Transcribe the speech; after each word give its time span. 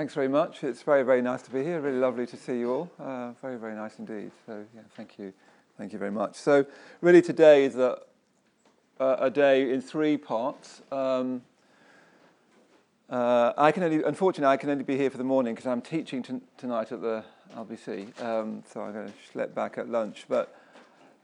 Thanks 0.00 0.14
very 0.14 0.28
much. 0.28 0.64
It's 0.64 0.80
very, 0.80 1.02
very 1.02 1.20
nice 1.20 1.42
to 1.42 1.50
be 1.50 1.62
here. 1.62 1.78
Really 1.78 1.98
lovely 1.98 2.26
to 2.28 2.36
see 2.38 2.60
you 2.60 2.72
all. 2.72 2.90
Uh, 2.98 3.32
very, 3.42 3.58
very 3.58 3.74
nice 3.74 3.98
indeed. 3.98 4.30
So, 4.46 4.64
yeah, 4.74 4.80
thank 4.96 5.18
you. 5.18 5.30
Thank 5.76 5.92
you 5.92 5.98
very 5.98 6.10
much. 6.10 6.36
So, 6.36 6.64
really, 7.02 7.20
today 7.20 7.66
is 7.66 7.76
a, 7.76 7.98
a 8.98 9.28
day 9.28 9.70
in 9.70 9.82
three 9.82 10.16
parts. 10.16 10.80
Um, 10.90 11.42
uh, 13.10 13.52
I 13.58 13.72
can 13.72 13.82
only, 13.82 14.02
unfortunately, 14.02 14.50
I 14.50 14.56
can 14.56 14.70
only 14.70 14.84
be 14.84 14.96
here 14.96 15.10
for 15.10 15.18
the 15.18 15.24
morning 15.24 15.54
because 15.54 15.66
I'm 15.66 15.82
teaching 15.82 16.22
t- 16.22 16.40
tonight 16.56 16.92
at 16.92 17.02
the 17.02 17.22
LBC. 17.54 18.22
Um, 18.22 18.62
so 18.72 18.80
I'm 18.80 18.94
going 18.94 19.06
to 19.06 19.12
slip 19.30 19.54
back 19.54 19.76
at 19.76 19.90
lunch. 19.90 20.24
But 20.30 20.56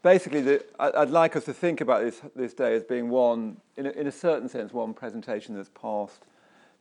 basically, 0.02 0.43
the, 0.43 0.62
I, 0.79 1.00
would 1.00 1.08
like 1.08 1.34
us 1.34 1.46
to 1.46 1.54
think 1.54 1.80
about 1.80 2.02
this 2.02 2.20
this 2.36 2.52
day 2.52 2.74
as 2.77 2.82
being 2.82 3.08
one, 3.08 3.56
in 3.79 3.86
a, 3.86 3.90
in 3.93 4.06
a 4.06 4.12
certain 4.12 4.50
sense, 4.50 4.74
one 4.74 4.93
presentation 4.93 5.54
that's 5.54 5.70
passed 5.70 6.27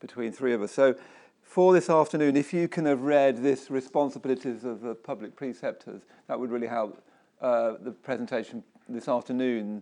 between 0.02 0.34
three 0.34 0.54
of 0.54 0.62
us. 0.62 0.74
So 0.74 0.96
for 1.46 1.72
this 1.72 1.90
afternoon, 1.90 2.36
if 2.36 2.54
you 2.54 2.68
can 2.68 2.86
have 2.86 3.02
read 3.02 3.38
this 3.38 3.72
responsibilities 3.72 4.66
of 4.66 4.82
the 4.82 4.94
public 4.94 5.36
preceptors, 5.36 6.02
that 6.28 6.38
would 6.38 6.52
really 6.52 6.68
help 6.68 7.02
uh, 7.42 7.76
the 7.82 7.92
presentation 7.92 8.64
this 8.90 9.08
afternoon 9.08 9.82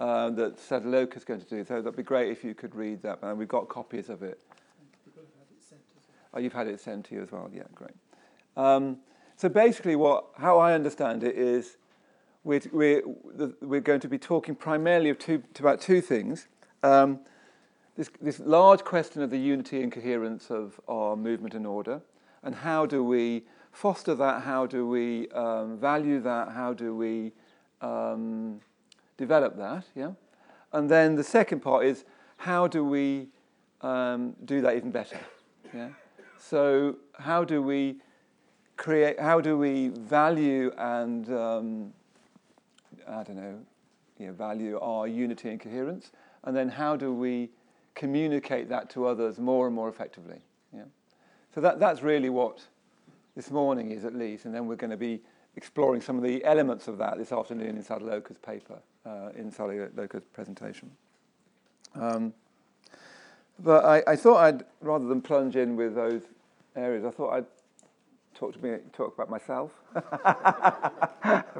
uh, 0.00 0.28
that 0.30 0.58
Saddhaloka 0.58 1.16
is 1.16 1.24
going 1.24 1.40
to 1.40 1.48
do. 1.48 1.64
So 1.64 1.80
that'd 1.80 1.96
be 1.96 2.02
great 2.02 2.30
if 2.30 2.44
you 2.44 2.54
could 2.54 2.74
read 2.74 3.00
that. 3.02 3.20
And 3.22 3.38
we've 3.38 3.48
got 3.48 3.68
copies 3.68 4.10
of 4.10 4.22
it. 4.22 4.40
Oh, 6.34 6.40
you've 6.40 6.52
had 6.52 6.66
it 6.66 6.80
sent 6.80 7.06
to 7.06 7.14
you 7.14 7.22
as 7.22 7.30
well. 7.30 7.48
Yeah, 7.54 7.62
great. 7.74 7.94
Um, 8.56 8.98
so 9.36 9.48
basically, 9.48 9.96
what 9.96 10.26
how 10.36 10.58
I 10.58 10.74
understand 10.74 11.22
it 11.22 11.36
is 11.36 11.76
we're, 12.42 12.60
we're, 12.72 13.02
we're 13.62 13.80
going 13.80 14.00
to 14.00 14.08
be 14.08 14.18
talking 14.18 14.54
primarily 14.54 15.10
of 15.10 15.18
two, 15.18 15.42
about 15.58 15.80
two 15.80 16.00
things. 16.00 16.48
Um, 16.82 17.20
this, 17.96 18.10
this 18.20 18.40
large 18.40 18.84
question 18.84 19.22
of 19.22 19.30
the 19.30 19.38
unity 19.38 19.82
and 19.82 19.92
coherence 19.92 20.50
of 20.50 20.80
our 20.88 21.16
movement 21.16 21.54
and 21.54 21.66
order, 21.66 22.00
and 22.42 22.54
how 22.54 22.86
do 22.86 23.04
we 23.04 23.44
foster 23.72 24.14
that? 24.14 24.42
How 24.42 24.66
do 24.66 24.86
we 24.86 25.28
um, 25.30 25.78
value 25.78 26.20
that? 26.20 26.48
How 26.48 26.72
do 26.72 26.94
we 26.94 27.32
um, 27.80 28.60
develop 29.16 29.56
that? 29.58 29.84
Yeah. 29.94 30.12
And 30.72 30.90
then 30.90 31.14
the 31.14 31.24
second 31.24 31.60
part 31.60 31.84
is 31.86 32.04
how 32.36 32.66
do 32.66 32.84
we 32.84 33.28
um, 33.80 34.34
do 34.44 34.60
that 34.60 34.76
even 34.76 34.90
better? 34.90 35.18
Yeah. 35.72 35.90
So 36.38 36.96
how 37.18 37.44
do 37.44 37.62
we 37.62 37.96
create? 38.76 39.20
How 39.20 39.40
do 39.40 39.56
we 39.56 39.88
value 39.88 40.72
and 40.76 41.28
um, 41.32 41.92
I 43.06 43.22
don't 43.22 43.36
know, 43.36 43.58
know, 44.18 44.32
value 44.32 44.78
our 44.80 45.06
unity 45.06 45.50
and 45.50 45.60
coherence? 45.60 46.10
And 46.42 46.56
then 46.56 46.68
how 46.68 46.96
do 46.96 47.14
we 47.14 47.50
communicate 47.94 48.68
that 48.68 48.90
to 48.90 49.06
others 49.06 49.38
more 49.38 49.66
and 49.66 49.74
more 49.74 49.88
effectively. 49.88 50.40
Yeah? 50.72 50.84
So 51.54 51.60
that, 51.60 51.78
that's 51.78 52.02
really 52.02 52.30
what 52.30 52.60
this 53.36 53.50
morning 53.50 53.90
is, 53.90 54.04
at 54.04 54.14
least, 54.14 54.44
and 54.44 54.54
then 54.54 54.66
we're 54.66 54.76
going 54.76 54.90
to 54.90 54.96
be 54.96 55.20
exploring 55.56 56.00
some 56.00 56.16
of 56.16 56.22
the 56.22 56.44
elements 56.44 56.88
of 56.88 56.98
that 56.98 57.18
this 57.18 57.32
afternoon 57.32 57.76
in 57.76 57.82
Saddhaloka's 57.82 58.38
paper, 58.38 58.78
uh, 59.06 59.30
in 59.36 59.50
Saddhaloka's 59.50 60.24
presentation. 60.32 60.90
Um, 61.94 62.32
but 63.60 63.84
I, 63.84 64.12
I, 64.12 64.16
thought 64.16 64.38
I'd, 64.38 64.64
rather 64.80 65.06
than 65.06 65.20
plunge 65.20 65.56
in 65.56 65.76
with 65.76 65.94
those 65.94 66.22
areas, 66.74 67.04
I 67.04 67.10
thought 67.10 67.32
I'd 67.32 67.46
talk 68.34 68.60
me, 68.62 68.78
talk 68.92 69.14
about 69.14 69.30
myself 69.30 69.72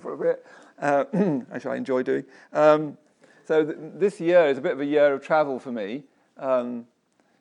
for 0.00 0.12
a 0.12 0.18
bit, 0.18 0.46
uh, 0.80 1.04
which 1.50 1.66
I 1.66 1.76
enjoy 1.76 2.02
doing. 2.02 2.24
Um, 2.52 2.98
so 3.46 3.64
th- 3.64 3.76
this 3.94 4.20
year 4.20 4.46
is 4.46 4.58
a 4.58 4.60
bit 4.60 4.72
of 4.72 4.80
a 4.80 4.84
year 4.84 5.14
of 5.14 5.24
travel 5.24 5.60
for 5.60 5.70
me. 5.70 6.02
Um, 6.36 6.86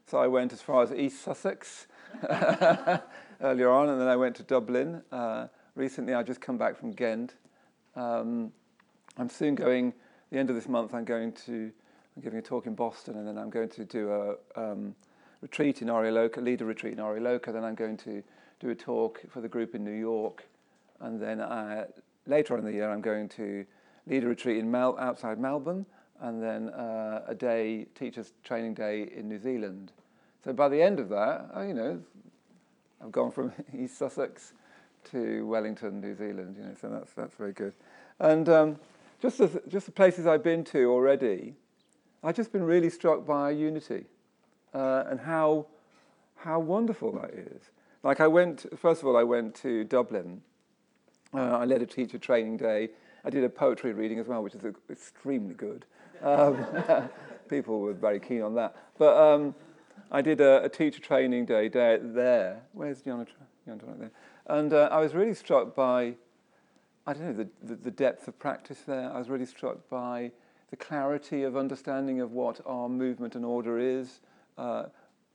so 0.06 0.18
I 0.18 0.28
went 0.28 0.54
as 0.54 0.62
far 0.62 0.84
as 0.84 0.92
East 0.92 1.22
Sussex 1.22 1.88
earlier 3.42 3.70
on, 3.70 3.90
and 3.90 4.00
then 4.00 4.08
I 4.08 4.16
went 4.16 4.36
to 4.38 4.44
Dublin. 4.44 5.02
Uh, 5.12 5.48
recently, 5.76 6.14
I 6.14 6.24
just 6.24 6.42
come 6.42 6.58
back 6.58 6.78
from 6.78 6.92
Ghent. 6.92 7.36
Um, 7.96 8.52
I'm 9.18 9.30
soon 9.30 9.56
going. 9.56 9.94
The 10.32 10.40
end 10.40 10.50
of 10.50 10.56
this 10.56 10.68
month, 10.68 10.94
I'm 10.94 11.06
going 11.06 11.32
to. 11.46 11.72
I'm 12.16 12.22
giving 12.22 12.38
a 12.38 12.44
talk 12.44 12.68
in 12.68 12.76
Boston, 12.76 13.18
and 13.18 13.28
then 13.28 13.38
I'm 13.38 13.50
going 13.50 13.70
to 13.70 13.86
do 13.86 14.12
a 14.12 14.36
um, 14.56 14.96
retreat 15.42 15.82
in 15.82 15.88
Aryaloka, 15.88 16.44
leader 16.44 16.66
retreat 16.66 16.94
in 16.94 17.00
Aryaloka. 17.00 17.52
Then 17.52 17.64
I'm 17.64 17.76
going 17.76 17.98
to 17.98 18.22
do 18.60 18.70
a 18.70 18.76
talk 18.76 19.22
for 19.30 19.42
the 19.42 19.48
group 19.48 19.74
in 19.74 19.84
New 19.84 19.92
York, 19.92 20.46
and 21.00 21.20
then 21.20 21.42
I, 21.42 21.86
later 22.28 22.54
on 22.54 22.60
in 22.60 22.66
the 22.66 22.72
year, 22.72 22.92
I'm 22.92 23.02
going 23.02 23.30
to 23.30 23.66
lead 24.06 24.24
a 24.24 24.28
retreat 24.28 24.60
in 24.60 24.70
Mel- 24.70 24.98
outside 25.00 25.40
Melbourne 25.40 25.88
and 26.24 26.42
then 26.42 26.70
uh, 26.70 27.22
a 27.28 27.36
day, 27.36 27.86
teachers' 27.96 28.32
training 28.46 28.74
day 28.74 29.10
in 29.14 29.28
New 29.28 29.38
Zealand. 29.38 29.92
So 30.44 30.54
by 30.54 30.70
the 30.70 30.82
end 30.82 31.00
of 31.00 31.10
that, 31.10 31.50
I, 31.54 31.68
you 31.68 31.74
know, 31.74 32.02
I've 33.04 33.12
gone 33.12 33.30
from 33.30 33.52
East 33.78 33.98
Sussex 33.98 34.54
to 35.12 35.46
Wellington, 35.46 36.00
New 36.00 36.16
Zealand. 36.16 36.56
You 36.58 36.64
know, 36.64 36.76
so 36.80 36.90
that's 36.90 37.12
that's 37.12 37.36
very 37.36 37.52
good. 37.52 37.74
And 38.20 38.48
um, 38.48 38.80
just 39.22 39.38
the, 39.38 39.62
just 39.68 39.86
the 39.86 39.92
places 39.92 40.26
I've 40.26 40.44
been 40.44 40.64
to 40.66 40.86
already, 40.86 41.56
I've 42.24 42.38
just 42.38 42.54
been 42.54 42.64
really 42.64 42.90
struck 42.90 43.26
by 43.26 43.52
unity 43.52 44.06
uh, 44.74 45.04
and 45.08 45.20
how 45.20 45.68
how 46.38 46.60
wonderful 46.60 47.12
that 47.20 47.32
is. 47.32 47.64
Like 48.02 48.22
I 48.22 48.28
went, 48.28 48.66
first 48.80 49.02
of 49.02 49.08
all, 49.08 49.18
I 49.18 49.24
went 49.24 49.56
to 49.56 49.84
Dublin. 49.84 50.42
Uh, 51.34 51.58
I 51.58 51.66
led 51.66 51.82
a 51.82 51.86
teacher 51.86 52.18
training 52.18 52.58
day. 52.58 52.90
I 53.26 53.30
did 53.30 53.44
a 53.44 53.50
poetry 53.50 53.92
reading 53.92 54.20
as 54.20 54.28
well, 54.28 54.42
which 54.44 54.56
is 54.56 54.64
extremely 54.90 55.54
good. 55.54 55.86
Um, 56.24 56.66
people 57.50 57.80
were 57.80 57.94
very 57.94 58.20
keen 58.20 58.42
on 58.42 58.56
that. 58.56 58.76
But 58.98 59.18
um, 59.18 59.54
I 60.12 60.22
did 60.22 60.42
a, 60.42 60.64
a, 60.64 60.70
teacher 60.70 61.02
training 61.02 61.46
day, 61.46 61.70
day 61.70 62.00
there. 62.02 62.62
Where's 62.72 63.02
Jana? 63.02 63.28
there? 63.66 64.12
And 64.48 64.74
uh, 64.74 64.90
I 64.92 65.00
was 65.00 65.14
really 65.14 65.34
struck 65.34 65.76
by, 65.76 66.16
I 67.06 67.14
don't 67.14 67.26
know, 67.26 67.34
the, 67.34 67.50
the, 67.64 67.76
the, 67.76 67.92
depth 67.92 68.28
of 68.28 68.40
practice 68.40 68.80
there. 68.88 69.12
I 69.12 69.20
was 69.20 69.30
really 69.30 69.46
struck 69.46 69.90
by 69.90 70.32
the 70.70 70.78
clarity 70.78 71.44
of 71.44 71.56
understanding 71.56 72.22
of 72.22 72.32
what 72.32 72.60
our 72.66 72.90
movement 72.90 73.36
and 73.36 73.46
order 73.46 73.78
is. 73.78 74.20
Uh, 74.58 74.86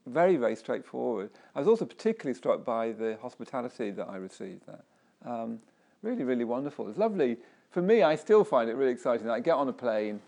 very, 0.07 0.37
very 0.37 0.57
straightforward. 0.57 1.31
I 1.55 1.59
was 1.59 1.69
also 1.69 1.85
particularly 1.85 2.35
struck 2.35 2.65
by 2.65 2.93
the 2.93 3.19
hospitality 3.21 3.91
that 3.91 4.09
I 4.09 4.17
received 4.17 4.63
there. 4.67 4.83
Um, 5.25 5.59
really, 6.03 6.25
really 6.25 6.45
wonderful. 6.45 6.89
It's 6.89 6.99
lovely. 6.99 7.37
For 7.71 7.83
me, 7.83 8.03
I 8.03 8.17
still 8.17 8.45
find 8.45 8.71
it 8.71 8.75
really 8.75 8.93
exciting. 8.93 9.29
I 9.29 9.41
get 9.41 9.55
on 9.55 9.69
a 9.69 9.73
plane, 9.73 10.21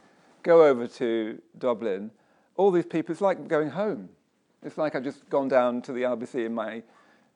go 0.42 0.64
over 0.64 0.86
to 0.86 1.40
Dublin, 1.58 2.10
all 2.56 2.70
these 2.70 2.86
people, 2.86 3.12
it's 3.12 3.20
like 3.20 3.48
going 3.48 3.70
home. 3.70 4.08
It's 4.62 4.76
like 4.76 4.94
I've 4.94 5.04
just 5.04 5.28
gone 5.30 5.48
down 5.48 5.82
to 5.82 5.92
the 5.92 6.02
RBC 6.02 6.46
in 6.46 6.54
my, 6.54 6.82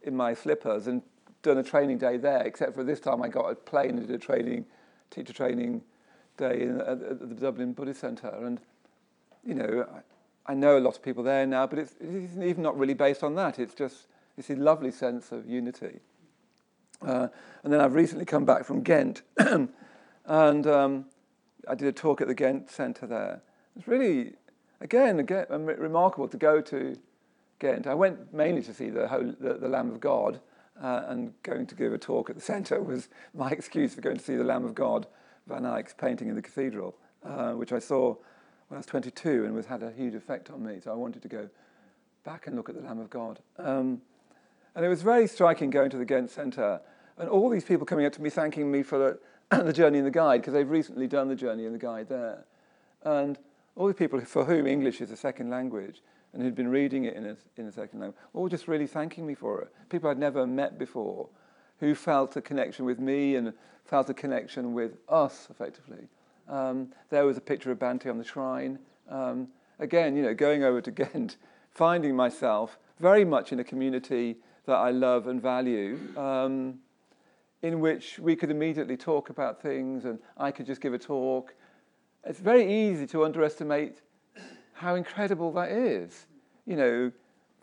in 0.03 0.16
my 0.16 0.34
slippers 0.34 0.87
and 0.87 1.03
done 1.43 1.59
a 1.59 1.62
training 1.62 1.98
day 1.98 2.16
there, 2.16 2.43
except 2.43 2.75
for 2.75 2.84
this 2.84 3.00
time 3.00 3.22
I 3.22 3.28
got 3.28 3.47
a 3.50 3.54
plane 3.54 3.98
and 3.98 4.06
did 4.06 4.14
a 4.14 4.19
training, 4.19 4.66
teacher 5.10 5.32
training 5.32 5.82
day 6.37 6.62
in, 6.62 6.81
at, 6.81 7.03
at 7.03 7.20
the 7.20 7.34
Dublin 7.34 7.72
Buddhist 7.72 8.00
Centre. 8.00 8.34
And, 8.43 8.59
you 9.44 9.54
know, 9.54 9.87
I, 10.47 10.53
I, 10.53 10.54
know 10.54 10.76
a 10.76 10.81
lot 10.81 10.97
of 10.97 11.03
people 11.03 11.22
there 11.22 11.47
now, 11.47 11.66
but 11.66 11.78
it's, 11.78 11.94
it's 12.00 12.37
even 12.37 12.62
not 12.62 12.76
really 12.78 12.94
based 12.94 13.22
on 13.22 13.34
that. 13.37 13.59
It's 13.59 13.75
just 13.75 14.09
it's 14.37 14.50
a 14.50 14.56
lovely 14.56 14.91
sense 14.91 15.32
of 15.32 15.48
unity. 15.48 16.00
Uh, 17.03 17.28
and 17.62 17.72
then 17.72 17.81
I've 17.81 17.94
recently 17.94 18.25
come 18.25 18.44
back 18.44 18.64
from 18.64 18.82
Ghent, 18.82 19.22
and 20.26 20.66
um, 20.66 21.04
I 21.69 21.75
did 21.75 21.88
a 21.88 21.92
talk 21.92 22.20
at 22.20 22.28
the 22.28 22.34
Ghent 22.34 22.70
Centre 22.70 23.06
there. 23.06 23.42
It's 23.76 23.88
really, 23.88 24.34
again, 24.80 25.19
again 25.19 25.47
remarkable 25.48 26.28
to 26.28 26.36
go 26.36 26.60
to 26.60 26.97
Ghent. 27.58 27.86
I 27.86 27.94
went 27.94 28.32
mainly 28.32 28.62
to 28.62 28.75
see 28.75 28.91
the, 28.91 29.08
Holy, 29.08 29.34
the, 29.41 29.54
the 29.54 29.69
Lamb 29.69 29.91
of 29.91 30.00
God, 30.00 30.41
uh, 30.82 31.02
and 31.06 31.32
going 31.42 31.66
to 31.66 31.75
give 31.75 31.92
a 31.92 31.98
talk 31.98 32.28
at 32.30 32.36
the 32.36 32.42
centre 32.42 32.82
was 32.82 33.08
my 33.32 33.50
excuse 33.50 33.94
for 33.94 34.00
going 34.00 34.16
to 34.16 34.25
see 34.25 34.36
the 34.36 34.44
Lamb 34.44 34.64
of 34.64 34.75
God, 34.75 35.06
Van 35.47 35.64
Eyck's 35.64 35.94
painting 35.94 36.28
in 36.28 36.34
the 36.34 36.42
cathedral, 36.42 36.97
uh, 37.25 37.52
which 37.52 37.72
I 37.72 37.78
saw 37.78 38.16
when 38.69 38.76
I 38.76 38.78
was 38.78 38.86
22 38.86 39.44
and 39.44 39.54
was 39.54 39.66
had 39.66 39.82
a 39.82 39.92
huge 39.92 40.14
effect 40.14 40.50
on 40.50 40.64
me. 40.64 40.81
So 40.82 40.91
I 40.91 40.94
wanted 40.94 41.22
to 41.22 41.28
go 41.28 41.48
back 42.25 42.46
and 42.46 42.56
look 42.56 42.69
at 42.69 42.75
the 42.75 42.81
Lamb 42.81 42.98
of 42.98 43.10
God. 43.10 43.41
Um, 43.58 44.00
and 44.75 44.84
it 44.84 44.88
was 44.88 45.02
very 45.02 45.28
striking 45.28 45.70
going 45.70 45.90
to 45.90 45.99
the 45.99 46.05
Ghent 46.05 46.31
Centre 46.31 46.81
and 47.19 47.28
all 47.28 47.49
these 47.49 47.64
people 47.64 47.87
coming 47.87 48.06
up 48.06 48.12
to 48.14 48.22
me 48.22 48.31
thanking 48.31 48.70
me 48.70 48.82
for 48.82 48.99
the 48.99 49.19
the 49.50 49.73
Journey 49.73 49.99
and 49.99 50.06
the 50.06 50.11
Guide 50.11 50.41
because 50.41 50.55
they've 50.55 50.69
recently 50.69 51.06
done 51.06 51.29
the 51.29 51.37
Journey 51.37 51.67
and 51.67 51.75
the 51.75 51.79
Guide 51.79 52.08
there. 52.08 52.44
And 53.02 53.38
all 53.76 53.88
the 53.88 53.94
people 53.94 54.20
for 54.20 54.44
whom 54.44 54.67
English 54.67 55.00
is 55.00 55.11
a 55.11 55.17
second 55.17 55.50
language 55.50 56.02
and 56.32 56.43
who'd 56.43 56.55
been 56.55 56.69
reading 56.69 57.05
it 57.05 57.14
in 57.14 57.26
a, 57.26 57.37
in 57.56 57.67
a 57.67 57.73
second 57.73 58.00
language, 58.00 58.19
all 58.32 58.49
just 58.49 58.69
really 58.69 58.87
thanking 58.87 59.26
me 59.26 59.35
for 59.35 59.62
it. 59.62 59.73
People 59.88 60.11
I'd 60.11 60.19
never 60.19 60.46
met 60.46 60.79
before 60.79 61.29
who 61.81 61.94
felt 61.94 62.37
a 62.37 62.41
connection 62.41 62.85
with 62.85 62.99
me 62.99 63.37
and 63.37 63.52
felt 63.85 64.08
a 64.11 64.14
connection 64.14 64.73
with 64.73 64.96
us, 65.08 65.49
effectively. 65.50 66.08
Um, 66.49 66.88
there 67.11 67.25
was 67.26 67.37
a 67.37 67.40
picture 67.40 67.70
of 67.70 67.79
Bhante 67.79 68.11
on 68.11 68.19
the 68.19 68.25
shrine. 68.25 68.79
Um, 69.08 69.49
again, 69.79 70.17
you 70.17 70.23
know, 70.23 70.35
going 70.35 70.64
over 70.64 70.81
to 70.81 70.90
Ghent, 70.90 71.37
finding 71.70 72.14
myself 72.14 72.79
very 73.00 73.25
much 73.25 73.52
in 73.52 73.61
a 73.61 73.64
community 73.64 74.37
that 74.67 74.76
I 74.76 74.90
love 74.90 75.26
and 75.26 75.43
value. 75.43 75.99
Um, 76.17 76.79
in 77.64 77.81
which 77.81 78.19
we 78.19 78.37
could 78.37 78.50
immediately 78.50 78.96
talk 78.96 79.31
about 79.31 79.62
things 79.62 80.05
and 80.05 80.19
I 80.37 80.50
could 80.50 80.66
just 80.66 80.82
give 80.82 80.93
a 80.93 80.99
talk. 80.99 81.55
It's 82.22 82.38
very 82.38 82.70
easy 82.70 83.06
to 83.06 83.25
underestimate 83.25 84.02
how 84.75 84.96
incredible 84.96 85.50
that 85.52 85.72
is. 85.72 86.26
You 86.66 86.76
know, 86.76 87.12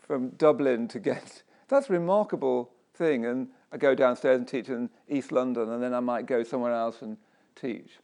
from 0.00 0.30
Dublin 0.30 0.88
to 0.88 0.98
get 0.98 1.44
That's 1.68 1.88
a 1.88 1.92
remarkable 1.92 2.72
thing. 2.94 3.26
And 3.26 3.48
I 3.72 3.76
go 3.76 3.94
downstairs 3.94 4.38
and 4.38 4.48
teach 4.48 4.68
in 4.68 4.90
East 5.08 5.30
London, 5.30 5.70
and 5.70 5.80
then 5.80 5.94
I 5.94 6.00
might 6.00 6.26
go 6.26 6.42
somewhere 6.42 6.74
else 6.74 7.00
and 7.00 7.16
teach. 7.54 7.98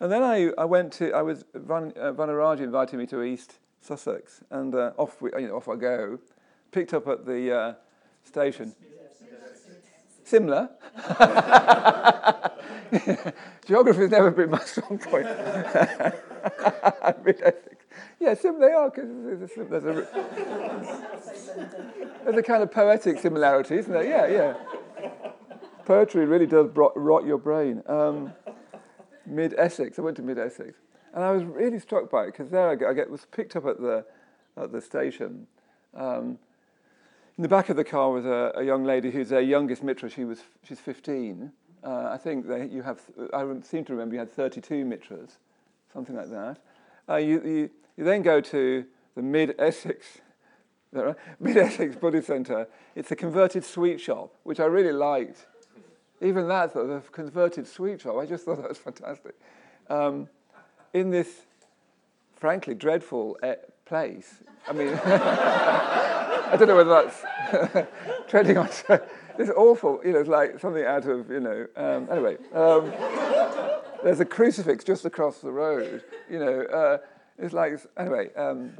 And 0.00 0.12
then 0.12 0.22
I, 0.22 0.50
I 0.58 0.66
went 0.66 0.92
to, 0.94 1.12
I 1.12 1.22
was, 1.22 1.44
Van, 1.54 1.92
uh, 1.96 2.12
Vanaraj 2.12 2.60
invited 2.60 2.98
me 2.98 3.06
to 3.06 3.22
East 3.22 3.58
Sussex, 3.80 4.42
and 4.50 4.74
uh, 4.74 4.92
off, 4.98 5.20
we, 5.22 5.30
you 5.38 5.48
know, 5.48 5.56
off 5.56 5.68
I 5.68 5.76
go. 5.76 6.18
Picked 6.70 6.94
up 6.94 7.08
at 7.08 7.24
the 7.24 7.52
uh, 7.52 7.74
station. 8.22 8.74
Similar. 10.32 10.70
Geography 13.66 14.00
has 14.00 14.10
never 14.10 14.30
been 14.30 14.48
my 14.48 14.60
strong 14.60 14.98
point. 14.98 15.26
yeah, 18.18 18.32
similar 18.32 18.66
they 18.66 18.72
are, 18.72 18.88
because 18.88 19.10
there's 19.10 19.42
a, 19.42 19.46
there's, 19.64 19.84
a, 19.84 20.06
there's 22.24 22.38
a 22.38 22.42
kind 22.42 22.62
of 22.62 22.72
poetic 22.72 23.18
similarity, 23.18 23.76
isn't 23.76 23.92
there? 23.92 24.08
Yeah, 24.08 24.26
yeah. 24.26 24.54
Poetry 25.84 26.24
really 26.24 26.46
does 26.46 26.70
rot 26.74 27.26
your 27.26 27.36
brain. 27.36 27.82
Um, 27.86 28.32
Mid 29.26 29.52
Essex, 29.58 29.98
I 29.98 30.02
went 30.02 30.16
to 30.16 30.22
Mid 30.22 30.38
Essex, 30.38 30.78
and 31.12 31.22
I 31.22 31.32
was 31.32 31.44
really 31.44 31.78
struck 31.78 32.10
by 32.10 32.22
it 32.22 32.28
because 32.28 32.48
there 32.48 32.70
I, 32.70 32.76
get, 32.76 32.88
I 32.88 32.94
get, 32.94 33.10
was 33.10 33.26
picked 33.30 33.54
up 33.54 33.66
at 33.66 33.78
the, 33.78 34.06
at 34.56 34.72
the 34.72 34.80
station. 34.80 35.46
Um, 35.94 36.38
in 37.38 37.42
the 37.42 37.48
back 37.48 37.68
of 37.68 37.76
the 37.76 37.84
car 37.84 38.10
was 38.10 38.24
a, 38.24 38.52
a 38.56 38.64
young 38.64 38.84
lady 38.84 39.10
who's 39.10 39.30
their 39.30 39.40
youngest 39.40 39.82
mitra. 39.82 40.10
She 40.10 40.24
was 40.24 40.42
she's 40.66 40.80
15. 40.80 41.50
Uh, 41.84 42.08
I 42.12 42.16
think 42.16 42.46
they, 42.46 42.66
you 42.66 42.82
have. 42.82 43.00
I 43.32 43.44
seem 43.62 43.84
to 43.86 43.92
remember 43.92 44.14
you 44.14 44.20
had 44.20 44.30
32 44.30 44.84
mitras, 44.84 45.38
something 45.92 46.14
like 46.14 46.30
that. 46.30 46.58
Uh, 47.08 47.16
you, 47.16 47.42
you, 47.42 47.70
you 47.96 48.04
then 48.04 48.22
go 48.22 48.40
to 48.40 48.84
the 49.14 49.22
Mid 49.22 49.54
Essex. 49.58 50.18
Mid 51.40 51.56
Essex 51.56 51.96
Buddhist 51.96 52.26
Centre. 52.26 52.68
It's 52.94 53.10
a 53.10 53.16
converted 53.16 53.64
sweet 53.64 54.00
shop, 54.00 54.34
which 54.42 54.60
I 54.60 54.66
really 54.66 54.92
liked. 54.92 55.46
Even 56.20 56.46
that, 56.48 56.74
the 56.74 57.02
converted 57.10 57.66
sweet 57.66 58.02
shop, 58.02 58.16
I 58.16 58.26
just 58.26 58.44
thought 58.44 58.58
that 58.58 58.68
was 58.68 58.78
fantastic. 58.78 59.34
Um, 59.90 60.28
in 60.92 61.10
this, 61.10 61.46
frankly, 62.36 62.74
dreadful 62.74 63.38
uh, 63.42 63.54
place. 63.86 64.34
I 64.68 64.72
mean, 64.72 64.88
I 66.52 66.56
don't 66.56 66.68
know 66.68 66.76
whether 66.76 67.08
that's 67.08 67.88
treading 68.28 68.58
on. 68.58 68.68
It's 69.38 69.50
awful. 69.56 70.02
You 70.04 70.12
know, 70.12 70.18
it's 70.18 70.28
like 70.28 70.60
something 70.60 70.84
out 70.84 71.06
of 71.06 71.30
you 71.30 71.40
know. 71.40 71.66
Um, 71.76 72.08
anyway, 72.10 72.36
um, 72.52 72.92
there's 74.04 74.20
a 74.20 74.26
crucifix 74.26 74.84
just 74.84 75.06
across 75.06 75.38
the 75.38 75.50
road. 75.50 76.04
You 76.28 76.38
know, 76.40 76.60
uh, 76.64 76.98
it's 77.38 77.54
like 77.54 77.80
anyway. 77.96 78.34
Um, 78.34 78.72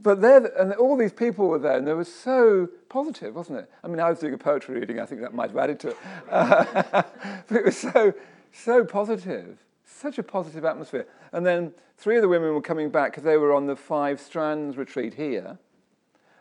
but 0.00 0.22
there, 0.22 0.46
and 0.58 0.72
all 0.74 0.96
these 0.96 1.12
people 1.12 1.48
were 1.48 1.58
there, 1.58 1.76
and 1.76 1.86
they 1.86 1.92
were 1.92 2.04
so 2.04 2.70
positive, 2.88 3.34
wasn't 3.34 3.58
it? 3.58 3.70
I 3.84 3.88
mean, 3.88 4.00
I 4.00 4.08
was 4.08 4.20
doing 4.20 4.32
a 4.32 4.38
poetry 4.38 4.80
reading. 4.80 4.98
I 4.98 5.04
think 5.04 5.20
that 5.20 5.34
might 5.34 5.50
have 5.50 5.58
added 5.58 5.80
to 5.80 5.88
it. 5.88 5.96
Uh, 6.30 6.64
but 7.48 7.56
it 7.56 7.64
was 7.66 7.76
so, 7.76 8.14
so 8.50 8.84
positive, 8.84 9.58
such 9.84 10.18
a 10.18 10.22
positive 10.22 10.64
atmosphere. 10.64 11.06
And 11.32 11.44
then 11.44 11.74
three 11.98 12.16
of 12.16 12.22
the 12.22 12.28
women 12.28 12.54
were 12.54 12.62
coming 12.62 12.88
back 12.88 13.10
because 13.10 13.24
they 13.24 13.36
were 13.36 13.52
on 13.52 13.66
the 13.66 13.76
Five 13.76 14.20
Strands 14.20 14.78
retreat 14.78 15.14
here. 15.14 15.58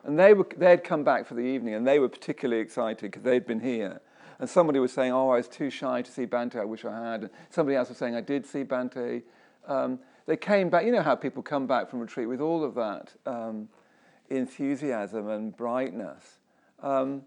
And 0.08 0.18
they 0.18 0.34
were, 0.34 0.48
they'd 0.56 0.86
come 0.86 1.04
back 1.04 1.28
for 1.28 1.34
the 1.34 1.42
evening 1.42 1.74
and 1.74 1.86
they 1.86 2.00
were 2.00 2.08
particularly 2.08 2.62
excited 2.62 3.02
because 3.02 3.24
they'd 3.24 3.46
been 3.46 3.60
here. 3.60 4.00
And 4.40 4.50
somebody 4.50 4.80
was 4.80 4.94
saying, 4.94 5.12
Oh, 5.12 5.30
I 5.30 5.38
was 5.38 5.50
too 5.50 5.70
shy 5.70 6.02
to 6.02 6.10
see 6.10 6.26
Bhante, 6.26 6.56
I 6.56 6.64
wish 6.64 6.86
I 6.86 7.12
had. 7.12 7.24
And 7.24 7.30
somebody 7.50 7.76
else 7.76 7.90
was 7.90 7.98
saying, 7.98 8.16
I 8.16 8.22
did 8.22 8.46
see 8.46 8.64
Bhante. 8.64 9.24
Um, 9.68 10.00
they 10.26 10.38
came 10.38 10.70
back, 10.70 10.86
you 10.86 10.94
know 10.94 11.02
how 11.02 11.16
people 11.16 11.44
come 11.44 11.68
back 11.68 11.90
from 11.90 12.00
retreat 12.00 12.30
with 12.30 12.40
all 12.40 12.64
of 12.64 12.74
that 12.76 13.14
um, 13.26 13.68
enthusiasm 14.30 15.28
and 15.28 15.56
brightness. 15.56 16.40
Um, 16.82 17.24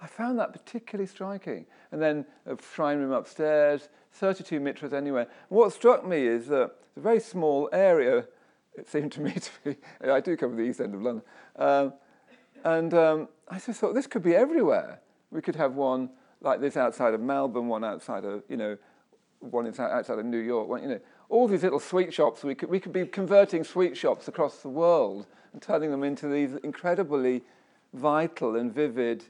I 0.00 0.08
found 0.08 0.36
that 0.40 0.52
particularly 0.52 1.06
striking. 1.06 1.66
And 1.92 2.02
then 2.02 2.26
a 2.46 2.56
shrine 2.74 2.98
room 2.98 3.12
upstairs, 3.12 3.90
32 4.12 4.58
mitras 4.58 4.92
anywhere. 4.92 5.22
And 5.22 5.58
what 5.58 5.72
struck 5.72 6.04
me 6.04 6.26
is 6.26 6.48
that 6.48 6.72
it's 6.88 6.96
a 6.96 7.00
very 7.00 7.20
small 7.20 7.68
area, 7.72 8.26
it 8.76 8.88
seemed 8.88 9.12
to 9.12 9.20
me 9.20 9.34
to 9.34 9.50
be. 9.62 9.76
I 10.10 10.18
do 10.18 10.36
come 10.36 10.50
from 10.50 10.58
the 10.58 10.64
east 10.64 10.80
end 10.80 10.96
of 10.96 11.02
London. 11.02 11.22
And 12.64 12.94
um, 12.94 13.28
I 13.48 13.58
just 13.58 13.80
thought 13.80 13.94
this 13.94 14.06
could 14.06 14.22
be 14.22 14.34
everywhere. 14.34 15.00
We 15.30 15.42
could 15.42 15.56
have 15.56 15.74
one 15.74 16.10
like 16.40 16.60
this 16.60 16.76
outside 16.76 17.14
of 17.14 17.20
Melbourne, 17.20 17.68
one 17.68 17.84
outside 17.84 18.24
of, 18.24 18.42
you 18.48 18.56
know, 18.56 18.76
one 19.40 19.66
outside 19.66 20.18
of 20.18 20.24
New 20.24 20.38
York, 20.38 20.68
one, 20.68 20.82
you 20.82 20.88
know, 20.88 21.00
all 21.28 21.46
these 21.46 21.62
little 21.62 21.80
sweet 21.80 22.12
shops. 22.12 22.42
We 22.42 22.54
could, 22.54 22.70
we 22.70 22.80
could 22.80 22.92
be 22.92 23.06
converting 23.06 23.64
sweet 23.64 23.96
shops 23.96 24.28
across 24.28 24.62
the 24.62 24.68
world 24.68 25.26
and 25.52 25.60
turning 25.60 25.90
them 25.90 26.02
into 26.02 26.28
these 26.28 26.54
incredibly 26.62 27.42
vital 27.92 28.56
and 28.56 28.74
vivid, 28.74 29.24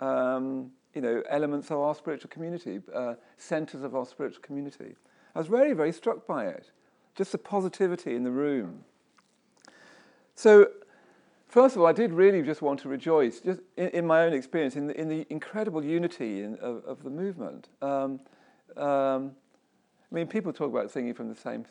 um, 0.00 0.70
you 0.94 1.00
know, 1.00 1.22
elements 1.28 1.70
of 1.70 1.78
our 1.78 1.94
spiritual 1.94 2.30
community, 2.30 2.80
uh, 2.94 3.14
centers 3.36 3.82
of 3.82 3.94
our 3.94 4.06
spiritual 4.06 4.42
community. 4.42 4.96
I 5.34 5.38
was 5.38 5.48
very, 5.48 5.72
very 5.72 5.92
struck 5.92 6.26
by 6.26 6.46
it. 6.46 6.70
Just 7.14 7.32
the 7.32 7.38
positivity 7.38 8.14
in 8.14 8.24
the 8.24 8.30
room. 8.30 8.84
So 10.34 10.68
First 11.50 11.74
of 11.74 11.82
all, 11.82 11.88
I 11.88 11.92
did 11.92 12.12
really 12.12 12.42
just 12.42 12.62
want 12.62 12.78
to 12.80 12.88
rejoice, 12.88 13.40
just 13.40 13.60
in, 13.76 13.88
in 13.88 14.06
my 14.06 14.22
own 14.22 14.32
experience, 14.32 14.76
in 14.76 14.86
the, 14.86 14.98
in 14.98 15.08
the 15.08 15.26
incredible 15.30 15.84
unity 15.84 16.42
in, 16.42 16.54
of, 16.60 16.84
of, 16.84 17.02
the 17.02 17.10
movement. 17.10 17.68
Um, 17.82 18.20
um, 18.76 19.32
I 20.10 20.14
mean, 20.14 20.28
people 20.28 20.52
talk 20.52 20.70
about 20.70 20.92
singing 20.92 21.12
from 21.12 21.28
the 21.28 21.34
same 21.34 21.66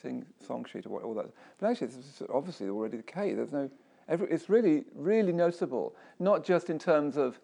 sing 0.00 0.24
song 0.46 0.64
sheet 0.70 0.86
or 0.86 0.90
what, 0.90 1.02
all 1.02 1.14
that, 1.14 1.26
but 1.58 1.70
actually, 1.70 1.88
it's 1.88 2.22
obviously 2.32 2.68
already 2.68 2.98
the 2.98 3.02
case. 3.02 3.34
There's 3.34 3.50
no, 3.50 3.68
every, 4.08 4.28
it's 4.30 4.48
really, 4.48 4.84
really 4.94 5.32
noticeable, 5.32 5.96
not 6.20 6.44
just 6.44 6.70
in 6.70 6.78
terms 6.78 7.16
of, 7.16 7.40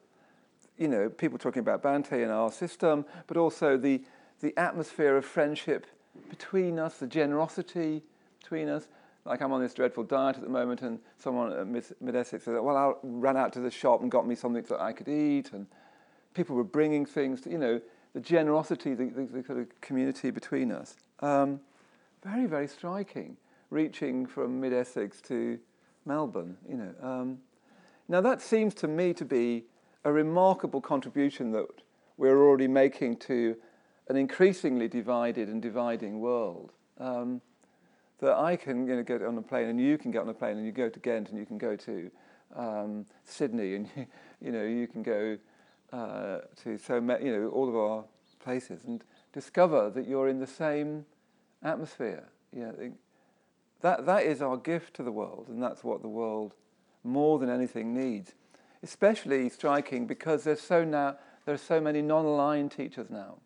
you 0.78 0.86
know, 0.86 1.08
people 1.08 1.36
talking 1.36 1.60
about 1.60 1.82
Bhante 1.82 2.22
in 2.22 2.30
our 2.30 2.52
system, 2.52 3.04
but 3.26 3.36
also 3.36 3.76
the 3.76 4.00
the 4.40 4.56
atmosphere 4.56 5.16
of 5.16 5.24
friendship 5.24 5.86
between 6.28 6.78
us, 6.78 6.98
the 6.98 7.06
generosity 7.06 8.02
between 8.40 8.68
us, 8.68 8.88
like 9.24 9.42
I'm 9.42 9.52
on 9.52 9.60
this 9.60 9.74
dreadful 9.74 10.04
diet 10.04 10.36
at 10.36 10.42
the 10.42 10.48
moment, 10.48 10.82
and 10.82 10.98
someone 11.18 11.52
at 11.52 11.66
Mid 11.66 12.16
Essex 12.16 12.44
said, 12.44 12.58
"Well, 12.60 12.76
I 12.76 12.92
ran 13.02 13.36
out 13.36 13.52
to 13.54 13.60
the 13.60 13.70
shop 13.70 14.02
and 14.02 14.10
got 14.10 14.26
me 14.26 14.34
something 14.34 14.62
that 14.64 14.80
I 14.80 14.92
could 14.92 15.08
eat," 15.08 15.52
and 15.52 15.66
people 16.34 16.56
were 16.56 16.64
bringing 16.64 17.04
things. 17.04 17.40
To, 17.42 17.50
you 17.50 17.58
know, 17.58 17.80
the 18.14 18.20
generosity, 18.20 18.94
the, 18.94 19.06
the, 19.06 19.42
the 19.42 19.52
of 19.60 19.80
community 19.80 20.30
between 20.30 20.72
us. 20.72 20.96
Um, 21.20 21.60
very, 22.22 22.46
very 22.46 22.66
striking. 22.66 23.36
Reaching 23.70 24.26
from 24.26 24.60
Mid 24.60 24.72
Essex 24.72 25.20
to 25.22 25.58
Melbourne, 26.04 26.56
you 26.68 26.76
know. 26.76 26.94
Um, 27.00 27.38
now 28.08 28.20
that 28.20 28.40
seems 28.40 28.74
to 28.74 28.88
me 28.88 29.12
to 29.14 29.24
be 29.24 29.64
a 30.04 30.12
remarkable 30.12 30.80
contribution 30.80 31.52
that 31.52 31.66
we're 32.16 32.38
already 32.44 32.66
making 32.66 33.16
to 33.18 33.56
an 34.08 34.16
increasingly 34.16 34.88
divided 34.88 35.48
and 35.48 35.62
dividing 35.62 36.18
world. 36.18 36.72
Um, 36.98 37.40
that 38.20 38.36
I 38.36 38.56
can 38.56 38.86
you 38.86 38.96
know, 38.96 39.02
get 39.02 39.22
on 39.22 39.36
a 39.38 39.42
plane 39.42 39.68
and 39.68 39.80
you 39.80 39.98
can 39.98 40.10
get 40.10 40.22
on 40.22 40.28
a 40.28 40.34
plane 40.34 40.56
and 40.56 40.66
you 40.66 40.72
go 40.72 40.88
to 40.88 41.00
Ghent 41.00 41.30
and 41.30 41.38
you 41.38 41.46
can 41.46 41.58
go 41.58 41.74
to 41.76 42.10
um, 42.54 43.06
Sydney 43.24 43.74
and 43.74 43.88
you, 43.96 44.06
you 44.40 44.52
know 44.52 44.64
you 44.64 44.86
can 44.86 45.02
go 45.02 45.38
uh, 45.92 46.38
to 46.62 46.78
so 46.78 47.00
many, 47.00 47.26
you 47.26 47.36
know 47.36 47.48
all 47.48 47.68
of 47.68 47.76
our 47.76 48.04
places 48.42 48.84
and 48.84 49.02
discover 49.32 49.90
that 49.90 50.06
you're 50.06 50.28
in 50.28 50.38
the 50.38 50.46
same 50.46 51.04
atmosphere. 51.62 52.28
Yeah, 52.52 52.72
that 53.80 54.06
that 54.06 54.24
is 54.24 54.42
our 54.42 54.56
gift 54.56 54.94
to 54.94 55.02
the 55.02 55.12
world, 55.12 55.46
and 55.48 55.62
that's 55.62 55.82
what 55.82 56.02
the 56.02 56.08
world 56.08 56.54
more 57.02 57.38
than 57.38 57.48
anything 57.48 57.94
needs. 57.94 58.34
Especially 58.82 59.48
striking 59.48 60.06
because 60.06 60.44
there's 60.44 60.60
so 60.60 60.84
now 60.84 61.16
there 61.44 61.54
are 61.54 61.58
so 61.58 61.80
many 61.80 62.02
non-aligned 62.02 62.70
teachers 62.70 63.08
now. 63.10 63.36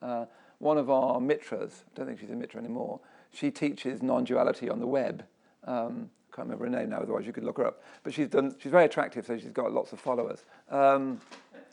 Uh, 0.00 0.26
one 0.58 0.78
of 0.78 0.88
our 0.88 1.18
mitras, 1.18 1.82
I 1.84 1.94
don't 1.94 2.06
think 2.06 2.20
she's 2.20 2.30
a 2.30 2.34
mitra 2.34 2.60
anymore 2.60 3.00
she 3.36 3.50
teaches 3.50 4.02
non-duality 4.02 4.70
on 4.70 4.80
the 4.80 4.86
web. 4.86 5.24
Um, 5.64 6.10
can't 6.34 6.48
remember 6.48 6.64
her 6.64 6.70
name 6.70 6.90
now, 6.90 6.98
otherwise 6.98 7.26
you 7.26 7.32
could 7.32 7.44
look 7.44 7.58
her 7.58 7.66
up. 7.66 7.82
But 8.02 8.14
she's 8.14 8.28
done. 8.28 8.54
She's 8.58 8.72
very 8.72 8.84
attractive, 8.84 9.26
so 9.26 9.38
she's 9.38 9.50
got 9.50 9.72
lots 9.72 9.92
of 9.92 10.00
followers. 10.00 10.44
Um, 10.70 11.20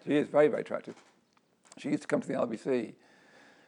she 0.06 0.16
is 0.16 0.28
very, 0.28 0.48
very 0.48 0.62
attractive. 0.62 0.96
She 1.78 1.90
used 1.90 2.04
to 2.04 2.08
come 2.08 2.22
to 2.22 2.28
the 2.28 2.36
LBC, 2.36 2.94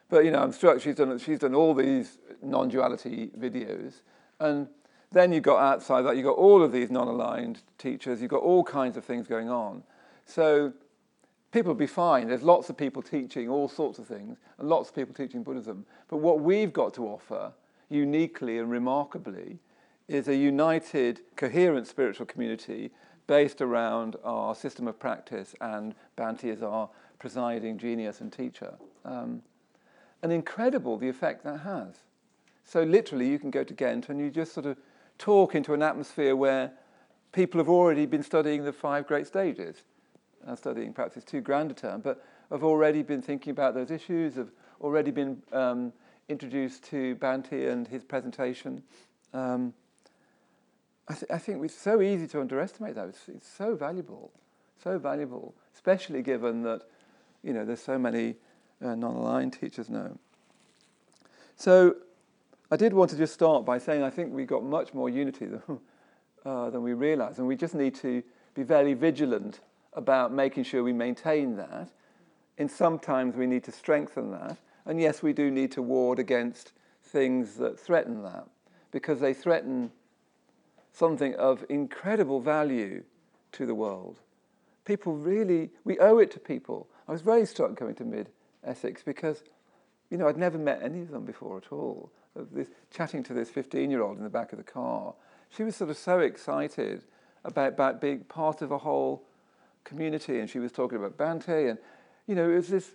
but 0.08 0.24
you 0.24 0.30
know, 0.30 0.42
I'm 0.42 0.52
struck. 0.52 0.80
She's 0.80 0.94
done. 0.94 1.18
She's 1.18 1.38
done 1.38 1.54
all 1.54 1.74
these 1.74 2.18
non-duality 2.42 3.30
videos, 3.38 4.00
and 4.40 4.68
then 5.12 5.32
you've 5.32 5.42
got 5.42 5.60
outside 5.60 6.02
that. 6.02 6.16
you've 6.16 6.24
got 6.24 6.36
all 6.36 6.62
of 6.62 6.72
these 6.72 6.90
non-aligned 6.90 7.60
teachers. 7.78 8.20
You've 8.20 8.30
got 8.30 8.42
all 8.42 8.64
kinds 8.64 8.96
of 8.96 9.04
things 9.04 9.26
going 9.26 9.50
on. 9.50 9.82
So 10.24 10.72
people 11.52 11.72
will 11.72 11.78
be 11.78 11.86
fine. 11.86 12.28
There's 12.28 12.42
lots 12.42 12.70
of 12.70 12.76
people 12.76 13.02
teaching 13.02 13.48
all 13.48 13.68
sorts 13.68 13.98
of 13.98 14.06
things, 14.06 14.38
and 14.58 14.68
lots 14.68 14.88
of 14.88 14.94
people 14.94 15.14
teaching 15.14 15.42
Buddhism. 15.42 15.84
But 16.08 16.18
what 16.18 16.40
we've 16.40 16.72
got 16.72 16.94
to 16.94 17.06
offer 17.06 17.52
uniquely 17.88 18.58
and 18.58 18.70
remarkably 18.70 19.58
is 20.08 20.28
a 20.28 20.36
united, 20.36 21.20
coherent 21.36 21.86
spiritual 21.86 22.26
community 22.26 22.90
based 23.26 23.60
around 23.60 24.16
our 24.24 24.54
system 24.54 24.86
of 24.86 24.98
practice 24.98 25.54
and 25.60 25.94
Bhante 26.16 26.52
as 26.52 26.62
our 26.62 26.88
presiding 27.18 27.78
genius 27.78 28.20
and 28.20 28.32
teacher. 28.32 28.74
Um, 29.04 29.42
and 30.22 30.32
incredible 30.32 30.96
the 30.96 31.08
effect 31.08 31.44
that 31.44 31.60
has. 31.60 32.02
So 32.64 32.82
literally, 32.82 33.28
you 33.28 33.38
can 33.38 33.50
go 33.50 33.64
to 33.64 33.74
Ghent 33.74 34.08
and 34.08 34.20
you 34.20 34.30
just 34.30 34.52
sort 34.52 34.66
of 34.66 34.76
talk 35.18 35.54
into 35.54 35.72
an 35.72 35.82
atmosphere 35.82 36.36
where 36.36 36.72
people 37.32 37.58
have 37.58 37.68
already 37.68 38.06
been 38.06 38.22
studying 38.22 38.64
the 38.64 38.72
five 38.72 39.06
great 39.06 39.26
stages. 39.26 39.82
Uh, 40.46 40.54
studying 40.54 40.92
perhaps 40.92 41.16
it's 41.16 41.24
too 41.24 41.40
grand 41.40 41.70
a 41.70 41.74
term, 41.74 42.00
but 42.00 42.24
have 42.50 42.62
already 42.62 43.02
been 43.02 43.22
thinking 43.22 43.50
about 43.50 43.74
those 43.74 43.90
issues, 43.90 44.36
have 44.36 44.50
already 44.80 45.10
been 45.10 45.42
um, 45.52 45.92
introduced 46.28 46.84
to 46.84 47.16
Bhante 47.16 47.70
and 47.70 47.86
his 47.86 48.04
presentation. 48.04 48.82
Um, 49.32 49.74
I, 51.08 51.14
th- 51.14 51.30
I, 51.30 51.38
think 51.38 51.64
it's 51.64 51.74
so 51.74 52.02
easy 52.02 52.26
to 52.28 52.40
underestimate 52.40 52.94
that. 52.96 53.08
It's, 53.08 53.28
it's, 53.28 53.48
so 53.48 53.76
valuable, 53.76 54.32
so 54.82 54.98
valuable, 54.98 55.54
especially 55.74 56.22
given 56.22 56.62
that 56.62 56.82
you 57.44 57.52
know 57.52 57.64
there's 57.64 57.82
so 57.82 57.98
many 57.98 58.34
uh, 58.84 58.94
non-aligned 58.94 59.52
teachers 59.52 59.88
now. 59.88 60.18
So 61.56 61.96
I 62.70 62.76
did 62.76 62.92
want 62.92 63.10
to 63.10 63.16
just 63.16 63.34
start 63.34 63.64
by 63.64 63.78
saying 63.78 64.02
I 64.02 64.10
think 64.10 64.32
we've 64.32 64.48
got 64.48 64.64
much 64.64 64.92
more 64.94 65.08
unity 65.08 65.46
than, 65.46 65.62
uh, 66.44 66.70
than 66.70 66.82
we 66.82 66.92
realise, 66.92 67.38
and 67.38 67.46
we 67.46 67.56
just 67.56 67.74
need 67.74 67.94
to 67.96 68.22
be 68.54 68.62
very 68.62 68.94
vigilant 68.94 69.60
about 69.92 70.32
making 70.32 70.64
sure 70.64 70.82
we 70.82 70.92
maintain 70.92 71.56
that. 71.56 71.88
And 72.58 72.70
sometimes 72.70 73.36
we 73.36 73.46
need 73.46 73.64
to 73.64 73.72
strengthen 73.72 74.30
that. 74.32 74.56
And 74.86 75.00
yes, 75.00 75.22
we 75.22 75.32
do 75.32 75.50
need 75.50 75.72
to 75.72 75.82
ward 75.82 76.18
against 76.18 76.72
things 77.02 77.54
that 77.54 77.78
threaten 77.78 78.22
that, 78.22 78.46
because 78.92 79.20
they 79.20 79.34
threaten 79.34 79.90
something 80.92 81.34
of 81.34 81.64
incredible 81.68 82.40
value 82.40 83.02
to 83.52 83.66
the 83.66 83.74
world. 83.74 84.20
People 84.84 85.14
really, 85.14 85.70
we 85.84 85.98
owe 85.98 86.18
it 86.18 86.30
to 86.32 86.38
people. 86.38 86.88
I 87.08 87.12
was 87.12 87.20
very 87.20 87.44
struck 87.46 87.76
coming 87.76 87.94
to 87.96 88.04
Mid 88.04 88.30
Essex 88.64 89.02
because, 89.02 89.42
you 90.10 90.16
know, 90.16 90.28
I'd 90.28 90.36
never 90.36 90.58
met 90.58 90.80
any 90.82 91.00
of 91.00 91.10
them 91.10 91.24
before 91.24 91.58
at 91.58 91.72
all 91.72 92.10
this, 92.52 92.68
chatting 92.90 93.22
to 93.24 93.34
this 93.34 93.50
15 93.50 93.90
year 93.90 94.02
old 94.02 94.18
in 94.18 94.24
the 94.24 94.30
back 94.30 94.52
of 94.52 94.58
the 94.58 94.64
car. 94.64 95.14
She 95.50 95.62
was 95.62 95.76
sort 95.76 95.90
of 95.90 95.96
so 95.96 96.20
excited 96.20 97.04
about, 97.44 97.68
about 97.74 98.00
being 98.00 98.20
part 98.20 98.62
of 98.62 98.70
a 98.70 98.78
whole 98.78 99.22
community, 99.84 100.40
and 100.40 100.50
she 100.50 100.58
was 100.58 100.72
talking 100.72 100.98
about 100.98 101.16
Bhante, 101.16 101.70
and 101.70 101.78
you 102.26 102.34
know, 102.34 102.50
it 102.50 102.56
was 102.56 102.68
this. 102.68 102.90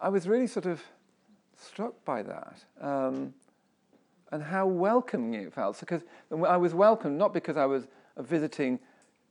I 0.00 0.08
was 0.08 0.28
really 0.28 0.46
sort 0.46 0.66
of 0.66 0.82
struck 1.56 2.04
by 2.04 2.22
that, 2.22 2.64
um, 2.80 3.34
and 4.32 4.42
how 4.42 4.66
welcoming 4.66 5.34
it 5.34 5.52
felt. 5.52 5.78
Because 5.80 6.02
I 6.30 6.56
was 6.56 6.74
welcomed 6.74 7.18
not 7.18 7.32
because 7.32 7.56
I 7.56 7.66
was 7.66 7.86
a 8.16 8.22
visiting 8.22 8.78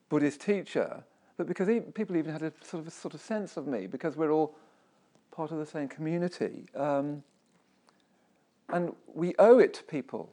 Buddhist 0.10 0.42
teacher, 0.42 1.04
but 1.38 1.48
because 1.48 1.70
people 1.94 2.18
even 2.18 2.32
had 2.32 2.42
a 2.42 2.52
sort 2.64 2.82
of 2.82 2.88
a 2.88 2.92
sort 2.92 3.14
of 3.14 3.22
sense 3.22 3.58
of 3.58 3.68
me, 3.68 3.88
because 3.88 4.16
we're 4.16 4.32
all 4.32 4.56
part 5.32 5.52
of 5.52 5.58
the 5.58 5.66
same 5.66 5.88
community. 5.88 6.66
Um, 6.76 7.24
and 8.72 8.94
we 9.14 9.34
owe 9.40 9.60
it 9.60 9.74
to 9.76 9.84
people 9.84 10.32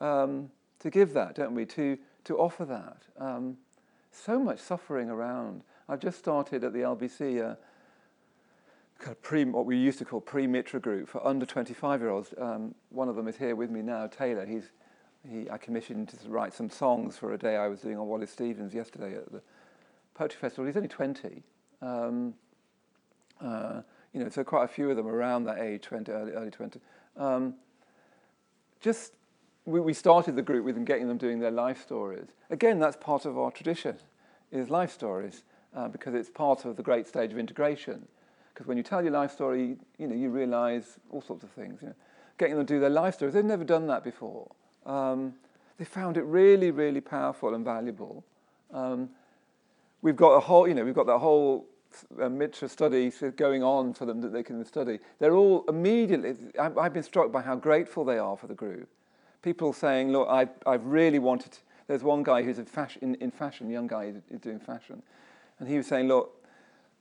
um, 0.00 0.50
to 0.80 0.90
give 0.90 1.12
that, 1.14 1.34
don't 1.34 1.54
we? 1.54 1.64
To, 1.66 1.98
to 2.24 2.38
offer 2.38 2.64
that. 2.64 2.98
Um, 3.18 3.56
so 4.12 4.38
much 4.38 4.60
suffering 4.60 5.10
around. 5.10 5.62
I've 5.88 6.00
just 6.00 6.18
started 6.18 6.62
at 6.64 6.72
the 6.72 6.80
LBC 6.80 7.40
a 7.40 7.58
kind 9.04 9.14
of 9.14 9.22
pre, 9.22 9.44
what 9.44 9.66
we 9.66 9.76
used 9.76 9.98
to 9.98 10.04
call 10.06 10.18
pre-mitra 10.18 10.80
group 10.80 11.06
for 11.08 11.24
under 11.26 11.44
25 11.44 12.00
year 12.00 12.08
olds. 12.08 12.32
Um, 12.38 12.74
one 12.88 13.10
of 13.10 13.16
them 13.16 13.28
is 13.28 13.36
here 13.36 13.54
with 13.54 13.70
me 13.70 13.82
now, 13.82 14.06
Taylor. 14.06 14.46
He's, 14.46 14.70
he, 15.30 15.48
I 15.50 15.58
commissioned 15.58 16.08
to 16.08 16.16
write 16.30 16.54
some 16.54 16.70
songs 16.70 17.18
for 17.18 17.34
a 17.34 17.38
day 17.38 17.56
I 17.56 17.68
was 17.68 17.80
doing 17.80 17.98
on 17.98 18.06
Wallace 18.06 18.30
Stevens 18.30 18.72
yesterday 18.72 19.14
at 19.14 19.30
the 19.30 19.42
Poetry 20.14 20.38
Festival. 20.40 20.64
He's 20.64 20.76
only 20.76 20.88
20. 20.88 21.42
Um, 21.82 22.32
uh, 23.42 23.82
you 24.14 24.20
know, 24.20 24.30
so 24.30 24.42
quite 24.42 24.64
a 24.64 24.68
few 24.68 24.88
of 24.88 24.96
them 24.96 25.06
around 25.06 25.44
that 25.44 25.58
age, 25.58 25.82
20, 25.82 26.10
early, 26.10 26.32
early 26.32 26.50
20. 26.50 26.80
Um, 27.18 27.54
just 28.80 29.12
we, 29.66 29.80
we 29.80 29.92
started 29.92 30.34
the 30.34 30.42
group 30.42 30.64
with 30.64 30.76
them 30.76 30.86
getting 30.86 31.08
them 31.08 31.18
doing 31.18 31.40
their 31.40 31.50
life 31.50 31.82
stories. 31.82 32.28
Again, 32.48 32.78
that's 32.78 32.96
part 32.96 33.26
of 33.26 33.36
our 33.36 33.50
tradition, 33.50 33.96
is 34.50 34.70
life 34.70 34.90
stories, 34.92 35.42
uh, 35.74 35.88
because 35.88 36.14
it's 36.14 36.30
part 36.30 36.64
of 36.64 36.76
the 36.76 36.82
great 36.82 37.06
stage 37.06 37.32
of 37.32 37.38
integration. 37.38 38.08
Because 38.54 38.68
when 38.68 38.76
you 38.76 38.84
tell 38.84 39.02
your 39.02 39.12
life 39.12 39.32
story, 39.32 39.76
you 39.98 40.06
know, 40.06 40.14
you 40.14 40.30
realize 40.30 41.00
all 41.10 41.20
sorts 41.20 41.42
of 41.42 41.50
things. 41.50 41.82
You 41.82 41.88
know. 41.88 41.94
Getting 42.38 42.56
them 42.56 42.64
to 42.64 42.74
do 42.74 42.80
their 42.80 42.90
life 42.90 43.14
stories, 43.14 43.34
they've 43.34 43.44
never 43.44 43.64
done 43.64 43.88
that 43.88 44.04
before. 44.04 44.50
Um, 44.86 45.34
they 45.76 45.84
found 45.84 46.16
it 46.16 46.22
really, 46.22 46.70
really 46.70 47.00
powerful 47.00 47.54
and 47.54 47.64
valuable. 47.64 48.24
Um, 48.72 49.10
we've 50.02 50.16
got 50.16 50.34
a 50.34 50.40
whole, 50.40 50.68
you 50.68 50.74
know, 50.74 50.84
we've 50.84 50.94
got 50.94 51.06
that 51.06 51.18
whole 51.18 51.66
uh, 52.20 52.28
Mitra 52.28 52.68
study 52.68 53.10
going 53.36 53.62
on 53.62 53.92
for 53.94 54.04
them 54.04 54.20
that 54.20 54.32
they 54.32 54.42
can 54.42 54.64
study. 54.64 54.98
They're 55.18 55.34
all 55.34 55.64
immediately, 55.68 56.36
I've 56.58 56.92
been 56.92 57.02
struck 57.02 57.32
by 57.32 57.42
how 57.42 57.56
grateful 57.56 58.04
they 58.04 58.18
are 58.18 58.36
for 58.36 58.46
the 58.46 58.54
group. 58.54 58.88
People 59.42 59.72
saying, 59.72 60.12
look, 60.12 60.28
I've, 60.28 60.50
I've 60.66 60.84
really 60.84 61.18
wanted, 61.18 61.52
to, 61.52 61.58
there's 61.86 62.02
one 62.02 62.22
guy 62.22 62.42
who's 62.42 62.58
in 62.58 62.66
fashion, 62.66 63.02
in, 63.02 63.14
in 63.16 63.30
fashion, 63.30 63.68
young 63.68 63.86
guy 63.86 64.12
is 64.30 64.40
doing 64.40 64.58
fashion, 64.58 65.02
and 65.58 65.68
he 65.68 65.76
was 65.76 65.86
saying, 65.86 66.08
look, 66.08 66.43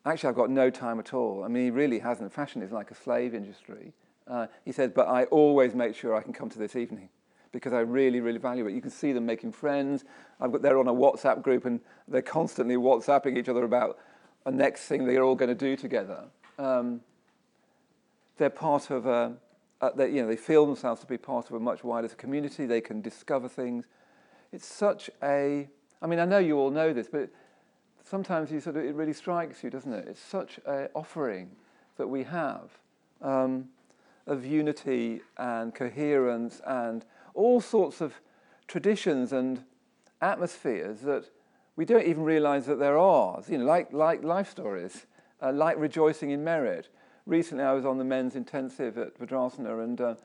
actually 0.05 0.29
I've 0.29 0.35
got 0.35 0.49
no 0.49 0.69
time 0.69 0.99
at 0.99 1.13
all. 1.13 1.43
I 1.43 1.47
mean, 1.47 1.65
he 1.65 1.71
really 1.71 1.99
hasn't. 1.99 2.31
Fashion 2.33 2.61
is 2.61 2.71
like 2.71 2.91
a 2.91 2.95
slave 2.95 3.33
industry. 3.33 3.93
Uh, 4.27 4.47
he 4.63 4.71
says, 4.71 4.91
but 4.93 5.07
I 5.07 5.25
always 5.25 5.75
make 5.75 5.95
sure 5.95 6.15
I 6.15 6.21
can 6.21 6.33
come 6.33 6.49
to 6.49 6.59
this 6.59 6.75
evening 6.75 7.09
because 7.51 7.73
I 7.73 7.81
really, 7.81 8.19
really 8.19 8.39
value 8.39 8.67
it. 8.67 8.73
You 8.73 8.81
can 8.81 8.89
see 8.89 9.13
them 9.13 9.25
making 9.25 9.51
friends. 9.51 10.05
I've 10.41 10.51
got, 10.51 10.61
they're 10.61 10.79
on 10.79 10.87
a 10.87 10.93
WhatsApp 10.93 11.41
group 11.41 11.65
and 11.65 11.79
they're 12.07 12.21
constantly 12.21 12.75
WhatsApping 12.75 13.37
each 13.37 13.47
other 13.47 13.63
about 13.63 13.99
a 14.45 14.51
next 14.51 14.85
thing 14.87 15.05
they're 15.05 15.23
all 15.23 15.35
going 15.35 15.49
to 15.49 15.55
do 15.55 15.75
together. 15.75 16.25
Um, 16.57 17.01
they're 18.37 18.49
part 18.49 18.89
of 18.89 19.05
a, 19.05 19.33
a 19.81 19.91
they, 19.95 20.09
you 20.09 20.21
know, 20.21 20.27
they 20.27 20.35
feel 20.35 20.65
themselves 20.65 21.01
to 21.01 21.07
be 21.07 21.17
part 21.17 21.47
of 21.47 21.53
a 21.53 21.59
much 21.59 21.83
wider 21.83 22.07
community. 22.09 22.65
They 22.65 22.81
can 22.81 23.01
discover 23.01 23.47
things. 23.47 23.85
It's 24.51 24.65
such 24.65 25.09
a, 25.21 25.69
I 26.01 26.07
mean, 26.07 26.19
I 26.19 26.25
know 26.25 26.39
you 26.39 26.57
all 26.57 26.71
know 26.71 26.91
this, 26.91 27.07
but 27.07 27.29
sometimes 28.03 28.51
you 28.51 28.59
sort 28.59 28.77
of, 28.77 28.85
it 28.85 28.95
really 28.95 29.13
strikes 29.13 29.63
you, 29.63 29.69
doesn't 29.69 29.93
it? 29.93 30.07
It's 30.07 30.19
such 30.19 30.59
an 30.65 30.89
offering 30.93 31.51
that 31.97 32.07
we 32.07 32.23
have 32.23 32.69
um, 33.21 33.69
of 34.27 34.45
unity 34.45 35.21
and 35.37 35.73
coherence 35.73 36.61
and 36.65 37.05
all 37.33 37.61
sorts 37.61 38.01
of 38.01 38.13
traditions 38.67 39.33
and 39.33 39.63
atmospheres 40.21 41.01
that 41.01 41.25
we 41.75 41.85
don't 41.85 42.05
even 42.05 42.23
realize 42.23 42.65
that 42.67 42.77
they're 42.77 42.97
ours, 42.97 43.49
you 43.49 43.57
know, 43.57 43.65
like, 43.65 43.91
like 43.91 44.23
life 44.23 44.49
stories, 44.49 45.05
uh, 45.41 45.51
like 45.51 45.77
rejoicing 45.77 46.29
in 46.29 46.43
merit. 46.43 46.89
Recently, 47.25 47.63
I 47.63 47.73
was 47.73 47.85
on 47.85 47.97
the 47.97 48.03
men's 48.03 48.35
intensive 48.35 48.97
at 48.97 49.17
Vajrasana, 49.17 49.83
and 49.83 49.99
uh, 49.99 50.15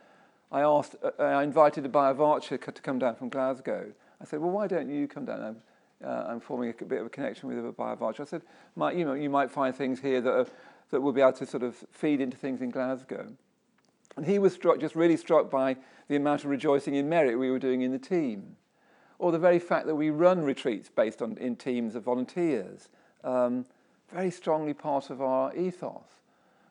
I 0.53 0.61
asked, 0.61 0.97
uh, 1.03 1.11
I 1.23 1.43
invited 1.43 1.85
Abhaya 1.85 2.15
Vacha 2.15 2.75
to 2.75 2.83
come 2.83 2.99
down 2.99 3.15
from 3.15 3.29
Glasgow. 3.29 3.93
I 4.21 4.25
said, 4.25 4.41
well, 4.41 4.51
why 4.51 4.67
don't 4.67 4.91
you 4.91 5.09
come 5.09 5.25
down? 5.25 5.57
Uh, 6.05 6.27
I'm 6.29 6.41
forming 6.41 6.73
a 6.81 6.85
bit 6.85 7.01
of 7.01 7.07
a 7.07 7.11
connection 7.11 7.49
with 7.49 7.59
Abhaya 7.59 7.99
Vacha. 7.99 8.21
I 8.21 8.25
said, 8.25 8.43
you 8.97 9.05
know, 9.05 9.15
you 9.15 9.31
might 9.31 9.51
find 9.51 9.75
things 9.75 10.01
here 10.01 10.21
that, 10.21 10.33
are, 10.33 10.47
that 10.91 11.01
will 11.01 11.13
be 11.13 11.21
able 11.21 11.33
to 11.35 11.47
sort 11.47 11.63
of 11.63 11.75
feed 11.91 12.21
into 12.21 12.37
things 12.37 12.63
in 12.63 12.71
Glasgow. 12.71 13.33
And 14.17 14.27
he 14.27 14.39
was 14.39 14.53
struck, 14.53 14.79
just 14.81 14.95
really 14.95 15.17
struck 15.17 15.51
by 15.51 15.77
the 16.09 16.17
amount 16.17 16.45
of 16.45 16.51
rejoicing 16.51 16.95
in 16.95 17.09
merit 17.09 17.39
we 17.39 17.51
were 17.51 17.59
doing 17.59 17.83
in 17.83 17.93
the 17.93 17.99
team 17.99 18.57
or 19.19 19.33
the 19.33 19.39
very 19.39 19.59
fact 19.59 19.87
that 19.87 19.95
we 19.95 20.11
run 20.11 20.43
retreats 20.43 20.89
based 20.95 21.21
on 21.21 21.37
in 21.39 21.57
teams 21.57 21.95
of 21.95 22.05
volunteers, 22.05 22.89
um, 23.25 23.65
very 24.13 24.31
strongly 24.31 24.73
part 24.73 25.11
of 25.11 25.21
our 25.21 25.55
ethos. 25.57 26.23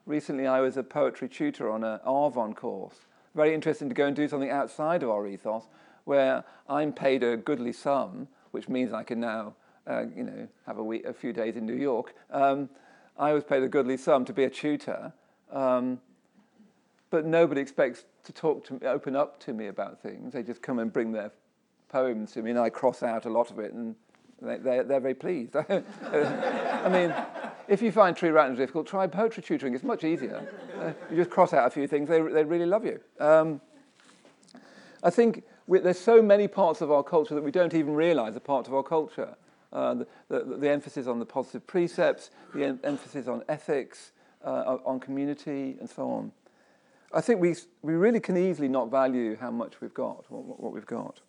Recently, 0.05 0.47
I 0.47 0.61
was 0.61 0.77
a 0.77 0.83
poetry 0.83 1.27
tutor 1.27 1.69
on 1.69 1.83
an 1.83 1.99
Arvon 2.05 2.55
course. 2.55 3.05
Very 3.35 3.53
interesting 3.53 3.89
to 3.89 3.95
go 3.95 4.05
and 4.05 4.15
do 4.15 4.27
something 4.27 4.49
outside 4.49 5.03
of 5.03 5.09
our 5.09 5.27
ethos, 5.27 5.67
where 6.05 6.45
I'm 6.69 6.93
paid 6.93 7.21
a 7.21 7.35
goodly 7.35 7.73
sum, 7.73 8.29
which 8.57 8.67
means 8.67 8.91
I 8.91 9.03
can 9.03 9.19
now, 9.19 9.53
uh, 9.85 10.05
you 10.15 10.23
know, 10.23 10.47
have 10.65 10.79
a, 10.79 10.83
week, 10.83 11.05
a 11.05 11.13
few 11.13 11.31
days 11.31 11.55
in 11.55 11.65
New 11.67 11.75
York. 11.75 12.15
Um, 12.31 12.69
I 13.15 13.31
was 13.31 13.43
paid 13.43 13.61
a 13.61 13.67
goodly 13.67 13.97
sum 13.97 14.25
to 14.25 14.33
be 14.33 14.45
a 14.45 14.49
tutor, 14.49 15.13
um, 15.51 16.01
but 17.11 17.23
nobody 17.23 17.61
expects 17.61 18.05
to 18.23 18.33
talk 18.33 18.65
to 18.65 18.73
me, 18.73 18.79
open 18.87 19.15
up 19.15 19.39
to 19.41 19.53
me 19.53 19.67
about 19.67 20.01
things. 20.01 20.33
They 20.33 20.41
just 20.41 20.63
come 20.63 20.79
and 20.79 20.91
bring 20.91 21.11
their 21.11 21.31
poems 21.89 22.31
to 22.31 22.41
me, 22.41 22.49
and 22.49 22.59
I 22.59 22.71
cross 22.71 23.03
out 23.03 23.27
a 23.27 23.29
lot 23.29 23.51
of 23.51 23.59
it, 23.59 23.73
and 23.73 23.95
they, 24.41 24.57
they're, 24.57 24.83
they're 24.83 24.99
very 24.99 25.13
pleased. 25.13 25.55
I 25.55 26.89
mean, 26.89 27.13
if 27.67 27.83
you 27.83 27.91
find 27.91 28.17
tree 28.17 28.29
writing 28.29 28.55
difficult, 28.55 28.87
try 28.87 29.05
poetry 29.05 29.43
tutoring. 29.43 29.75
It's 29.75 29.83
much 29.83 30.03
easier. 30.03 30.47
Uh, 30.79 30.93
you 31.11 31.17
just 31.17 31.29
cross 31.29 31.53
out 31.53 31.67
a 31.67 31.69
few 31.69 31.85
things, 31.85 32.09
they, 32.09 32.21
they 32.21 32.43
really 32.43 32.65
love 32.65 32.85
you. 32.85 32.99
Um, 33.19 33.61
I 35.03 35.11
think 35.11 35.43
we, 35.67 35.79
there's 35.79 35.99
so 35.99 36.21
many 36.21 36.47
parts 36.47 36.81
of 36.81 36.91
our 36.91 37.03
culture 37.03 37.35
that 37.35 37.43
we 37.43 37.51
don't 37.51 37.73
even 37.73 37.93
realize 37.93 38.35
are 38.35 38.39
part 38.39 38.67
of 38.67 38.73
our 38.73 38.83
culture. 38.83 39.35
Uh, 39.73 39.95
the, 39.95 40.07
the, 40.29 40.39
the, 40.59 40.69
emphasis 40.69 41.07
on 41.07 41.19
the 41.19 41.25
positive 41.25 41.67
precepts, 41.67 42.31
the 42.55 42.63
em- 42.63 42.79
emphasis 42.85 43.27
on 43.27 43.43
ethics, 43.49 44.13
uh, 44.45 44.77
on 44.85 44.97
community, 44.99 45.75
and 45.79 45.89
so 45.89 46.09
on. 46.09 46.31
I 47.13 47.19
think 47.19 47.41
we, 47.41 47.55
we 47.81 47.93
really 47.93 48.21
can 48.21 48.37
easily 48.37 48.69
not 48.69 48.89
value 48.89 49.35
how 49.35 49.51
much 49.51 49.81
we've 49.81 49.93
got, 49.93 50.25
what, 50.29 50.59
what 50.61 50.73
we've 50.73 50.85
got. 50.85 51.19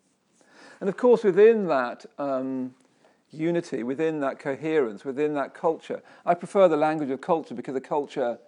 And 0.79 0.87
of 0.87 0.95
course, 0.95 1.25
within 1.25 1.67
that 1.67 2.05
um, 2.17 2.73
unity, 3.31 3.83
within 3.83 4.21
that 4.21 4.39
coherence, 4.39 5.03
within 5.03 5.33
that 5.33 5.53
culture, 5.53 6.01
I 6.25 6.33
prefer 6.33 6.69
the 6.69 6.77
language 6.77 7.09
of 7.09 7.19
culture 7.19 7.53
because 7.53 7.73
the 7.73 7.81
culture 7.81 8.39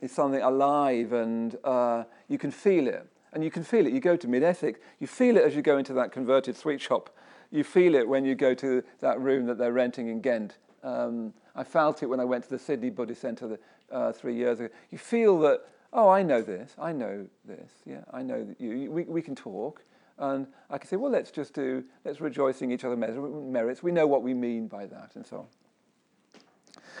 is 0.00 0.12
something 0.12 0.42
alive 0.42 1.12
and 1.12 1.56
uh, 1.64 2.04
you 2.28 2.38
can 2.38 2.52
feel 2.52 2.86
it. 2.86 3.08
And 3.32 3.44
you 3.44 3.50
can 3.50 3.64
feel 3.64 3.86
it. 3.86 3.92
You 3.92 4.00
go 4.00 4.16
to 4.16 4.28
Mid 4.28 4.42
Essex, 4.42 4.80
you 4.98 5.06
feel 5.06 5.36
it 5.36 5.44
as 5.44 5.54
you 5.54 5.62
go 5.62 5.78
into 5.78 5.92
that 5.94 6.12
converted 6.12 6.56
sweet 6.56 6.80
shop 6.80 7.10
you 7.50 7.64
feel 7.64 7.94
it 7.94 8.06
when 8.08 8.24
you 8.24 8.34
go 8.34 8.54
to 8.54 8.82
that 9.00 9.20
room 9.20 9.46
that 9.46 9.58
they're 9.58 9.72
renting 9.72 10.08
in 10.08 10.20
Ghent. 10.20 10.58
Um, 10.82 11.32
I 11.54 11.64
felt 11.64 12.02
it 12.02 12.06
when 12.06 12.20
I 12.20 12.24
went 12.24 12.44
to 12.44 12.50
the 12.50 12.58
Sydney 12.58 12.90
Buddhist 12.90 13.20
Centre 13.20 13.58
uh, 13.90 14.12
three 14.12 14.34
years 14.34 14.60
ago. 14.60 14.68
You 14.90 14.98
feel 14.98 15.38
that, 15.40 15.62
oh, 15.92 16.08
I 16.08 16.22
know 16.22 16.42
this, 16.42 16.74
I 16.78 16.92
know 16.92 17.26
this, 17.44 17.70
yeah, 17.84 18.02
I 18.12 18.22
know 18.22 18.44
that 18.44 18.60
you, 18.60 18.90
we, 18.90 19.04
we 19.04 19.22
can 19.22 19.34
talk. 19.34 19.82
And 20.18 20.46
I 20.70 20.78
can 20.78 20.88
say, 20.88 20.96
well, 20.96 21.12
let's 21.12 21.30
just 21.30 21.52
do, 21.52 21.84
let's 22.04 22.20
rejoice 22.20 22.62
in 22.62 22.72
each 22.72 22.84
other's 22.84 22.98
merits. 23.18 23.82
We 23.82 23.92
know 23.92 24.06
what 24.06 24.22
we 24.22 24.32
mean 24.32 24.66
by 24.66 24.86
that, 24.86 25.12
and 25.14 25.26
so 25.26 25.38
on. 25.38 26.42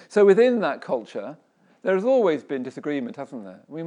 So 0.08 0.24
within 0.26 0.60
that 0.60 0.82
culture, 0.82 1.38
there 1.82 1.94
has 1.94 2.04
always 2.04 2.44
been 2.44 2.62
disagreement, 2.62 3.16
hasn't 3.16 3.44
there? 3.44 3.60
We, 3.68 3.82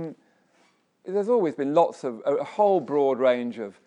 there's 1.14 1.30
always 1.30 1.56
been 1.56 1.74
lots 1.74 2.04
of, 2.04 2.22
a, 2.26 2.44
whole 2.44 2.80
broad 2.80 3.20
range 3.20 3.60
of 3.60 3.80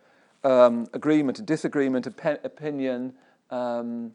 um, 0.44 0.86
agreement 0.92 1.38
and 1.38 1.46
disagreement, 1.46 2.06
op- 2.06 2.44
opinion. 2.44 3.14
Um, 3.50 4.12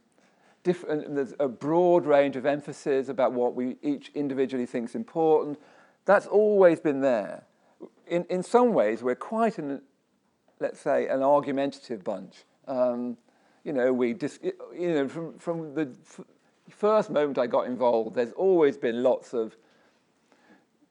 different, 0.63 1.15
there's 1.15 1.33
a 1.39 1.47
broad 1.47 2.05
range 2.05 2.35
of 2.35 2.45
emphasis 2.45 3.09
about 3.09 3.31
what 3.31 3.55
we 3.55 3.77
each 3.81 4.11
individually 4.15 4.65
thinks 4.65 4.95
important. 4.95 5.59
That's 6.05 6.27
always 6.27 6.79
been 6.79 7.01
there. 7.01 7.43
In, 8.07 8.25
in 8.29 8.43
some 8.43 8.73
ways, 8.73 9.03
we're 9.03 9.15
quite 9.15 9.57
an, 9.57 9.81
let's 10.59 10.79
say, 10.79 11.07
an 11.07 11.21
argumentative 11.21 12.03
bunch. 12.03 12.43
Um, 12.67 13.17
you 13.63 13.73
know, 13.73 13.91
we 13.91 14.13
dis- 14.13 14.39
you 14.41 14.93
know, 14.93 15.07
from, 15.07 15.37
from 15.39 15.73
the 15.73 15.93
f- 16.03 16.25
first 16.69 17.09
moment 17.09 17.37
I 17.37 17.47
got 17.47 17.67
involved, 17.67 18.15
there's 18.15 18.31
always 18.33 18.77
been 18.77 19.03
lots 19.03 19.33
of 19.33 19.55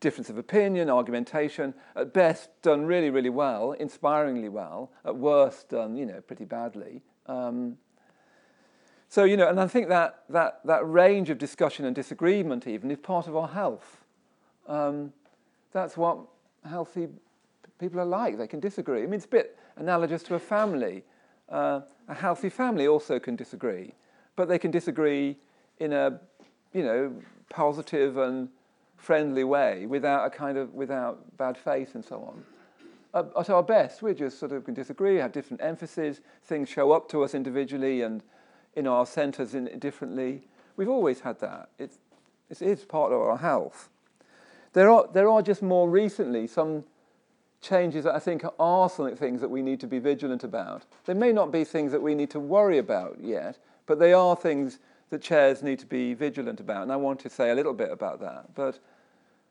difference 0.00 0.30
of 0.30 0.38
opinion, 0.38 0.90
argumentation. 0.90 1.74
At 1.94 2.12
best, 2.12 2.50
done 2.62 2.86
really, 2.86 3.10
really 3.10 3.30
well, 3.30 3.72
inspiringly 3.72 4.48
well. 4.48 4.90
At 5.04 5.16
worst, 5.16 5.70
done, 5.70 5.96
you 5.96 6.06
know, 6.06 6.20
pretty 6.20 6.44
badly. 6.44 7.02
Um, 7.26 7.78
so, 9.08 9.24
you 9.24 9.36
know, 9.36 9.48
and 9.48 9.60
I 9.60 9.66
think 9.66 9.88
that, 9.88 10.24
that, 10.28 10.60
that 10.64 10.88
range 10.88 11.30
of 11.30 11.38
discussion 11.38 11.84
and 11.84 11.94
disagreement 11.94 12.66
even 12.66 12.90
is 12.90 12.98
part 12.98 13.28
of 13.28 13.36
our 13.36 13.48
health. 13.48 14.04
Um, 14.66 15.12
that's 15.72 15.96
what 15.96 16.18
healthy 16.68 17.08
people 17.78 18.00
are 18.00 18.06
like. 18.06 18.36
They 18.36 18.48
can 18.48 18.60
disagree. 18.60 19.02
I 19.02 19.06
mean, 19.06 19.14
it's 19.14 19.24
a 19.24 19.28
bit 19.28 19.58
analogous 19.76 20.22
to 20.24 20.34
a 20.34 20.38
family. 20.38 21.04
Uh, 21.48 21.80
a 22.08 22.14
healthy 22.14 22.48
family 22.48 22.88
also 22.88 23.18
can 23.18 23.36
disagree, 23.36 23.94
but 24.34 24.48
they 24.48 24.58
can 24.58 24.70
disagree 24.70 25.36
in 25.78 25.92
a, 25.92 26.20
you 26.72 26.82
know, 26.82 27.14
positive 27.48 28.16
and 28.16 28.48
friendly 29.06 29.44
way 29.44 29.86
without 29.86 30.26
a 30.26 30.30
kind 30.30 30.58
of, 30.58 30.74
without 30.74 31.36
bad 31.36 31.56
faith 31.56 31.94
and 31.94 32.04
so 32.04 32.16
on. 32.16 32.44
Uh, 33.14 33.40
at 33.40 33.48
our 33.48 33.62
best, 33.62 34.02
we 34.02 34.12
just 34.12 34.38
sort 34.38 34.50
of 34.50 34.64
can 34.64 34.74
disagree, 34.74 35.16
have 35.16 35.30
different 35.30 35.62
emphases, 35.62 36.20
things 36.44 36.68
show 36.68 36.90
up 36.90 37.08
to 37.08 37.22
us 37.22 37.32
individually 37.32 38.02
and 38.02 38.24
in 38.74 38.86
our 38.86 39.06
centres 39.06 39.54
in, 39.54 39.78
differently. 39.78 40.42
We've 40.76 40.88
always 40.88 41.20
had 41.20 41.38
that. 41.38 41.68
It's, 41.78 41.98
it 42.50 42.60
is 42.60 42.84
part 42.84 43.12
of 43.12 43.20
our 43.20 43.38
health. 43.38 43.88
There 44.72 44.90
are, 44.90 45.06
there 45.12 45.28
are 45.28 45.40
just 45.40 45.62
more 45.62 45.88
recently 45.88 46.48
some 46.48 46.82
changes 47.62 48.04
that 48.04 48.14
I 48.14 48.18
think 48.18 48.44
are 48.58 48.90
some 48.90 49.14
things 49.16 49.40
that 49.40 49.48
we 49.48 49.62
need 49.62 49.78
to 49.80 49.86
be 49.86 50.00
vigilant 50.00 50.42
about. 50.42 50.84
They 51.04 51.14
may 51.14 51.32
not 51.32 51.52
be 51.52 51.64
things 51.64 51.92
that 51.92 52.02
we 52.02 52.14
need 52.16 52.30
to 52.30 52.40
worry 52.40 52.78
about 52.78 53.18
yet, 53.20 53.56
but 53.86 54.00
they 54.00 54.12
are 54.12 54.34
things 54.34 54.80
that 55.10 55.22
chairs 55.22 55.62
need 55.62 55.78
to 55.78 55.86
be 55.86 56.12
vigilant 56.12 56.58
about. 56.58 56.82
And 56.82 56.92
I 56.92 56.96
want 56.96 57.20
to 57.20 57.30
say 57.30 57.50
a 57.50 57.54
little 57.54 57.72
bit 57.72 57.92
about 57.92 58.20
that. 58.20 58.54
But 58.54 58.80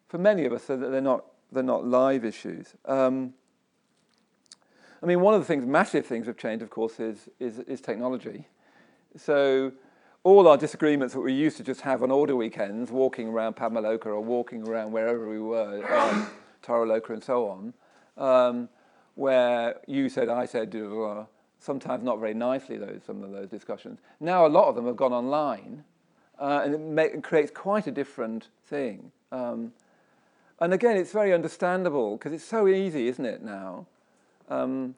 for 0.07 0.17
many 0.17 0.45
of 0.45 0.53
us, 0.53 0.65
they're 0.65 1.01
not, 1.01 1.25
they're 1.51 1.63
not 1.63 1.85
live 1.85 2.25
issues. 2.25 2.73
Um, 2.85 3.33
I 5.01 5.05
mean, 5.05 5.21
one 5.21 5.33
of 5.33 5.41
the 5.41 5.45
things, 5.45 5.65
massive 5.65 6.05
things 6.05 6.27
have 6.27 6.37
changed, 6.37 6.63
of 6.63 6.69
course, 6.69 6.99
is, 6.99 7.29
is, 7.39 7.59
is 7.59 7.81
technology. 7.81 8.47
So 9.17 9.71
all 10.23 10.47
our 10.47 10.57
disagreements 10.57 11.13
that 11.13 11.21
we 11.21 11.33
used 11.33 11.57
to 11.57 11.63
just 11.63 11.81
have 11.81 12.01
on 12.01 12.11
order 12.11 12.35
weekends, 12.35 12.91
walking 12.91 13.27
around 13.27 13.55
Padmaloka 13.55 14.07
or 14.07 14.21
walking 14.21 14.67
around 14.67 14.91
wherever 14.91 15.29
we 15.29 15.39
were, 15.39 15.85
um, 15.93 16.27
Taraloka 16.63 17.11
and 17.11 17.23
so 17.23 17.47
on, 17.47 17.73
um, 18.17 18.69
where 19.13 19.75
you 19.87 20.09
said, 20.09 20.29
I 20.29 20.45
said, 20.45 20.75
sometimes 21.59 22.03
not 22.03 22.19
very 22.19 22.33
nicely, 22.33 22.77
those, 22.77 23.01
some 23.05 23.23
of 23.23 23.31
those 23.31 23.49
discussions. 23.49 23.99
Now 24.19 24.45
a 24.45 24.49
lot 24.49 24.67
of 24.67 24.75
them 24.75 24.87
have 24.87 24.95
gone 24.95 25.13
online, 25.13 25.83
uh, 26.39 26.61
and 26.63 26.73
it, 26.73 26.79
make, 26.79 27.13
it, 27.13 27.23
creates 27.23 27.51
quite 27.51 27.87
a 27.87 27.91
different 27.91 28.49
thing. 28.65 29.11
Um, 29.31 29.71
and 30.59 30.73
again, 30.73 30.97
it's 30.97 31.11
very 31.11 31.33
understandable 31.33 32.17
because 32.17 32.31
it's 32.31 32.45
so 32.45 32.67
easy, 32.67 33.07
isn't 33.07 33.25
it, 33.25 33.41
now, 33.43 33.85
um, 34.49 34.95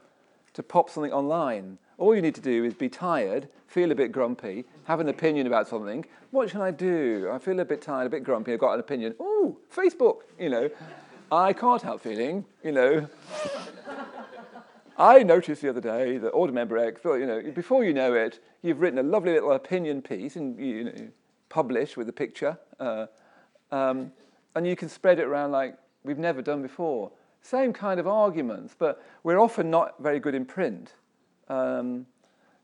to 0.54 0.64
pop 0.64 0.90
something 0.90 1.12
online. 1.12 1.78
All 1.98 2.16
you 2.16 2.22
need 2.22 2.36
to 2.36 2.42
do 2.42 2.64
is 2.64 2.74
be 2.74 2.90
tired, 2.90 3.48
feel 3.68 3.92
a 3.92 3.96
bit 3.96 4.12
grumpy, 4.12 4.66
have 4.84 5.00
an 5.00 5.10
opinion 5.10 5.48
about 5.48 5.68
something. 5.68 6.06
What 6.32 6.50
should 6.50 6.62
I 6.62 6.72
do? 6.72 7.30
I 7.34 7.40
feel 7.40 7.60
a 7.60 7.66
bit 7.66 7.82
tired, 7.82 8.08
a 8.08 8.10
bit 8.10 8.24
grumpy, 8.24 8.54
I've 8.54 8.60
got 8.60 8.74
an 8.74 8.80
opinion. 8.80 9.16
Oh, 9.20 9.58
Facebook, 9.74 10.22
you 10.40 10.50
know. 10.50 10.70
I 11.32 11.54
can't 11.54 11.82
help 11.82 12.02
feeling, 12.02 12.46
you 12.64 12.72
know. 12.72 13.10
I 14.98 15.24
noticed 15.24 15.62
the 15.62 15.70
other 15.70 15.82
day 15.82 16.18
that 16.18 16.30
Order 16.30 16.54
Member 16.54 16.78
X, 16.78 17.02
you 17.04 17.26
know, 17.26 17.42
before 17.54 17.84
you 17.84 17.94
know 17.94 18.14
it, 18.14 18.40
you've 18.64 18.80
written 18.80 18.98
a 18.98 19.04
lovely 19.04 19.34
little 19.34 19.52
opinion 19.52 20.02
piece 20.02 20.36
and 20.36 20.60
you 20.60 20.84
know, 20.86 21.08
publish 21.50 21.98
with 21.98 22.10
a 22.10 22.14
picture, 22.14 22.58
uh, 22.80 23.08
um, 23.72 24.12
and 24.58 24.68
you 24.68 24.76
can 24.76 24.90
spread 24.90 25.20
it 25.20 25.24
around 25.24 25.52
like 25.52 25.78
we've 26.04 26.18
never 26.18 26.42
done 26.42 26.62
before. 26.62 27.12
Same 27.42 27.72
kind 27.72 28.00
of 28.00 28.08
arguments, 28.08 28.76
but 28.78 29.04
we're 29.24 29.40
often 29.40 29.70
not 29.70 30.02
very 30.02 30.20
good 30.20 30.36
in 30.36 30.46
print, 30.46 30.96
um, 31.48 32.06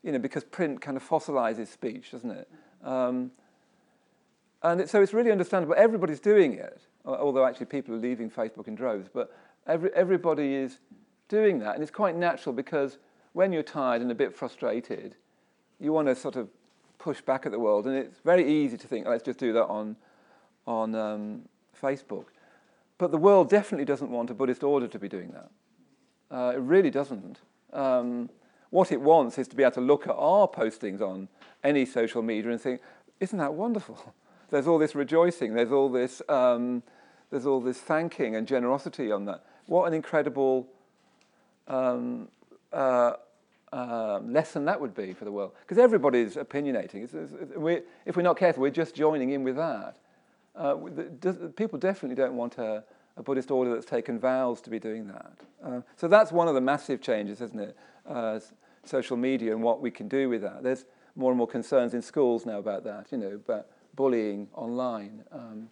you 0.03 0.11
know, 0.11 0.19
because 0.19 0.43
print 0.43 0.81
kind 0.81 0.97
of 0.97 1.07
fossilizes 1.07 1.67
speech, 1.67 2.11
doesn't 2.11 2.31
it? 2.31 2.49
Um, 2.83 3.31
and 4.61 4.81
it, 4.81 4.89
so 4.89 5.01
it's 5.01 5.13
really 5.13 5.31
understandable. 5.31 5.75
Everybody's 5.77 6.19
doing 6.19 6.53
it 6.53 6.81
although 7.05 7.45
actually 7.45 7.65
people 7.65 7.93
are 7.95 7.99
leaving 7.99 8.29
Facebook 8.29 8.67
in 8.67 8.75
droves. 8.75 9.09
But 9.13 9.35
every, 9.67 9.89
everybody 9.93 10.55
is 10.55 10.79
doing 11.27 11.59
that, 11.59 11.75
and 11.75 11.81
it's 11.81 11.91
quite 11.91 12.15
natural 12.15 12.53
because 12.53 12.97
when 13.33 13.51
you're 13.51 13.63
tired 13.63 14.01
and 14.01 14.11
a 14.11 14.15
bit 14.15 14.35
frustrated, 14.35 15.15
you 15.79 15.91
want 15.91 16.07
to 16.07 16.15
sort 16.15 16.35
of 16.35 16.49
push 16.99 17.21
back 17.21 17.45
at 17.45 17.51
the 17.51 17.59
world, 17.59 17.87
and 17.87 17.95
it's 17.95 18.19
very 18.23 18.49
easy 18.49 18.77
to 18.77 18.87
think, 18.87 19.07
let's 19.07 19.23
just 19.23 19.39
do 19.39 19.51
that 19.53 19.65
on, 19.65 19.95
on 20.65 20.95
um, 20.95 21.41
Facebook. 21.83 22.25
But 22.97 23.11
the 23.11 23.17
world 23.17 23.49
definitely 23.49 23.85
doesn't 23.85 24.09
want 24.09 24.29
a 24.29 24.33
Buddhist 24.33 24.63
order 24.63 24.87
to 24.87 24.99
be 24.99 25.09
doing 25.09 25.31
that. 25.31 25.49
Uh, 26.35 26.53
it 26.55 26.59
really 26.59 26.89
doesn't. 26.89 27.39
Um, 27.73 28.29
what 28.69 28.91
it 28.91 29.01
wants 29.01 29.37
is 29.37 29.47
to 29.49 29.55
be 29.55 29.63
able 29.63 29.73
to 29.73 29.81
look 29.81 30.07
at 30.07 30.15
our 30.17 30.47
postings 30.47 31.01
on 31.01 31.27
any 31.63 31.85
social 31.85 32.21
media 32.21 32.51
and 32.51 32.61
think, 32.61 32.81
isn't 33.19 33.37
that 33.37 33.53
wonderful? 33.53 34.13
there's 34.49 34.67
all 34.67 34.79
this 34.79 34.95
rejoicing, 34.95 35.53
there's 35.53 35.71
all 35.71 35.89
this, 35.89 36.21
um, 36.29 36.81
there's 37.29 37.45
all 37.45 37.59
this 37.59 37.77
thanking 37.77 38.35
and 38.35 38.47
generosity 38.47 39.11
on 39.11 39.25
that. 39.25 39.43
What 39.65 39.85
an 39.85 39.93
incredible 39.93 40.67
um, 41.67 42.29
uh, 42.71 43.13
uh, 43.71 44.19
lesson 44.19 44.65
that 44.65 44.79
would 44.79 44.95
be 44.95 45.13
for 45.13 45.25
the 45.25 45.31
world. 45.31 45.51
Because 45.61 45.77
everybody's 45.77 46.35
opinionating. 46.35 47.03
It's, 47.03 47.13
it's, 47.13 47.33
it's, 47.33 47.55
we, 47.55 47.81
if 48.05 48.15
we're 48.15 48.23
not 48.23 48.37
careful, 48.37 48.61
we're 48.61 48.69
just 48.69 48.95
joining 48.95 49.31
in 49.31 49.43
with 49.43 49.55
that. 49.55 49.97
Uh, 50.55 50.75
the, 51.21 51.51
people 51.55 51.79
definitely 51.79 52.15
don't 52.15 52.35
want 52.35 52.57
a, 52.57 52.83
a, 53.17 53.23
Buddhist 53.23 53.49
order 53.49 53.73
that's 53.73 53.85
taken 53.85 54.19
vows 54.19 54.61
to 54.61 54.69
be 54.69 54.79
doing 54.79 55.07
that. 55.07 55.33
Uh, 55.65 55.81
so 55.95 56.07
that's 56.07 56.31
one 56.31 56.47
of 56.47 56.53
the 56.53 56.61
massive 56.61 57.01
changes, 57.01 57.41
isn't 57.41 57.59
it? 57.59 57.77
Uh, 58.07 58.39
social 58.83 59.17
media 59.17 59.51
and 59.51 59.63
what 59.63 59.81
we 59.81 59.89
can 59.89 60.07
do 60.07 60.29
with 60.29 60.41
that. 60.41 60.61
There's 60.61 60.85
more 61.15 61.31
and 61.31 61.37
more 61.37 61.47
concerns 61.47 61.93
in 61.93 62.01
schools 62.01 62.45
now 62.45 62.59
about 62.59 62.83
that, 62.83 63.07
you 63.11 63.17
know, 63.17 63.31
about 63.31 63.67
bullying 63.95 64.47
online 64.53 65.23
um, 65.31 65.69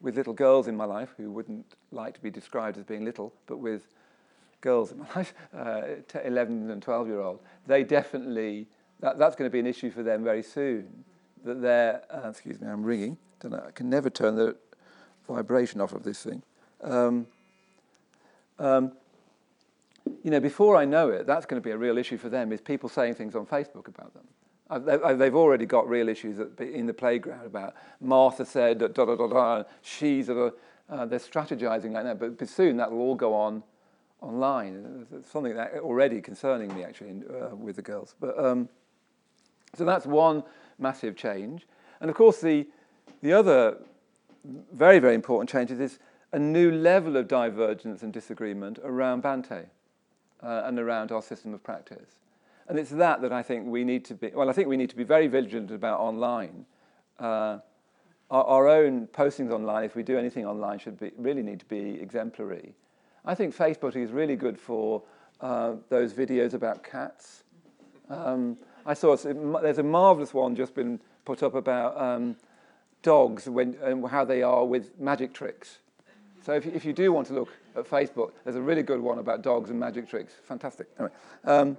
with 0.00 0.16
little 0.16 0.34
girls 0.34 0.68
in 0.68 0.76
my 0.76 0.84
life 0.84 1.14
who 1.16 1.30
wouldn't 1.30 1.74
like 1.90 2.14
to 2.14 2.20
be 2.20 2.30
described 2.30 2.78
as 2.78 2.84
being 2.84 3.04
little, 3.04 3.32
but 3.46 3.58
with 3.58 3.88
girls 4.60 4.92
in 4.92 4.98
my 4.98 5.06
life, 5.16 5.34
uh, 5.54 5.82
11 6.24 6.70
and 6.70 6.82
12 6.82 7.08
year 7.08 7.20
old, 7.20 7.40
they 7.66 7.82
definitely, 7.82 8.66
that, 9.00 9.18
that's 9.18 9.36
going 9.36 9.48
to 9.48 9.52
be 9.52 9.60
an 9.60 9.66
issue 9.66 9.90
for 9.90 10.02
them 10.02 10.24
very 10.24 10.42
soon. 10.42 11.04
That 11.44 11.60
they're, 11.60 12.02
uh, 12.10 12.28
excuse 12.28 12.60
me, 12.60 12.68
I'm 12.68 12.82
ringing. 12.82 13.18
I 13.42 13.70
can 13.72 13.90
never 13.90 14.10
turn 14.10 14.36
the 14.36 14.56
vibration 15.28 15.80
off 15.80 15.92
of 15.92 16.02
this 16.02 16.22
thing. 16.22 16.42
Um, 16.82 17.26
um, 18.58 18.92
you 20.22 20.30
know, 20.30 20.40
before 20.40 20.76
I 20.76 20.84
know 20.84 21.08
it, 21.08 21.26
that's 21.26 21.46
going 21.46 21.60
to 21.60 21.64
be 21.64 21.72
a 21.72 21.78
real 21.78 21.98
issue 21.98 22.18
for 22.18 22.28
them, 22.28 22.52
is 22.52 22.60
people 22.60 22.88
saying 22.88 23.14
things 23.14 23.34
on 23.34 23.46
Facebook 23.46 23.88
about 23.88 24.12
them. 24.14 24.24
They've 25.18 25.34
already 25.34 25.66
got 25.66 25.88
real 25.88 26.08
issues 26.08 26.40
in 26.58 26.86
the 26.86 26.94
playground 26.94 27.46
about 27.46 27.74
Martha 28.00 28.44
said 28.44 28.78
da 28.78 28.88
da 28.88 29.04
da 29.04 29.26
da. 29.26 29.64
She's 29.82 30.30
uh, 30.30 30.50
they're 30.88 31.18
strategizing 31.18 31.92
like 31.92 32.04
that, 32.04 32.18
but 32.38 32.48
soon 32.48 32.76
that 32.78 32.90
will 32.90 33.00
all 33.00 33.14
go 33.14 33.34
on 33.34 33.62
online. 34.20 35.06
It's 35.12 35.30
something 35.30 35.54
that 35.54 35.74
already 35.80 36.20
concerning 36.20 36.74
me 36.74 36.82
actually 36.82 37.22
uh, 37.28 37.54
with 37.54 37.76
the 37.76 37.82
girls. 37.82 38.14
But 38.18 38.38
um, 38.38 38.68
so 39.74 39.84
that's 39.84 40.06
one 40.06 40.42
massive 40.78 41.14
change, 41.14 41.66
and 42.00 42.10
of 42.10 42.16
course 42.16 42.40
the 42.40 42.66
the 43.24 43.32
other 43.32 43.78
very 44.74 44.98
very 44.98 45.14
important 45.14 45.48
change 45.48 45.70
is 45.70 45.98
a 46.32 46.38
new 46.38 46.70
level 46.70 47.16
of 47.16 47.26
divergence 47.26 48.02
and 48.02 48.12
disagreement 48.12 48.78
around 48.84 49.22
Bhante 49.22 49.64
uh, 50.42 50.62
and 50.66 50.78
around 50.78 51.10
our 51.10 51.22
system 51.22 51.54
of 51.54 51.62
practice. 51.62 52.16
And 52.68 52.78
it's 52.78 52.90
that 52.90 53.22
that 53.22 53.32
I 53.32 53.42
think 53.42 53.66
we 53.66 53.82
need 53.82 54.04
to 54.06 54.14
be, 54.14 54.30
well, 54.34 54.50
I 54.50 54.52
think 54.52 54.68
we 54.68 54.76
need 54.76 54.90
to 54.90 54.96
be 54.96 55.04
very 55.04 55.26
vigilant 55.26 55.70
about 55.70 56.00
online. 56.00 56.66
Uh, 57.18 57.58
our, 58.30 58.44
our 58.44 58.68
own 58.68 59.06
postings 59.06 59.50
online, 59.50 59.84
if 59.84 59.96
we 59.96 60.02
do 60.02 60.18
anything 60.18 60.44
online, 60.44 60.78
should 60.78 60.98
be, 61.00 61.12
really 61.16 61.42
need 61.42 61.60
to 61.60 61.66
be 61.66 61.98
exemplary. 62.00 62.74
I 63.24 63.34
think 63.34 63.56
Facebook 63.56 63.96
is 63.96 64.10
really 64.10 64.36
good 64.36 64.58
for 64.58 65.02
uh, 65.40 65.74
those 65.88 66.12
videos 66.12 66.52
about 66.52 66.82
cats. 66.84 67.44
Um, 68.10 68.58
I 68.84 68.92
saw 68.92 69.16
there's 69.16 69.78
a 69.78 69.82
marvelous 69.82 70.34
one 70.34 70.54
just 70.54 70.74
been 70.74 71.00
put 71.24 71.42
up 71.42 71.54
about 71.54 71.98
um, 71.98 72.36
dogs 73.04 73.48
when, 73.48 73.76
and 73.82 74.04
how 74.08 74.24
they 74.24 74.42
are 74.42 74.64
with 74.64 74.98
magic 74.98 75.32
tricks. 75.32 75.78
So 76.42 76.52
if, 76.54 76.66
if 76.66 76.84
you 76.84 76.92
do 76.92 77.12
want 77.12 77.28
to 77.28 77.34
look 77.34 77.50
at 77.76 77.88
Facebook, 77.88 78.32
there's 78.42 78.56
a 78.56 78.62
really 78.62 78.82
good 78.82 79.00
one 79.00 79.18
about 79.18 79.42
dogs 79.42 79.70
and 79.70 79.78
magic 79.78 80.08
tricks. 80.08 80.34
Fantastic. 80.42 80.88
Anyway, 80.98 81.14
um, 81.44 81.76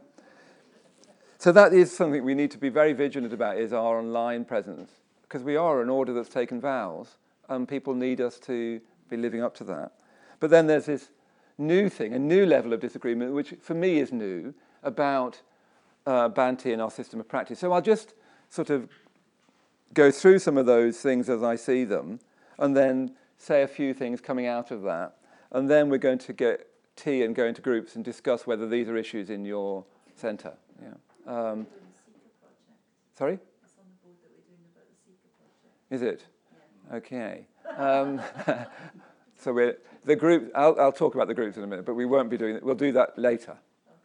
so 1.37 1.51
that 1.51 1.73
is 1.73 1.95
something 1.95 2.23
we 2.23 2.33
need 2.33 2.51
to 2.51 2.57
be 2.57 2.69
very 2.69 2.93
vigilant 2.93 3.33
about 3.33 3.57
is 3.57 3.73
our 3.73 3.99
online 3.99 4.45
presence 4.45 4.91
because 5.23 5.43
we 5.43 5.57
are 5.57 5.81
an 5.81 5.89
order 5.89 6.13
that's 6.13 6.29
taken 6.29 6.61
vows 6.61 7.17
and 7.49 7.67
people 7.67 7.93
need 7.93 8.21
us 8.21 8.39
to 8.39 8.79
be 9.09 9.17
living 9.17 9.43
up 9.43 9.53
to 9.55 9.63
that. 9.65 9.91
But 10.39 10.49
then 10.49 10.67
there's 10.67 10.85
this 10.85 11.09
new 11.57 11.89
thing, 11.89 12.13
a 12.13 12.19
new 12.19 12.45
level 12.45 12.73
of 12.73 12.79
disagreement, 12.79 13.33
which 13.33 13.53
for 13.61 13.73
me 13.73 13.99
is 13.99 14.11
new, 14.11 14.53
about 14.83 15.41
uh, 16.05 16.29
Bhante 16.29 16.71
and 16.71 16.81
our 16.81 16.91
system 16.91 17.19
of 17.19 17.27
practice. 17.27 17.59
So 17.59 17.71
I'll 17.71 17.81
just 17.81 18.13
sort 18.49 18.69
of 18.69 18.89
go 19.93 20.11
through 20.11 20.39
some 20.39 20.57
of 20.57 20.65
those 20.65 20.99
things 20.99 21.29
as 21.29 21.43
I 21.43 21.55
see 21.55 21.83
them 21.83 22.19
and 22.57 22.75
then 22.75 23.15
say 23.37 23.61
a 23.61 23.67
few 23.67 23.93
things 23.93 24.21
coming 24.21 24.45
out 24.45 24.71
of 24.71 24.81
that. 24.83 25.17
And 25.51 25.69
then 25.69 25.89
we're 25.89 25.97
going 25.97 26.17
to 26.19 26.33
get 26.33 26.67
tea 26.95 27.23
and 27.23 27.35
go 27.35 27.45
into 27.45 27.61
groups 27.61 27.95
and 27.95 28.03
discuss 28.03 28.47
whether 28.47 28.67
these 28.67 28.87
are 28.89 28.97
issues 28.97 29.29
in 29.29 29.45
your 29.45 29.85
centre. 30.15 30.53
Yeah. 30.81 30.93
Um, 31.27 31.67
sorry? 33.17 33.39
Is 35.89 36.01
it? 36.01 36.25
Yeah. 36.89 36.95
Okay. 36.97 37.45
Um, 37.77 38.21
so 39.39 39.53
we're, 39.53 39.77
the 40.03 40.15
group, 40.15 40.51
I'll, 40.55 40.79
I'll 40.79 40.91
talk 40.91 41.15
about 41.15 41.27
the 41.27 41.33
groups 41.33 41.57
in 41.57 41.63
a 41.63 41.67
minute, 41.67 41.85
but 41.85 41.95
we 41.95 42.05
won't 42.05 42.29
be 42.29 42.37
doing 42.37 42.55
it. 42.55 42.63
We'll 42.63 42.75
do 42.75 42.91
that 42.93 43.17
later. 43.17 43.57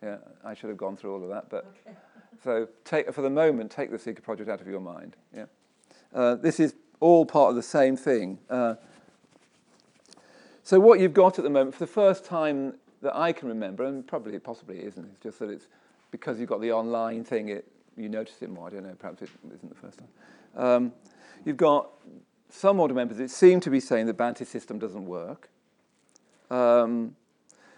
Yeah, 0.03 0.17
I 0.45 0.55
should 0.55 0.71
have 0.71 0.79
gone 0.79 0.97
through 0.97 1.15
all 1.15 1.23
of 1.23 1.29
that. 1.29 1.51
But 1.51 1.67
okay. 1.87 1.97
So 2.43 2.69
take, 2.85 3.13
for 3.13 3.23
the 3.23 3.31
moment, 3.31 3.71
take 3.71 3.91
the 3.91 3.99
Sikkha 3.99 4.23
Project 4.23 4.49
out 4.49 4.61
of 4.61 4.67
your 4.67 4.81
mind. 4.81 5.17
Yeah. 5.35 5.45
Uh, 6.15 6.35
this 6.35 6.61
is 6.61 6.75
all 7.01 7.25
part 7.25 7.51
of 7.51 7.57
the 7.57 7.63
same 7.63 7.97
thing. 7.97 8.39
Uh, 8.49 8.75
so 10.63 10.79
what 10.79 11.01
you've 11.01 11.15
got 11.15 11.39
at 11.39 11.45
the 11.45 11.51
moment, 11.51 11.75
for 11.75 11.81
the 11.81 11.93
first 11.93 12.25
time 12.25 12.75
that 13.03 13.17
I 13.17 13.33
can 13.33 13.49
remember, 13.49 13.85
and 13.85 14.07
probably 14.07 14.35
it 14.35 14.45
possibly 14.45 14.85
isn't, 14.85 15.05
it's 15.05 15.23
just 15.23 15.39
that 15.39 15.51
it's 15.51 15.67
because 16.11 16.39
you've 16.39 16.49
got 16.49 16.61
the 16.61 16.73
online 16.73 17.25
thing, 17.25 17.49
it, 17.49 17.67
you 17.97 18.09
notice 18.09 18.43
it 18.43 18.51
more. 18.51 18.67
I 18.67 18.71
don't 18.71 18.85
know, 18.85 18.95
perhaps 18.99 19.23
it 19.23 19.31
isn't 19.55 19.69
the 19.69 19.75
first 19.75 19.99
time. 19.99 20.09
Um, 20.57 20.93
you've 21.45 21.57
got 21.57 21.91
some 22.51 22.81
order 22.81 22.95
members 22.95 23.19
that 23.19 23.31
seem 23.31 23.61
to 23.61 23.71
be 23.71 23.81
saying 23.81 24.07
the 24.07 24.15
Bhante 24.15 24.47
system 24.47 24.79
doesn't 24.79 25.07
work. 25.07 25.49
Um, 26.51 27.17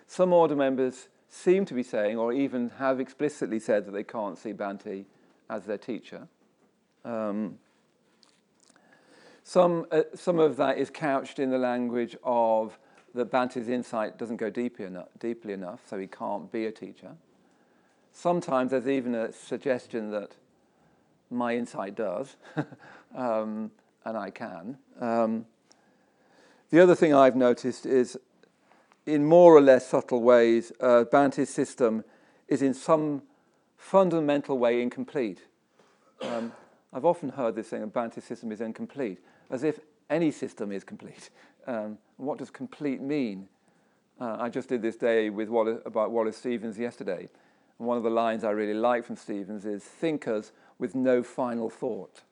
some 0.07 0.33
order 0.33 0.57
members 0.57 1.09
seem 1.29 1.65
to 1.67 1.75
be 1.75 1.83
saying, 1.83 2.19
or 2.19 2.33
even 2.33 2.71
have 2.79 3.01
explicitly 3.01 3.61
said, 3.61 3.87
that 3.87 3.93
they 3.93 4.05
can't 4.05 4.39
see 4.39 4.53
Bhante 4.53 5.05
as 5.49 5.65
their 5.65 5.79
teacher. 5.79 6.27
Um, 7.05 7.59
some, 9.45 9.87
uh, 9.91 10.03
some 10.15 10.39
of 10.39 10.57
that 10.57 10.79
is 10.79 10.91
couched 10.91 11.39
in 11.39 11.51
the 11.51 11.59
language 11.59 12.17
of 12.23 12.79
that 13.15 13.31
Bhante's 13.31 13.69
insight 13.69 14.19
doesn't 14.19 14.37
go 14.37 14.49
deeply 14.51 14.85
enough, 14.85 15.09
deeply 15.19 15.53
enough, 15.53 15.81
so 15.89 15.99
he 15.99 16.07
can't 16.07 16.51
be 16.51 16.67
a 16.67 16.73
teacher. 16.73 17.13
Sometimes 18.13 18.71
there's 18.71 18.89
even 18.89 19.15
a 19.15 19.33
suggestion 19.33 20.11
that 20.11 20.33
my 21.31 21.57
insight 21.57 21.95
does, 21.95 22.37
um, 23.15 23.71
and 24.05 24.17
I 24.17 24.31
can. 24.31 24.79
Um, 25.01 25.47
the 26.71 26.81
other 26.81 26.95
thing 26.95 27.15
I've 27.15 27.37
noticed 27.37 27.85
is, 27.85 28.19
in 29.05 29.25
more 29.25 29.55
or 29.55 29.61
less 29.61 29.89
subtle 29.89 30.23
ways, 30.23 30.73
uh, 30.81 31.05
Bhante's 31.13 31.51
system 31.51 32.05
is 32.49 32.63
in 32.63 32.73
some 32.73 33.23
fundamental 33.77 34.59
way 34.59 34.81
incomplete. 34.81 35.41
Um, 36.23 36.53
I've 36.93 37.05
often 37.05 37.31
heard 37.31 37.57
this 37.57 37.69
saying, 37.69 37.83
a 37.83 37.87
Bhante 37.87 38.23
system 38.23 38.53
is 38.53 38.61
incomplete 38.61 39.19
as 39.53 39.63
if 39.63 39.79
any 40.11 40.33
system 40.33 40.73
is 40.73 40.83
complete. 40.83 41.31
Um, 41.67 41.99
what 42.17 42.39
does 42.39 42.51
complete 42.51 43.01
mean? 43.01 43.49
Uh, 44.21 44.37
I 44.41 44.49
just 44.49 44.69
did 44.69 44.83
this 44.83 44.97
day 44.97 45.31
with 45.31 45.49
Wallace, 45.49 45.81
about 45.87 46.11
Wallace 46.11 46.37
Stevens 46.37 46.79
yesterday. 46.79 47.29
And 47.79 47.89
one 47.89 47.97
of 47.97 48.03
the 48.03 48.11
lines 48.11 48.43
I 48.43 48.51
really 48.51 48.75
like 48.75 49.05
from 49.05 49.17
Stevens 49.17 49.65
is 49.65 49.85
thinkers 49.85 50.53
with 50.79 50.95
no 50.95 51.23
final 51.23 51.71
thoughts. 51.71 52.23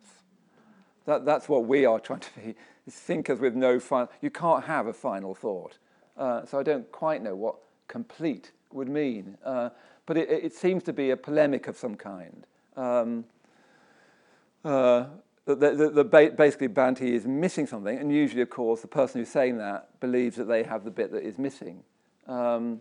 That, 1.07 1.25
that's 1.25 1.49
what 1.49 1.67
we 1.67 1.85
are 1.87 2.01
trying 2.01 2.21
to 2.21 2.31
be, 2.41 2.55
thinkers 2.89 3.39
with 3.39 3.55
no 3.55 3.79
final... 3.79 4.11
You 4.21 4.31
can't 4.31 4.65
have 4.65 4.87
a 4.87 4.93
final 4.93 5.35
thought. 5.35 5.79
Uh, 6.17 6.45
so 6.45 6.59
I 6.59 6.63
don't 6.63 6.91
quite 6.93 7.23
know 7.23 7.35
what 7.35 7.57
complete 7.89 8.53
would 8.73 8.89
mean. 8.89 9.37
Uh, 9.45 9.71
but 10.07 10.17
it, 10.17 10.29
it, 10.29 10.55
seems 10.55 10.83
to 10.85 10.93
be 10.93 11.11
a 11.11 11.17
polemic 11.17 11.69
of 11.69 11.77
some 11.77 11.95
kind. 11.95 12.47
Um, 12.77 13.25
uh, 14.65 15.07
that 15.47 15.61
the, 15.61 15.75
the, 15.75 15.91
the 15.91 16.05
basically 16.05 16.69
Bhante 16.69 17.03
is 17.03 17.27
missing 17.27 17.67
something, 17.67 17.97
and 17.97 18.13
usually, 18.13 18.43
of 18.43 18.51
course, 18.51 18.83
the 18.83 18.89
person 18.89 19.21
who's 19.21 19.29
saying 19.29 19.59
that 19.59 20.01
believes 20.01 20.37
that 20.37 20.45
they 20.45 20.63
have 20.63 20.85
the 20.85 20.91
bit 20.91 21.13
that 21.13 21.25
is 21.25 21.39
missing. 21.39 21.83
Um, 22.27 22.81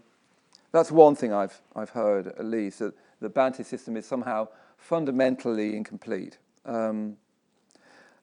that's 0.72 0.92
one 0.92 1.16
thing 1.16 1.34
I've, 1.34 1.62
I've 1.76 1.90
heard, 1.90 2.28
at 2.28 2.46
least, 2.46 2.80
that 2.80 2.94
the 3.22 3.30
Bhante 3.30 3.66
system 3.66 3.98
is 3.98 4.06
somehow 4.06 4.48
fundamentally 4.78 5.76
incomplete. 5.76 6.38
Um, 6.66 7.18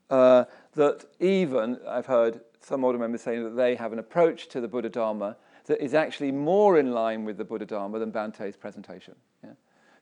uh, 0.08 0.44
that 0.74 1.04
even, 1.18 1.78
I've 1.88 2.06
heard 2.06 2.40
some 2.60 2.84
order 2.84 2.98
members 2.98 3.22
saying 3.22 3.42
that 3.44 3.56
they 3.56 3.74
have 3.74 3.92
an 3.92 3.98
approach 3.98 4.48
to 4.48 4.60
the 4.60 4.68
Buddha 4.68 4.88
Dharma 4.88 5.36
that 5.66 5.82
is 5.82 5.94
actually 5.94 6.30
more 6.30 6.78
in 6.78 6.92
line 6.92 7.24
with 7.24 7.36
the 7.38 7.44
Buddha 7.44 7.66
Dharma 7.66 7.98
than 7.98 8.12
Bhante's 8.12 8.56
presentation. 8.56 9.14
Yeah? 9.42 9.50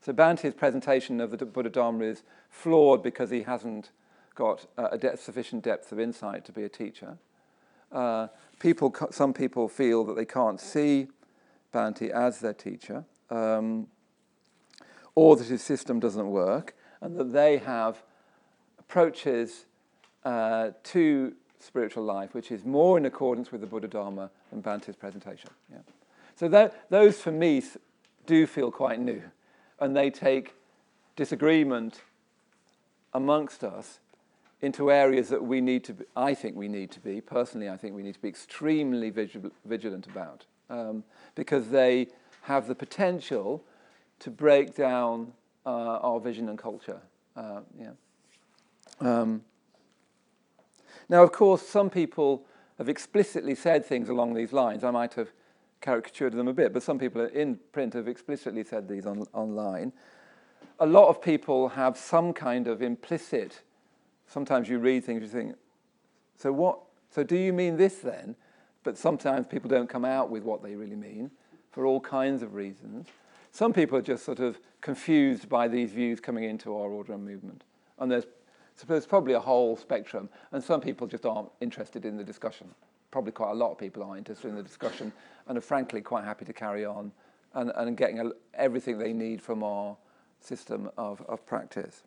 So 0.01 0.13
Bhante's 0.13 0.53
presentation 0.53 1.19
of 1.19 1.31
the 1.31 1.45
Buddha 1.45 1.69
Dharma 1.69 2.05
is 2.05 2.23
flawed 2.49 3.01
because 3.01 3.31
he 3.31 3.43
hasn't 3.43 3.91
got 4.35 4.67
uh, 4.77 4.89
a 4.91 5.17
sufficient 5.17 5.63
depth 5.63 5.91
of 5.91 5.99
insight 5.99 6.45
to 6.45 6.51
be 6.51 6.63
a 6.63 6.69
teacher. 6.69 7.17
Uh, 7.91 8.27
people, 8.59 8.93
some 9.11 9.33
people 9.33 9.67
feel 9.67 10.03
that 10.03 10.15
they 10.15 10.25
can't 10.25 10.59
see 10.59 11.07
Bhante 11.73 12.09
as 12.09 12.39
their 12.39 12.53
teacher, 12.53 13.05
um, 13.29 13.87
or 15.15 15.35
that 15.35 15.47
his 15.47 15.61
system 15.61 15.99
doesn't 15.99 16.29
work, 16.29 16.75
and 17.01 17.17
that 17.17 17.31
they 17.33 17.57
have 17.57 18.03
approaches 18.79 19.65
uh, 20.23 20.71
to 20.83 21.33
spiritual 21.59 22.03
life 22.03 22.33
which 22.33 22.51
is 22.51 22.63
more 22.63 22.97
in 22.97 23.05
accordance 23.05 23.51
with 23.51 23.61
the 23.61 23.67
Buddha 23.67 23.87
Dharma 23.87 24.29
than 24.51 24.61
Bhante's 24.61 24.95
presentation. 24.95 25.49
Yeah. 25.71 25.79
So 26.35 26.47
that, 26.49 26.89
those, 26.89 27.19
for 27.19 27.31
me, 27.31 27.63
do 28.25 28.45
feel 28.45 28.71
quite 28.71 28.99
new, 28.99 29.21
and 29.79 29.95
they 29.95 30.09
take 30.09 30.53
disagreement 31.15 32.01
amongst 33.13 33.63
us 33.63 33.99
into 34.61 34.91
areas 34.91 35.29
that 35.29 35.43
we 35.43 35.61
need 35.61 35.83
to 35.83 35.93
be, 35.93 36.05
I 36.15 36.33
think 36.33 36.55
we 36.55 36.67
need 36.67 36.91
to 36.91 36.99
be, 36.99 37.21
personally, 37.21 37.69
I 37.69 37.77
think 37.77 37.95
we 37.95 38.03
need 38.03 38.15
to 38.15 38.21
be 38.21 38.29
extremely 38.29 39.09
vigilant 39.09 40.07
about 40.07 40.45
um, 40.69 41.03
because 41.35 41.69
they 41.69 42.07
have 42.43 42.67
the 42.67 42.75
potential 42.75 43.63
to 44.19 44.31
break 44.31 44.75
down 44.75 45.33
uh, 45.65 45.99
our 45.99 46.19
vision 46.19 46.49
and 46.49 46.57
culture. 46.57 47.01
Uh, 47.35 47.61
yeah. 47.79 47.91
Um, 49.01 49.43
now, 51.09 51.21
of 51.21 51.31
course, 51.31 51.61
some 51.61 51.89
people 51.89 52.45
have 52.77 52.89
explicitly 52.89 53.55
said 53.55 53.85
things 53.85 54.09
along 54.09 54.33
these 54.33 54.53
lines. 54.53 54.83
I 54.83 54.91
might 54.91 55.13
have 55.15 55.29
caricatured 55.81 56.33
them 56.33 56.47
a 56.47 56.53
bit, 56.53 56.73
but 56.73 56.81
some 56.81 56.97
people 56.97 57.25
in 57.25 57.59
print 57.71 57.93
have 57.93 58.07
explicitly 58.07 58.63
said 58.63 58.87
these 58.87 59.05
on, 59.05 59.25
online. 59.33 59.93
A 60.79 60.85
lot 60.85 61.07
of 61.09 61.21
people 61.21 61.69
have 61.69 61.97
some 61.97 62.33
kind 62.33 62.67
of 62.67 62.81
implicit 62.81 63.61
sometimes 64.27 64.69
you 64.69 64.79
read 64.79 65.03
things, 65.03 65.21
you 65.21 65.27
think, 65.27 65.55
so 66.37 66.51
what? 66.51 66.79
So 67.09 67.23
do 67.23 67.35
you 67.35 67.53
mean 67.53 67.77
this 67.77 67.97
then? 67.97 68.35
But 68.83 68.97
sometimes 68.97 69.47
people 69.47 69.69
don't 69.69 69.89
come 69.89 70.05
out 70.05 70.29
with 70.29 70.43
what 70.43 70.61
they 70.61 70.75
really 70.75 70.95
mean 70.95 71.31
for 71.71 71.85
all 71.85 71.99
kinds 71.99 72.41
of 72.43 72.53
reasons. 72.53 73.07
Some 73.51 73.73
people 73.73 73.97
are 73.97 74.01
just 74.01 74.25
sort 74.25 74.39
of 74.39 74.59
confused 74.81 75.49
by 75.49 75.67
these 75.67 75.91
views 75.91 76.19
coming 76.19 76.43
into 76.43 76.75
our 76.75 76.89
order 76.89 77.13
and 77.13 77.25
movement. 77.25 77.63
And 77.99 78.11
there's, 78.11 78.25
so 78.75 78.85
there's 78.87 79.05
probably 79.05 79.33
a 79.33 79.39
whole 79.39 79.77
spectrum. 79.77 80.29
And 80.51 80.63
some 80.63 80.81
people 80.81 81.07
just 81.07 81.25
aren't 81.25 81.49
interested 81.61 82.05
in 82.05 82.17
the 82.17 82.23
discussion. 82.23 82.67
Probably 83.11 83.31
quite 83.31 83.51
a 83.51 83.55
lot 83.55 83.71
of 83.71 83.77
people 83.77 84.03
are 84.03 84.17
interested 84.17 84.49
in 84.49 84.55
the 84.55 84.63
discussion 84.63 85.11
and 85.47 85.57
are 85.57 85.61
frankly 85.61 86.01
quite 86.01 86.25
happy 86.25 86.45
to 86.45 86.53
carry 86.53 86.85
on 86.85 87.11
and, 87.53 87.71
and 87.75 87.95
getting 87.95 88.19
a, 88.19 88.31
everything 88.53 88.97
they 88.97 89.13
need 89.13 89.41
from 89.41 89.63
our 89.63 89.95
system 90.41 90.91
of, 90.97 91.21
of 91.27 91.45
practice. 91.45 92.03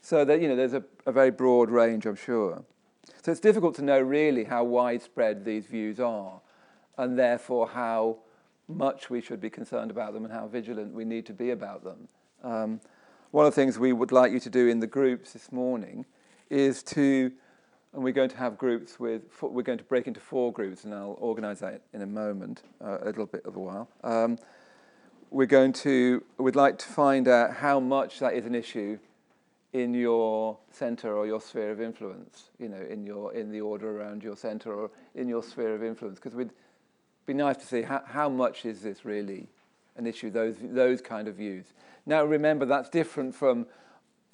So 0.00 0.24
that, 0.24 0.40
you 0.40 0.48
know, 0.48 0.56
there's 0.56 0.74
a, 0.74 0.84
a 1.06 1.12
very 1.12 1.30
broad 1.30 1.70
range, 1.70 2.06
I'm 2.06 2.16
sure. 2.16 2.64
So 3.22 3.32
it's 3.32 3.40
difficult 3.40 3.74
to 3.76 3.82
know 3.82 4.00
really 4.00 4.44
how 4.44 4.64
widespread 4.64 5.44
these 5.44 5.66
views 5.66 6.00
are, 6.00 6.40
and 6.96 7.18
therefore 7.18 7.68
how 7.68 8.18
much 8.68 9.10
we 9.10 9.20
should 9.20 9.40
be 9.40 9.50
concerned 9.50 9.90
about 9.90 10.12
them 10.12 10.24
and 10.24 10.32
how 10.32 10.46
vigilant 10.46 10.94
we 10.94 11.04
need 11.04 11.26
to 11.26 11.32
be 11.32 11.50
about 11.50 11.84
them. 11.84 12.08
Um, 12.42 12.80
one 13.30 13.46
of 13.46 13.52
the 13.52 13.60
things 13.60 13.78
we 13.78 13.92
would 13.92 14.12
like 14.12 14.32
you 14.32 14.40
to 14.40 14.50
do 14.50 14.68
in 14.68 14.80
the 14.80 14.86
groups 14.86 15.32
this 15.32 15.52
morning 15.52 16.06
is 16.48 16.82
to, 16.84 17.32
and 17.92 18.02
we're 18.02 18.12
going 18.12 18.30
to 18.30 18.36
have 18.36 18.56
groups 18.56 18.98
with, 18.98 19.22
we're 19.42 19.62
going 19.62 19.78
to 19.78 19.84
break 19.84 20.06
into 20.06 20.20
four 20.20 20.52
groups, 20.52 20.84
and 20.84 20.94
I'll 20.94 21.16
organise 21.18 21.60
that 21.60 21.82
in 21.92 22.02
a 22.02 22.06
moment, 22.06 22.62
uh, 22.82 22.98
a 23.02 23.06
little 23.06 23.26
bit 23.26 23.44
of 23.44 23.56
a 23.56 23.60
while. 23.60 23.88
Um, 24.04 24.38
we're 25.30 25.46
going 25.46 25.74
to, 25.74 26.24
we'd 26.38 26.56
like 26.56 26.78
to 26.78 26.86
find 26.86 27.28
out 27.28 27.54
how 27.54 27.80
much 27.80 28.18
that 28.20 28.34
is 28.34 28.46
an 28.46 28.54
issue 28.54 28.98
in 29.72 29.92
your 29.92 30.58
center 30.70 31.16
or 31.16 31.26
your 31.26 31.40
sphere 31.40 31.70
of 31.70 31.80
influence, 31.80 32.50
you 32.58 32.68
know, 32.68 32.82
in 32.88 33.04
your 33.04 33.34
in 33.34 33.50
the 33.50 33.60
order 33.60 34.00
around 34.00 34.22
your 34.22 34.36
center 34.36 34.72
or 34.72 34.90
in 35.14 35.28
your 35.28 35.42
sphere 35.42 35.74
of 35.74 35.82
influence, 35.82 36.18
because 36.18 36.32
it 36.32 36.36
would 36.36 36.52
be 37.26 37.34
nice 37.34 37.56
to 37.58 37.66
see 37.66 37.82
how, 37.82 38.02
how 38.06 38.28
much 38.28 38.64
is 38.64 38.80
this 38.80 39.04
really 39.04 39.46
an 39.96 40.06
issue, 40.06 40.30
those 40.30 40.56
those 40.62 41.02
kind 41.02 41.28
of 41.28 41.36
views. 41.36 41.66
Now 42.06 42.24
remember 42.24 42.64
that's 42.64 42.88
different 42.88 43.34
from, 43.34 43.66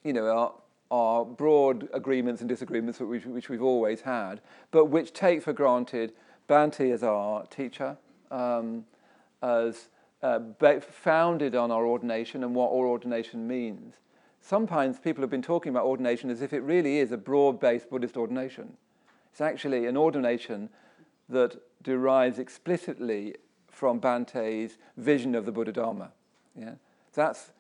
you 0.05 0.13
know, 0.13 0.27
our, 0.27 0.55
our 0.91 1.25
broad 1.25 1.89
agreements 1.93 2.41
and 2.41 2.49
disagreements 2.49 3.01
which, 3.01 3.27
which 3.27 3.49
we've 3.49 3.63
always 3.63 4.03
had, 4.03 4.41
but 4.71 4.85
which 4.87 5.13
take 5.13 5.43
for 5.43 5.53
granted 5.53 6.13
Bhante 6.49 6.93
as 6.93 7.03
our 7.03 7.47
teacher, 7.47 7.97
um, 8.31 8.85
as 9.43 9.89
uh, 10.23 10.39
founded 10.81 11.57
on 11.57 11.73
our 11.73 11.87
ordination 11.87 12.45
and 12.45 12.55
what 12.55 12.71
our 12.71 12.87
ordination 12.87 13.49
means 13.49 13.95
sometimes 14.45 14.99
people 14.99 15.23
have 15.23 15.31
been 15.31 15.43
talking 15.43 15.71
about 15.71 15.85
ordination 15.85 16.29
as 16.29 16.43
if 16.43 16.53
it 16.53 16.61
really 16.61 16.99
is 16.99 17.13
a 17.13 17.17
broad 17.17 17.59
based 17.59 17.89
Buddhist 17.89 18.17
ordination. 18.17 18.77
It's 19.33 19.41
actually 19.41 19.87
an 19.87 19.97
ordination 19.97 20.69
that 21.29 21.57
derives 21.83 22.39
explicitly 22.39 23.37
from 23.71 24.01
Bhante's 24.01 24.77
vision 24.97 25.35
of 25.35 25.47
the 25.47 25.53
Buddha 25.53 25.73
Dharma. 25.73 26.13
Yeah? 26.55 26.75
That's, 27.15 27.53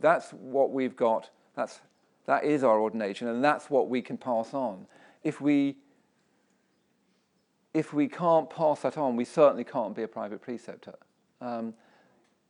that's 0.00 0.30
what 0.30 0.72
we've 0.72 0.96
got, 0.96 1.30
that's, 1.54 1.80
that 2.26 2.44
is 2.44 2.64
our 2.64 2.80
ordination, 2.80 3.28
and 3.28 3.44
that's 3.44 3.70
what 3.70 3.88
we 3.88 4.02
can 4.02 4.16
pass 4.16 4.54
on. 4.54 4.86
If 5.22 5.40
we, 5.40 5.76
if 7.74 7.92
we 7.92 8.08
can't 8.08 8.48
pass 8.48 8.80
that 8.80 8.96
on, 8.96 9.14
we 9.14 9.24
certainly 9.24 9.64
can't 9.64 9.94
be 9.94 10.02
a 10.02 10.08
private 10.08 10.40
preceptor. 10.40 10.94
Um, 11.40 11.74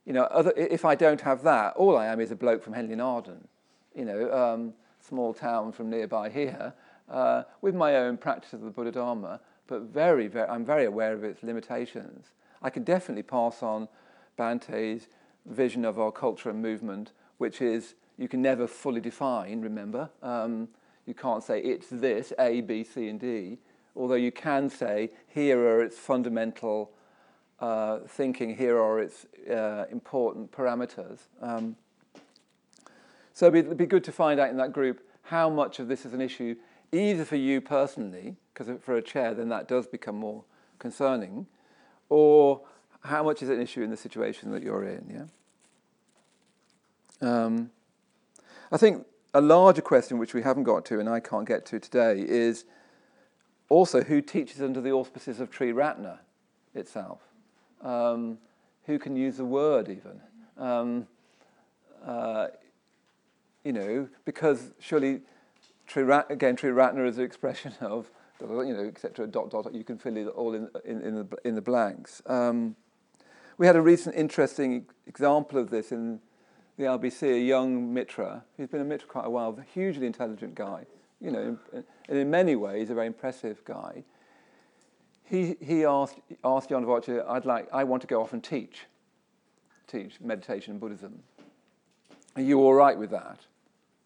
you 0.09 0.15
know, 0.15 0.23
other, 0.23 0.51
if 0.57 0.85
I 0.85 0.95
don't 0.95 1.21
have 1.21 1.43
that, 1.43 1.75
all 1.75 1.95
I 1.95 2.07
am 2.07 2.19
is 2.19 2.31
a 2.31 2.35
bloke 2.35 2.63
from 2.63 2.73
Henley 2.73 2.99
Arden, 2.99 3.47
you 3.93 4.05
know, 4.05 4.33
um, 4.33 4.73
small 4.99 5.35
town 5.35 5.71
from 5.71 5.91
nearby 5.91 6.29
here, 6.29 6.73
uh, 7.11 7.43
with 7.61 7.75
my 7.75 7.95
own 7.95 8.17
practice 8.17 8.53
of 8.53 8.61
the 8.61 8.71
Buddha 8.71 8.91
Dharma, 8.91 9.39
but 9.67 9.81
very, 9.81 10.25
very, 10.25 10.49
I'm 10.49 10.65
very 10.65 10.85
aware 10.85 11.13
of 11.13 11.23
its 11.23 11.43
limitations. 11.43 12.31
I 12.63 12.71
can 12.71 12.83
definitely 12.83 13.21
pass 13.21 13.61
on 13.61 13.87
Bhante's 14.35 15.09
vision 15.45 15.85
of 15.85 15.99
our 15.99 16.11
culture 16.11 16.49
and 16.49 16.59
movement, 16.59 17.11
which 17.37 17.61
is 17.61 17.93
you 18.17 18.27
can 18.27 18.41
never 18.41 18.65
fully 18.65 19.01
define, 19.01 19.61
remember. 19.61 20.09
Um, 20.23 20.69
you 21.05 21.13
can't 21.13 21.43
say 21.43 21.61
it's 21.61 21.87
this, 21.87 22.33
A, 22.39 22.61
B, 22.61 22.83
C, 22.83 23.09
and 23.09 23.19
D, 23.19 23.59
although 23.95 24.15
you 24.15 24.31
can 24.31 24.71
say 24.71 25.11
here 25.27 25.59
are 25.59 25.83
its 25.83 25.99
fundamental 25.99 26.89
uh, 27.61 27.99
thinking, 28.07 28.55
here 28.55 28.77
are 28.77 28.99
its 28.99 29.25
uh, 29.49 29.85
important 29.91 30.51
parameters. 30.51 31.19
Um, 31.41 31.75
so 33.33 33.47
it'd 33.47 33.53
be, 33.53 33.59
it'd 33.59 33.77
be 33.77 33.85
good 33.85 34.03
to 34.05 34.11
find 34.11 34.39
out 34.39 34.49
in 34.49 34.57
that 34.57 34.73
group 34.73 35.01
how 35.23 35.49
much 35.49 35.79
of 35.79 35.87
this 35.87 36.05
is 36.05 36.13
an 36.13 36.21
issue, 36.21 36.55
either 36.91 37.25
for 37.25 37.35
you 37.35 37.61
personally, 37.61 38.35
because 38.53 38.69
for 38.81 38.95
a 38.95 39.01
chair, 39.01 39.33
then 39.33 39.49
that 39.49 39.67
does 39.67 39.87
become 39.87 40.15
more 40.15 40.43
concerning, 40.79 41.45
or 42.09 42.61
how 43.01 43.23
much 43.23 43.43
is 43.43 43.49
an 43.49 43.61
issue 43.61 43.81
in 43.81 43.89
the 43.89 43.97
situation 43.97 44.51
that 44.51 44.63
you're 44.63 44.85
in. 44.85 45.27
Yeah. 47.21 47.45
Um, 47.45 47.71
I 48.71 48.77
think 48.77 49.05
a 49.33 49.41
larger 49.41 49.81
question 49.81 50.17
which 50.17 50.33
we 50.33 50.41
haven't 50.41 50.63
got 50.63 50.85
to 50.85 50.99
and 50.99 51.07
I 51.07 51.19
can't 51.19 51.47
get 51.47 51.65
to 51.67 51.79
today 51.79 52.23
is 52.27 52.65
also 53.67 54.01
who 54.01 54.21
teaches 54.21 54.61
under 54.61 54.81
the 54.81 54.91
auspices 54.91 55.39
of 55.39 55.51
Triratna 55.51 56.19
itself 56.73 57.21
um, 57.81 58.37
who 58.85 58.99
can 58.99 59.15
use 59.15 59.37
the 59.37 59.45
word 59.45 59.89
even. 59.89 60.19
Um, 60.57 61.07
uh, 62.05 62.47
you 63.63 63.73
know, 63.73 64.07
because 64.25 64.71
surely, 64.79 65.21
Trirat- 65.87 66.29
again, 66.29 66.55
Triratna 66.55 67.07
is 67.07 67.17
an 67.17 67.23
expression 67.23 67.73
of, 67.81 68.09
you 68.41 68.73
know, 68.73 68.85
etc. 68.85 69.27
Dot 69.27 69.51
dot. 69.51 69.73
You 69.73 69.83
can 69.83 69.97
fill 69.97 70.17
it 70.17 70.27
all 70.27 70.53
in 70.53 70.69
in, 70.85 71.01
in 71.01 71.15
the 71.15 71.27
in 71.43 71.55
the 71.55 71.61
blanks. 71.61 72.21
Um, 72.25 72.75
we 73.57 73.67
had 73.67 73.75
a 73.75 73.81
recent 73.81 74.15
interesting 74.15 74.85
example 75.07 75.59
of 75.59 75.69
this 75.69 75.91
in 75.91 76.21
the 76.77 76.85
LBC. 76.85 77.35
A 77.35 77.39
young 77.39 77.93
Mitra, 77.93 78.43
he's 78.55 78.67
been 78.67 78.81
a 78.81 78.85
Mitra 78.85 79.07
quite 79.07 79.25
a 79.25 79.29
while, 79.29 79.57
a 79.59 79.73
hugely 79.73 80.07
intelligent 80.07 80.55
guy. 80.55 80.85
You 81.19 81.31
know, 81.31 81.57
and 81.73 82.17
in 82.17 82.31
many 82.31 82.55
ways, 82.55 82.89
a 82.89 82.93
very 82.93 83.07
impressive 83.07 83.63
guy 83.65 84.05
he, 85.29 85.55
he 85.61 85.85
asked, 85.85 86.19
asked 86.43 86.69
Voce, 86.69 87.09
I'd 87.09 87.45
like, 87.45 87.67
I 87.71 87.83
want 87.83 88.01
to 88.01 88.07
go 88.07 88.21
off 88.21 88.33
and 88.33 88.43
teach, 88.43 88.85
teach 89.87 90.19
meditation 90.19 90.71
and 90.71 90.79
Buddhism. 90.79 91.19
Are 92.35 92.41
you 92.41 92.59
all 92.59 92.73
right 92.73 92.97
with 92.97 93.11
that? 93.11 93.39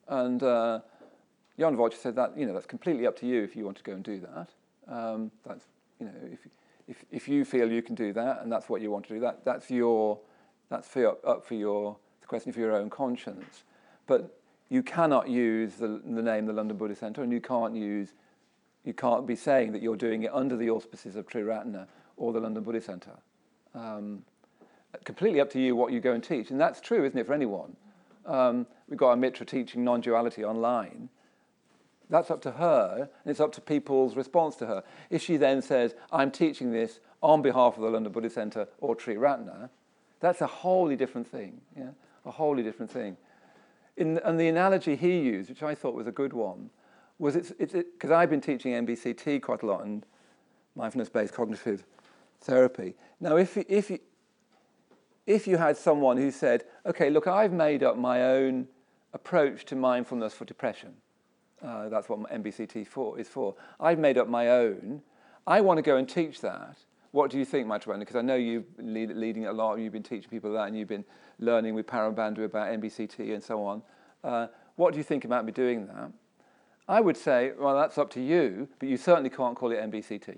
And 0.08 0.44
uh, 0.44 0.82
Jnanavaca 1.58 1.94
said 1.94 2.16
that, 2.16 2.38
you 2.38 2.46
know, 2.46 2.54
that's 2.54 2.66
completely 2.66 3.08
up 3.08 3.18
to 3.20 3.26
you 3.26 3.42
if 3.42 3.56
you 3.56 3.64
want 3.64 3.78
to 3.78 3.84
go 3.84 3.94
and 3.94 4.04
do 4.04 4.20
that. 4.20 4.50
Um, 4.94 5.32
that's, 5.46 5.66
you 6.00 6.08
know, 6.08 6.14
if, 6.32 6.40
if, 6.90 7.06
if 7.10 7.28
you 7.30 7.46
feel 7.46 7.72
you 7.72 7.82
can 7.82 7.96
do 7.96 8.12
that 8.14 8.42
and 8.42 8.52
that's 8.52 8.68
what 8.68 8.82
you 8.82 8.92
want 8.92 9.08
to 9.08 9.14
do, 9.14 9.20
that, 9.22 9.46
that's 9.46 9.72
your, 9.72 10.20
that's 10.70 10.88
for 10.88 11.00
your, 11.00 11.18
up 11.26 11.46
for 11.46 11.54
your, 11.54 11.96
the 12.20 12.28
question 12.28 12.52
for 12.52 12.60
your 12.60 12.74
own 12.74 12.90
conscience. 12.90 13.64
But 14.08 14.38
you 14.70 14.84
cannot 14.84 15.30
use 15.30 15.76
the, 15.76 16.02
the 16.04 16.22
name 16.22 16.48
the 16.48 16.54
London 16.54 16.76
Buddhist 16.76 17.00
Centre 17.00 17.24
and 17.24 17.32
you 17.32 17.40
can't 17.40 17.76
use 17.76 18.10
you 18.84 18.94
can't 18.94 19.26
be 19.26 19.36
saying 19.36 19.72
that 19.72 19.82
you're 19.82 19.96
doing 19.96 20.24
it 20.24 20.34
under 20.34 20.58
the 20.58 20.70
auspices 20.70 21.16
of 21.16 21.28
Triratna 21.28 21.88
or 22.18 22.34
the 22.34 22.40
London 22.40 22.64
Buddhist 22.64 22.88
Centre. 22.88 23.18
Um, 23.74 24.24
completely 25.04 25.40
up 25.40 25.50
to 25.52 25.60
you 25.60 25.76
what 25.76 25.92
you 25.92 26.00
go 26.00 26.14
and 26.14 26.24
teach. 26.24 26.52
And 26.52 26.60
that's 26.60 26.82
true, 26.82 27.06
isn't 27.06 27.18
it, 27.18 27.26
for 27.26 27.34
anyone? 27.34 27.76
Um, 28.26 28.68
we've 28.88 29.00
got 29.00 29.12
a 29.12 29.18
Mitra 29.18 29.46
teaching 29.46 29.84
non 29.84 30.02
duality 30.02 30.44
online. 30.44 31.10
That's 32.10 32.30
up 32.30 32.42
to 32.42 32.52
her, 32.52 33.10
and 33.24 33.32
it's 33.32 33.40
up 33.40 33.54
to 33.54 33.62
people's 33.62 34.16
response 34.16 34.56
to 34.58 34.68
her. 34.68 34.84
If 35.10 35.24
she 35.24 35.38
then 35.38 35.62
says, 35.62 35.96
I'm 36.12 36.32
teaching 36.32 36.72
this 36.72 37.00
on 37.22 37.42
behalf 37.42 37.76
of 37.76 37.84
the 37.84 37.90
London 37.90 38.12
Buddhist 38.12 38.36
Centre 38.36 38.68
or 38.80 38.96
Triratna, 38.96 39.70
that's 40.20 40.42
a 40.42 40.48
wholly 40.48 40.96
different 40.96 41.28
thing. 41.28 41.62
Yeah? 41.78 41.90
A 42.26 42.32
wholly 42.32 42.62
different 42.64 42.92
thing. 42.92 43.18
In, 43.98 44.20
and 44.20 44.40
the 44.40 44.48
analogy 44.48 44.96
he 44.96 45.20
used, 45.20 45.50
which 45.50 45.64
I 45.64 45.76
thought 45.76 45.96
was 45.96 46.08
a 46.08 46.12
good 46.12 46.34
one, 46.34 46.70
was 47.24 47.36
it's 47.38 47.52
because 47.52 48.12
I've 48.12 48.30
been 48.30 48.42
teaching 48.42 48.74
MBCT 48.86 49.42
quite 49.42 49.64
a 49.64 49.66
lot 49.66 49.86
and 49.86 50.06
mindfulness-based 50.76 51.34
cognitive 51.34 51.86
therapy. 52.42 52.96
Now, 53.20 53.38
if 53.38 53.56
if 53.58 53.90
you, 53.90 54.00
if 55.26 55.48
you 55.48 55.58
had 55.58 55.78
someone 55.78 56.18
who 56.18 56.32
said, 56.32 56.66
"Okay, 56.86 57.10
look, 57.10 57.26
I've 57.26 57.54
made 57.54 57.82
up 57.82 57.98
my 57.98 58.24
own 58.24 58.68
approach 59.14 59.64
to 59.66 59.76
mindfulness 59.76 60.34
for 60.34 60.44
depression," 60.44 60.96
uh, 61.62 61.88
that's 61.88 62.10
what 62.10 62.20
MBCT 62.30 62.86
for, 62.86 63.18
is 63.18 63.30
for. 63.30 63.56
I've 63.80 64.00
made 64.00 64.18
up 64.18 64.28
my 64.28 64.50
own. 64.50 65.02
I 65.48 65.62
want 65.62 65.78
to 65.78 65.82
go 65.82 65.96
and 65.96 66.08
teach 66.08 66.42
that. 66.42 66.78
What 67.12 67.32
do 67.32 67.38
you 67.38 67.46
think, 67.46 67.68
Maitreyabandhu? 67.68 68.00
Because 68.00 68.16
I 68.16 68.22
know 68.22 68.36
you've 68.36 68.66
lead, 68.80 69.12
leading 69.12 69.46
a 69.46 69.54
lot, 69.54 69.76
you've 69.76 69.94
been 69.94 70.04
teaching 70.04 70.30
people 70.30 70.52
that, 70.54 70.68
and 70.68 70.78
you've 70.78 70.88
been 70.90 71.06
learning 71.40 71.76
with 71.76 71.86
Paramabandhu 71.86 72.44
about 72.44 72.72
MBCT 72.80 73.34
and 73.34 73.44
so 73.44 73.64
on. 73.64 73.82
Uh, 74.24 74.48
what 74.76 74.94
do 74.94 74.98
you 74.98 75.04
think 75.04 75.24
about 75.24 75.46
me 75.46 75.52
doing 75.52 75.86
that? 75.88 76.12
I 76.88 77.00
would 77.00 77.16
say, 77.18 77.52
well, 77.58 77.76
that's 77.76 77.98
up 77.98 78.10
to 78.12 78.22
you, 78.22 78.68
but 78.80 78.90
you 78.90 78.98
certainly 78.98 79.30
can't 79.30 79.56
call 79.56 79.72
it 79.72 79.80
MBCT 79.80 80.38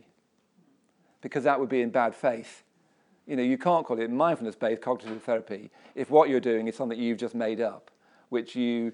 because 1.21 1.43
that 1.43 1.59
would 1.59 1.69
be 1.69 1.81
in 1.81 1.89
bad 1.89 2.13
faith. 2.13 2.63
You 3.25 3.35
know, 3.35 3.43
you 3.43 3.57
can't 3.57 3.85
call 3.85 3.99
it 3.99 4.11
mindfulness-based 4.11 4.81
cognitive 4.81 5.23
therapy 5.23 5.71
if 5.95 6.11
what 6.11 6.29
you're 6.29 6.39
doing 6.39 6.67
is 6.67 6.75
something 6.75 6.99
you've 6.99 7.17
just 7.17 7.33
made 7.33 7.59
up, 7.59 7.89
which 8.29 8.55
you 8.55 8.93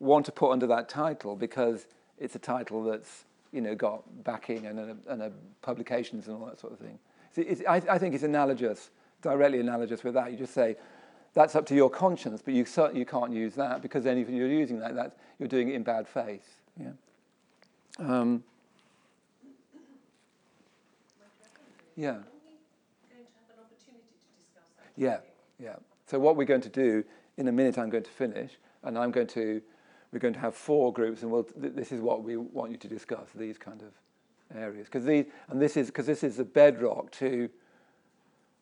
want 0.00 0.26
to 0.26 0.32
put 0.32 0.50
under 0.50 0.66
that 0.66 0.88
title 0.88 1.36
because 1.36 1.86
it's 2.18 2.34
a 2.34 2.38
title 2.38 2.82
that's 2.82 3.24
you 3.52 3.60
know 3.60 3.74
got 3.74 4.02
backing 4.24 4.66
and 4.66 4.98
and 5.06 5.22
a 5.22 5.30
publications 5.62 6.26
and 6.26 6.36
all 6.36 6.46
that 6.46 6.58
sort 6.58 6.72
of 6.72 6.78
thing. 6.78 6.98
I, 7.68 7.76
I 7.88 7.98
think 7.98 8.14
it's 8.14 8.24
analogous, 8.24 8.90
directly 9.22 9.60
analogous 9.60 10.02
with 10.02 10.14
that. 10.14 10.32
You 10.32 10.38
just 10.38 10.54
say 10.54 10.76
that's 11.34 11.54
up 11.54 11.66
to 11.66 11.76
your 11.76 11.90
conscience, 11.90 12.42
but 12.44 12.54
you 12.54 12.64
certainly 12.64 12.98
you 12.98 13.06
can't 13.06 13.32
use 13.32 13.54
that 13.54 13.82
because 13.82 14.02
then 14.02 14.18
if 14.18 14.28
you're 14.28 14.48
using 14.48 14.80
that, 14.80 14.96
that 14.96 15.16
you're 15.38 15.48
doing 15.48 15.68
it 15.68 15.74
in 15.76 15.84
bad 15.84 16.08
faith. 16.08 16.59
Yeah. 16.78 16.90
Um, 17.98 18.44
yeah. 21.96 22.18
Yeah, 24.96 25.18
yeah. 25.58 25.76
So 26.06 26.18
what 26.18 26.36
we're 26.36 26.44
going 26.44 26.60
to 26.60 26.68
do 26.68 27.04
in 27.36 27.48
a 27.48 27.52
minute, 27.52 27.78
I'm 27.78 27.88
going 27.88 28.04
to 28.04 28.10
finish, 28.10 28.52
and 28.82 28.98
I'm 28.98 29.10
going 29.10 29.28
to 29.28 29.62
we're 30.12 30.18
going 30.18 30.34
to 30.34 30.40
have 30.40 30.56
four 30.56 30.92
groups, 30.92 31.22
and 31.22 31.30
we'll, 31.30 31.44
th- 31.44 31.72
this 31.74 31.92
is 31.92 32.00
what 32.00 32.24
we 32.24 32.36
want 32.36 32.72
you 32.72 32.76
to 32.78 32.88
discuss 32.88 33.28
these 33.34 33.56
kind 33.56 33.80
of 33.82 33.92
areas 34.56 34.86
because 34.86 35.04
these 35.04 35.26
and 35.48 35.62
this 35.62 35.76
is 35.76 35.86
because 35.86 36.06
this 36.06 36.24
is 36.24 36.36
the 36.36 36.44
bedrock 36.44 37.10
to 37.12 37.48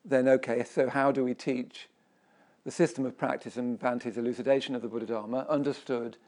then 0.05 0.29
okay. 0.29 0.64
So 0.64 0.88
how 0.88 1.11
do 1.11 1.25
we 1.25 1.35
teach 1.35 1.88
the 2.64 2.71
system 2.71 3.07
of 3.07 3.16
practice 3.16 3.57
and 3.57 3.79
Bhante's 3.79 4.18
elucidation 4.18 4.75
of 4.75 4.83
the 4.83 4.88
Buddha 4.88 5.07
Dharma 5.07 5.47
understood 5.49 6.18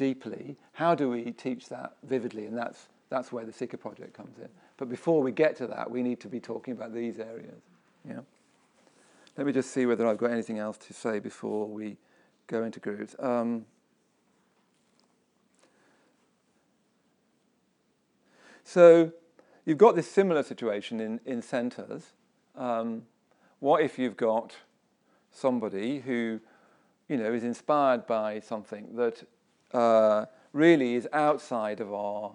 deeply. 0.00 0.56
How 0.72 0.94
do 0.94 1.10
we 1.10 1.30
teach 1.32 1.68
that 1.68 1.92
vividly? 2.04 2.46
And 2.46 2.56
that's, 2.56 2.88
that's 3.10 3.30
where 3.30 3.44
the 3.44 3.52
Sikkha 3.52 3.78
Project 3.78 4.14
comes 4.14 4.38
in. 4.38 4.48
But 4.78 4.88
before 4.88 5.20
we 5.20 5.30
get 5.30 5.56
to 5.56 5.66
that, 5.66 5.90
we 5.90 6.02
need 6.02 6.20
to 6.20 6.28
be 6.28 6.40
talking 6.40 6.72
about 6.72 6.94
these 6.94 7.18
areas. 7.18 7.60
Yeah. 8.08 8.20
Let 9.36 9.46
me 9.46 9.52
just 9.52 9.72
see 9.72 9.84
whether 9.84 10.06
I've 10.06 10.16
got 10.16 10.30
anything 10.30 10.58
else 10.58 10.78
to 10.78 10.94
say 10.94 11.18
before 11.18 11.66
we 11.66 11.98
go 12.46 12.64
into 12.64 12.80
groups. 12.80 13.14
Um, 13.18 13.66
so 18.64 19.12
you've 19.66 19.76
got 19.76 19.96
this 19.96 20.10
similar 20.10 20.42
situation 20.42 20.98
in, 20.98 21.20
in 21.26 21.42
centres. 21.42 22.12
Um, 22.56 23.02
what 23.58 23.82
if 23.82 23.98
you've 23.98 24.16
got 24.16 24.56
somebody 25.30 26.00
who, 26.00 26.40
you 27.06 27.18
know, 27.18 27.34
is 27.34 27.44
inspired 27.44 28.06
by 28.06 28.40
something 28.40 28.96
that 28.96 29.24
uh, 29.72 30.26
really 30.52 30.94
is 30.94 31.08
outside 31.12 31.80
of 31.80 31.92
our, 31.92 32.32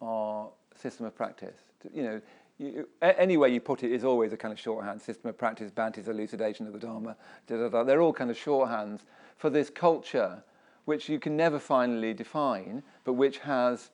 our 0.00 0.48
system 0.74 1.06
of 1.06 1.14
practice? 1.14 1.56
You 1.92 2.02
know, 2.02 2.20
you, 2.58 2.88
any 3.00 3.36
way 3.36 3.48
you 3.48 3.60
put 3.60 3.82
it 3.82 3.90
is 3.90 4.04
always 4.04 4.32
a 4.32 4.36
kind 4.36 4.52
of 4.52 4.60
shorthand 4.60 5.00
system 5.00 5.30
of 5.30 5.38
practice, 5.38 5.70
Bhante's 5.70 6.08
elucidation 6.08 6.66
of 6.66 6.74
the 6.74 6.78
Dharma. 6.78 7.16
Da, 7.46 7.56
da, 7.56 7.68
da. 7.68 7.84
They're 7.84 8.02
all 8.02 8.12
kind 8.12 8.30
of 8.30 8.36
shorthands 8.36 9.00
for 9.38 9.48
this 9.48 9.70
culture, 9.70 10.42
which 10.84 11.08
you 11.08 11.18
can 11.18 11.36
never 11.36 11.58
finally 11.58 12.12
define, 12.12 12.82
but 13.04 13.14
which 13.14 13.38
has, 13.38 13.90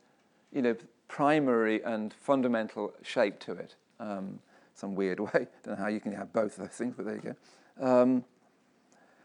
you 0.52 0.62
know, 0.62 0.76
primary 1.06 1.82
and 1.84 2.12
fundamental 2.12 2.92
shape 3.02 3.38
to 3.40 3.52
it. 3.52 3.76
Um, 4.00 4.40
some 4.74 4.94
weird 4.94 5.20
way. 5.32 5.46
Don't 5.62 5.78
know 5.78 5.84
how 5.84 5.88
you 5.88 6.00
can 6.00 6.12
have 6.12 6.32
both 6.32 6.58
of 6.58 6.64
those 6.64 6.76
things, 6.76 6.94
but 6.96 7.06
there 7.06 7.14
you 7.14 7.22
go. 7.22 8.02
Um, 8.02 8.24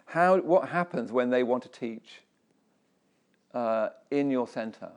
how, 0.06 0.38
what 0.40 0.70
happens 0.70 1.12
when 1.12 1.30
they 1.30 1.44
want 1.44 1.64
to 1.64 1.70
teach 1.70 2.22
uh, 3.54 3.90
in 4.10 4.32
your 4.32 4.48
centre? 4.48 4.92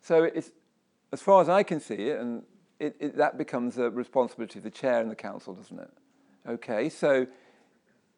So 0.00 0.24
it's, 0.24 0.50
as 1.12 1.20
far 1.20 1.40
as 1.40 1.48
I 1.48 1.62
can 1.62 1.80
see 1.80 2.10
and 2.10 2.42
it, 2.78 2.96
it, 3.00 3.16
that 3.16 3.36
becomes 3.36 3.78
a 3.78 3.90
responsibility 3.90 4.58
of 4.58 4.62
the 4.62 4.70
chair 4.70 5.00
and 5.00 5.10
the 5.10 5.16
council, 5.16 5.54
doesn't 5.54 5.78
it? 5.78 5.90
Okay, 6.48 6.88
so 6.88 7.26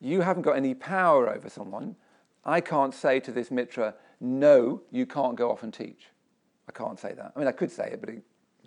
you 0.01 0.21
haven't 0.21 0.43
got 0.43 0.57
any 0.57 0.75
power 0.75 1.29
over 1.29 1.49
someone. 1.49 1.97
I 2.45 2.61
can't 2.61 2.95
say 2.95 3.21
to 3.21 3.33
this 3.33 3.51
mitra, 3.51 3.95
no, 4.21 4.83
you 4.91 5.07
can't 5.07 5.37
go 5.37 5.51
off 5.51 5.63
and 5.63 5.73
teach. 5.73 6.09
I 6.69 6.73
can't 6.73 6.99
say 6.99 7.15
that. 7.15 7.33
I 7.35 7.39
mean, 7.39 7.49
I 7.49 7.53
could 7.53 7.71
say 7.71 7.91
it, 7.93 8.01
but 8.01 8.11
you 8.11 8.23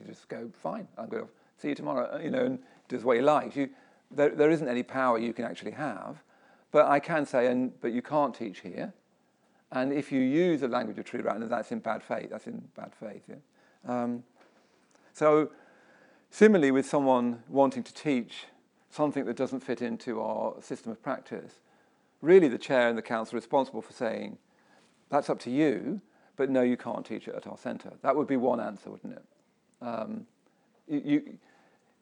just 0.07 0.27
go, 0.27 0.49
fine, 0.61 0.87
I'll 0.97 1.07
go 1.07 1.21
off. 1.21 1.29
see 1.57 1.69
you 1.69 1.75
tomorrow, 1.75 2.19
you 2.19 2.31
know, 2.31 2.45
and 2.45 2.59
does 2.87 3.03
what 3.03 3.15
he 3.15 3.21
likes. 3.21 3.55
You, 3.55 3.69
there, 4.11 4.29
there 4.29 4.51
isn't 4.51 4.67
any 4.67 4.83
power 4.83 5.17
you 5.17 5.33
can 5.33 5.45
actually 5.45 5.71
have, 5.71 6.21
but 6.71 6.87
I 6.87 6.99
can 6.99 7.25
say, 7.25 7.47
and, 7.47 7.79
but 7.81 7.93
you 7.93 8.01
can't 8.01 8.33
teach 8.33 8.59
here. 8.59 8.93
And 9.73 9.91
if 9.91 10.11
you 10.11 10.21
use 10.21 10.61
the 10.61 10.67
language 10.69 10.97
of 10.97 11.05
true 11.05 11.21
right, 11.21 11.37
that's 11.49 11.71
in 11.71 11.79
bad 11.79 12.01
faith. 12.01 12.29
That's 12.29 12.47
in 12.47 12.63
bad 12.75 12.93
faith. 12.99 13.23
Yeah? 13.27 13.35
Um, 13.85 14.23
so 15.11 15.49
Similarly, 16.33 16.71
with 16.71 16.87
someone 16.87 17.43
wanting 17.47 17.83
to 17.83 17.93
teach 17.93 18.45
something 18.89 19.25
that 19.25 19.35
doesn't 19.35 19.59
fit 19.59 19.83
into 19.83 20.19
our 20.19 20.59
system 20.63 20.91
of 20.91 20.99
practice, 21.03 21.59
really 22.21 22.47
the 22.47 22.57
chair 22.57 22.89
and 22.89 22.97
the 22.97 23.03
council 23.03 23.35
are 23.35 23.37
responsible 23.37 23.83
for 23.83 23.93
saying, 23.93 24.39
that's 25.11 25.29
up 25.29 25.37
to 25.41 25.51
you, 25.51 26.01
but 26.35 26.49
no, 26.49 26.63
you 26.63 26.75
can't 26.75 27.05
teach 27.05 27.27
it 27.27 27.35
at 27.35 27.45
our 27.45 27.55
centre. 27.55 27.93
That 28.01 28.15
would 28.15 28.25
be 28.25 28.35
one 28.35 28.59
answer, 28.59 28.89
wouldn't 28.89 29.13
it? 29.13 29.23
Um, 29.79 30.25
you, 30.87 31.01
you, 31.05 31.37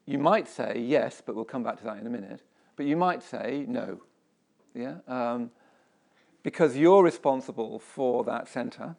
you, 0.06 0.18
might 0.18 0.48
say 0.48 0.80
yes, 0.80 1.22
but 1.24 1.36
we'll 1.36 1.44
come 1.44 1.64
back 1.64 1.78
to 1.80 1.84
that 1.84 1.98
in 1.98 2.08
a 2.08 2.10
minute, 2.10 2.42
but 2.78 2.86
you 2.86 2.96
might 2.96 3.22
say 3.22 3.66
no. 3.68 4.00
Yeah? 4.74 5.00
Um, 5.10 5.52
because 6.44 6.78
you're 6.78 7.04
responsible 7.04 7.80
for 7.80 8.24
that 8.24 8.48
centre 8.48 8.96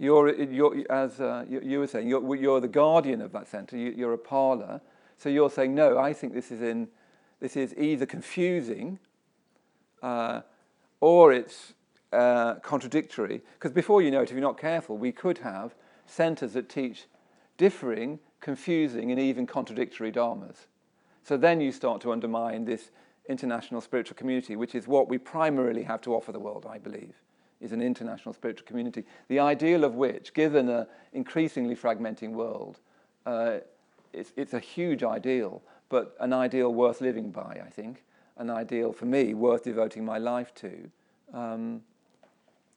you're, 0.00 0.34
you're 0.34 0.90
as 0.90 1.20
uh, 1.20 1.44
you, 1.46 1.78
were 1.78 1.86
saying, 1.86 2.08
you're, 2.08 2.34
you're, 2.34 2.58
the 2.58 2.68
guardian 2.68 3.20
of 3.20 3.32
that 3.32 3.46
centre. 3.46 3.76
You, 3.76 4.08
are 4.08 4.14
a 4.14 4.18
parlour, 4.18 4.80
so 5.18 5.28
you're 5.28 5.50
saying 5.50 5.74
no. 5.74 5.98
I 5.98 6.14
think 6.14 6.32
this 6.32 6.50
is 6.50 6.62
in, 6.62 6.88
this 7.38 7.54
is 7.54 7.74
either 7.76 8.06
confusing, 8.06 8.98
uh, 10.02 10.40
or 11.02 11.34
it's 11.34 11.74
uh, 12.14 12.54
contradictory. 12.56 13.42
Because 13.58 13.72
before 13.72 14.00
you 14.00 14.10
know 14.10 14.22
it, 14.22 14.30
if 14.30 14.32
you're 14.32 14.40
not 14.40 14.58
careful, 14.58 14.96
we 14.96 15.12
could 15.12 15.38
have 15.38 15.74
centres 16.06 16.54
that 16.54 16.70
teach 16.70 17.04
differing, 17.58 18.20
confusing, 18.40 19.10
and 19.10 19.20
even 19.20 19.46
contradictory 19.46 20.10
dharmas. 20.10 20.64
So 21.24 21.36
then 21.36 21.60
you 21.60 21.72
start 21.72 22.00
to 22.00 22.12
undermine 22.12 22.64
this 22.64 22.90
international 23.30 23.80
spiritual 23.80 24.16
community, 24.16 24.56
which 24.56 24.74
is 24.74 24.86
what 24.86 25.08
we 25.08 25.16
primarily 25.16 25.84
have 25.84 26.00
to 26.02 26.14
offer 26.14 26.32
the 26.32 26.40
world, 26.40 26.66
I 26.68 26.78
believe 26.78 27.14
is 27.60 27.72
an 27.72 27.82
international 27.82 28.32
spiritual 28.32 28.66
community, 28.66 29.04
the 29.28 29.38
ideal 29.38 29.84
of 29.84 29.94
which, 29.94 30.32
given 30.32 30.68
an 30.68 30.86
increasingly 31.12 31.76
fragmenting 31.76 32.30
world, 32.30 32.80
uh, 33.26 33.58
it's, 34.12 34.32
it's, 34.36 34.54
a 34.54 34.58
huge 34.58 35.04
ideal, 35.04 35.62
but 35.88 36.16
an 36.20 36.32
ideal 36.32 36.72
worth 36.72 37.00
living 37.00 37.30
by, 37.30 37.60
I 37.64 37.68
think, 37.68 38.02
an 38.38 38.50
ideal 38.50 38.92
for 38.92 39.04
me 39.04 39.34
worth 39.34 39.64
devoting 39.64 40.04
my 40.04 40.18
life 40.18 40.54
to. 40.56 40.90
Um, 41.34 41.82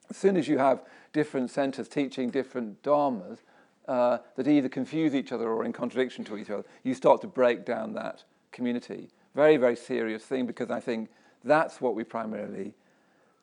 as 0.10 0.18
soon 0.18 0.36
as 0.36 0.48
you 0.48 0.58
have 0.58 0.84
different 1.13 1.50
centres 1.50 1.88
teaching 1.88 2.30
different 2.30 2.84
dharmas 2.84 3.39
uh, 3.88 4.18
that 4.36 4.48
either 4.48 4.70
confuse 4.70 5.16
each 5.16 5.32
other 5.32 5.50
or 5.50 5.63
in 5.63 5.72
contradiction 5.72 6.24
to 6.26 6.38
each 6.38 6.50
other, 6.50 6.66
you 6.84 6.94
start 6.94 7.22
to 7.22 7.28
break 7.28 7.66
down 7.66 7.94
that 7.94 8.24
community. 8.52 9.10
Very, 9.36 9.58
very 9.58 9.76
serious 9.76 10.24
thing 10.24 10.46
because 10.46 10.69
I 10.69 10.80
think 10.80 11.10
that's 11.43 11.82
what 11.82 11.96
we 11.96 12.04
primarily 12.04 12.74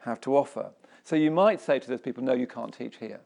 have 0.00 0.20
to 0.22 0.37
offer. 0.37 0.70
So 1.05 1.16
you 1.16 1.31
might 1.31 1.61
say 1.61 1.79
to 1.79 1.88
those 1.88 2.00
people, 2.00 2.22
no, 2.22 2.35
you 2.35 2.46
can't 2.46 2.72
teach 2.72 2.96
here. 2.96 3.20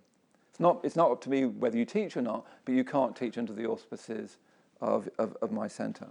It's 0.51 0.61
not, 0.61 0.81
it's 0.85 0.97
not 0.97 1.11
up 1.11 1.21
to 1.23 1.31
me 1.31 1.47
whether 1.47 1.77
you 1.77 1.85
teach 1.85 2.17
or 2.17 2.23
not, 2.23 2.47
but 2.65 2.75
you 2.75 2.85
can't 2.85 3.17
teach 3.17 3.37
under 3.37 3.53
the 3.53 3.67
auspices 3.67 4.39
of, 4.81 5.09
of, 5.19 5.37
of 5.43 5.51
my 5.53 5.69
centre. 5.69 6.09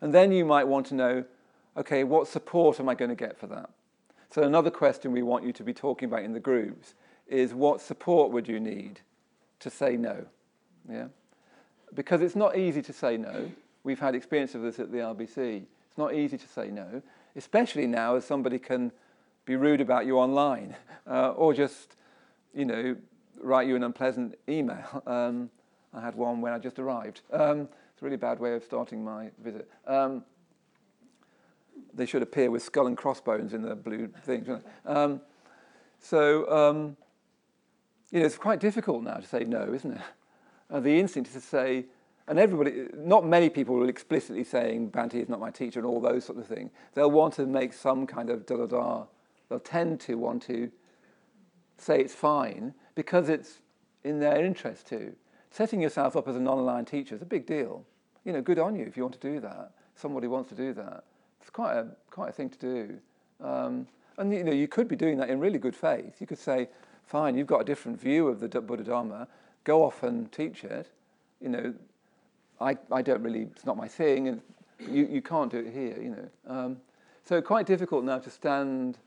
And 0.00 0.12
then 0.12 0.32
you 0.32 0.44
might 0.44 0.66
want 0.66 0.86
to 0.86 0.94
know, 0.94 1.24
okay, 1.76 2.04
what 2.04 2.28
support 2.28 2.80
am 2.80 2.88
I 2.88 2.94
going 2.94 3.10
to 3.10 3.14
get 3.14 3.38
for 3.38 3.46
that? 3.48 3.70
So 4.30 4.42
another 4.42 4.70
question 4.70 5.12
we 5.12 5.22
want 5.22 5.44
you 5.44 5.52
to 5.54 5.62
be 5.62 5.72
talking 5.72 6.08
about 6.08 6.22
in 6.22 6.32
the 6.32 6.40
groups 6.40 6.94
is 7.26 7.54
what 7.54 7.80
support 7.80 8.30
would 8.32 8.48
you 8.48 8.60
need 8.60 9.00
to 9.60 9.70
say 9.70 9.96
no? 9.96 10.26
Yeah? 10.90 11.06
Because 11.94 12.20
it's 12.20 12.36
not 12.36 12.56
easy 12.58 12.82
to 12.82 12.92
say 12.92 13.16
no. 13.16 13.50
We've 13.84 13.98
had 13.98 14.14
experience 14.14 14.54
of 14.54 14.62
this 14.62 14.78
at 14.78 14.92
the 14.92 14.98
LBC. 14.98 15.64
It's 15.98 16.04
not 16.04 16.14
easy 16.14 16.38
to 16.38 16.46
say 16.46 16.70
no, 16.70 17.02
especially 17.34 17.88
now 17.88 18.14
as 18.14 18.24
somebody 18.24 18.60
can 18.60 18.92
be 19.44 19.56
rude 19.56 19.80
about 19.80 20.06
you 20.06 20.16
online, 20.16 20.76
uh, 21.08 21.30
or 21.30 21.52
just, 21.52 21.96
you 22.54 22.64
know, 22.64 22.94
write 23.40 23.66
you 23.66 23.74
an 23.74 23.82
unpleasant 23.82 24.38
email. 24.48 25.02
Um, 25.08 25.50
I 25.92 26.00
had 26.00 26.14
one 26.14 26.40
when 26.40 26.52
I 26.52 26.60
just 26.60 26.78
arrived. 26.78 27.22
Um, 27.32 27.62
it's 27.62 28.00
a 28.00 28.04
really 28.04 28.16
bad 28.16 28.38
way 28.38 28.54
of 28.54 28.62
starting 28.62 29.04
my 29.04 29.30
visit. 29.42 29.68
Um, 29.88 30.22
they 31.92 32.06
should 32.06 32.22
appear 32.22 32.52
with 32.52 32.62
skull 32.62 32.86
and 32.86 32.96
crossbones 32.96 33.52
in 33.52 33.62
the 33.62 33.74
blue 33.74 34.08
things. 34.22 34.46
Um, 34.86 35.20
so, 35.98 36.48
um, 36.48 36.96
you 38.12 38.20
know, 38.20 38.26
it's 38.26 38.38
quite 38.38 38.60
difficult 38.60 39.02
now 39.02 39.14
to 39.14 39.26
say 39.26 39.42
no, 39.42 39.74
isn't 39.74 39.94
it? 39.94 40.02
Uh, 40.70 40.78
the 40.78 41.00
instinct 41.00 41.30
is 41.30 41.34
to 41.34 41.40
say, 41.40 41.86
and 42.28 42.38
everybody, 42.38 42.86
not 42.94 43.26
many 43.26 43.48
people 43.48 43.74
will 43.76 43.88
explicitly 43.88 44.44
saying 44.44 44.90
Bhante 44.90 45.14
is 45.14 45.28
not 45.28 45.40
my 45.40 45.50
teacher 45.50 45.80
and 45.80 45.86
all 45.86 46.00
those 46.00 46.24
sort 46.24 46.38
of 46.38 46.46
things. 46.46 46.70
They'll 46.94 47.10
want 47.10 47.34
to 47.34 47.46
make 47.46 47.72
some 47.72 48.06
kind 48.06 48.30
of 48.30 48.46
da 48.46 48.56
da 48.56 48.66
da 48.66 49.04
they'll 49.48 49.60
tend 49.60 50.00
to 50.00 50.16
want 50.16 50.42
to 50.42 50.70
say 51.78 52.00
it's 52.00 52.14
fine 52.14 52.74
because 52.94 53.28
it's 53.28 53.60
in 54.04 54.20
their 54.20 54.44
interest 54.44 54.86
to. 54.88 55.14
Setting 55.50 55.80
yourself 55.80 56.16
up 56.16 56.28
as 56.28 56.36
a 56.36 56.40
non-aligned 56.40 56.86
teacher 56.86 57.14
is 57.14 57.22
a 57.22 57.26
big 57.26 57.46
deal. 57.46 57.84
You 58.24 58.32
know, 58.32 58.42
good 58.42 58.58
on 58.58 58.76
you 58.76 58.84
if 58.84 58.96
you 58.96 59.02
want 59.02 59.18
to 59.18 59.32
do 59.32 59.40
that. 59.40 59.72
Somebody 59.94 60.26
wants 60.26 60.50
to 60.50 60.54
do 60.54 60.74
that. 60.74 61.04
It's 61.40 61.50
quite 61.50 61.74
a 61.74 61.86
quite 62.10 62.30
a 62.30 62.32
thing 62.32 62.50
to 62.50 62.58
do. 62.58 62.98
Um, 63.42 63.86
and 64.18 64.32
you 64.32 64.44
know, 64.44 64.52
you 64.52 64.68
could 64.68 64.88
be 64.88 64.96
doing 64.96 65.16
that 65.18 65.30
in 65.30 65.40
really 65.40 65.58
good 65.58 65.74
faith. 65.74 66.20
You 66.20 66.26
could 66.26 66.38
say, 66.38 66.68
"Fine, 67.06 67.38
you've 67.38 67.46
got 67.46 67.60
a 67.60 67.64
different 67.64 67.98
view 67.98 68.28
of 68.28 68.40
the 68.40 68.48
Buddha 68.60 68.84
Dharma. 68.84 69.28
Go 69.64 69.82
off 69.82 70.02
and 70.02 70.30
teach 70.30 70.64
it." 70.64 70.90
You 71.40 71.48
know, 71.48 71.74
I, 72.60 72.76
I 72.90 73.02
don't 73.02 73.22
really. 73.22 73.42
It's 73.42 73.66
not 73.66 73.76
my 73.76 73.88
thing, 73.88 74.28
and 74.28 74.40
you, 74.80 75.06
you 75.10 75.22
can't 75.22 75.50
do 75.50 75.58
it 75.58 75.72
here. 75.72 76.00
You 76.00 76.10
know, 76.10 76.28
um, 76.46 76.76
so 77.24 77.40
quite 77.42 77.66
difficult 77.66 78.04
now 78.04 78.18
to 78.18 78.30
stand 78.30 78.98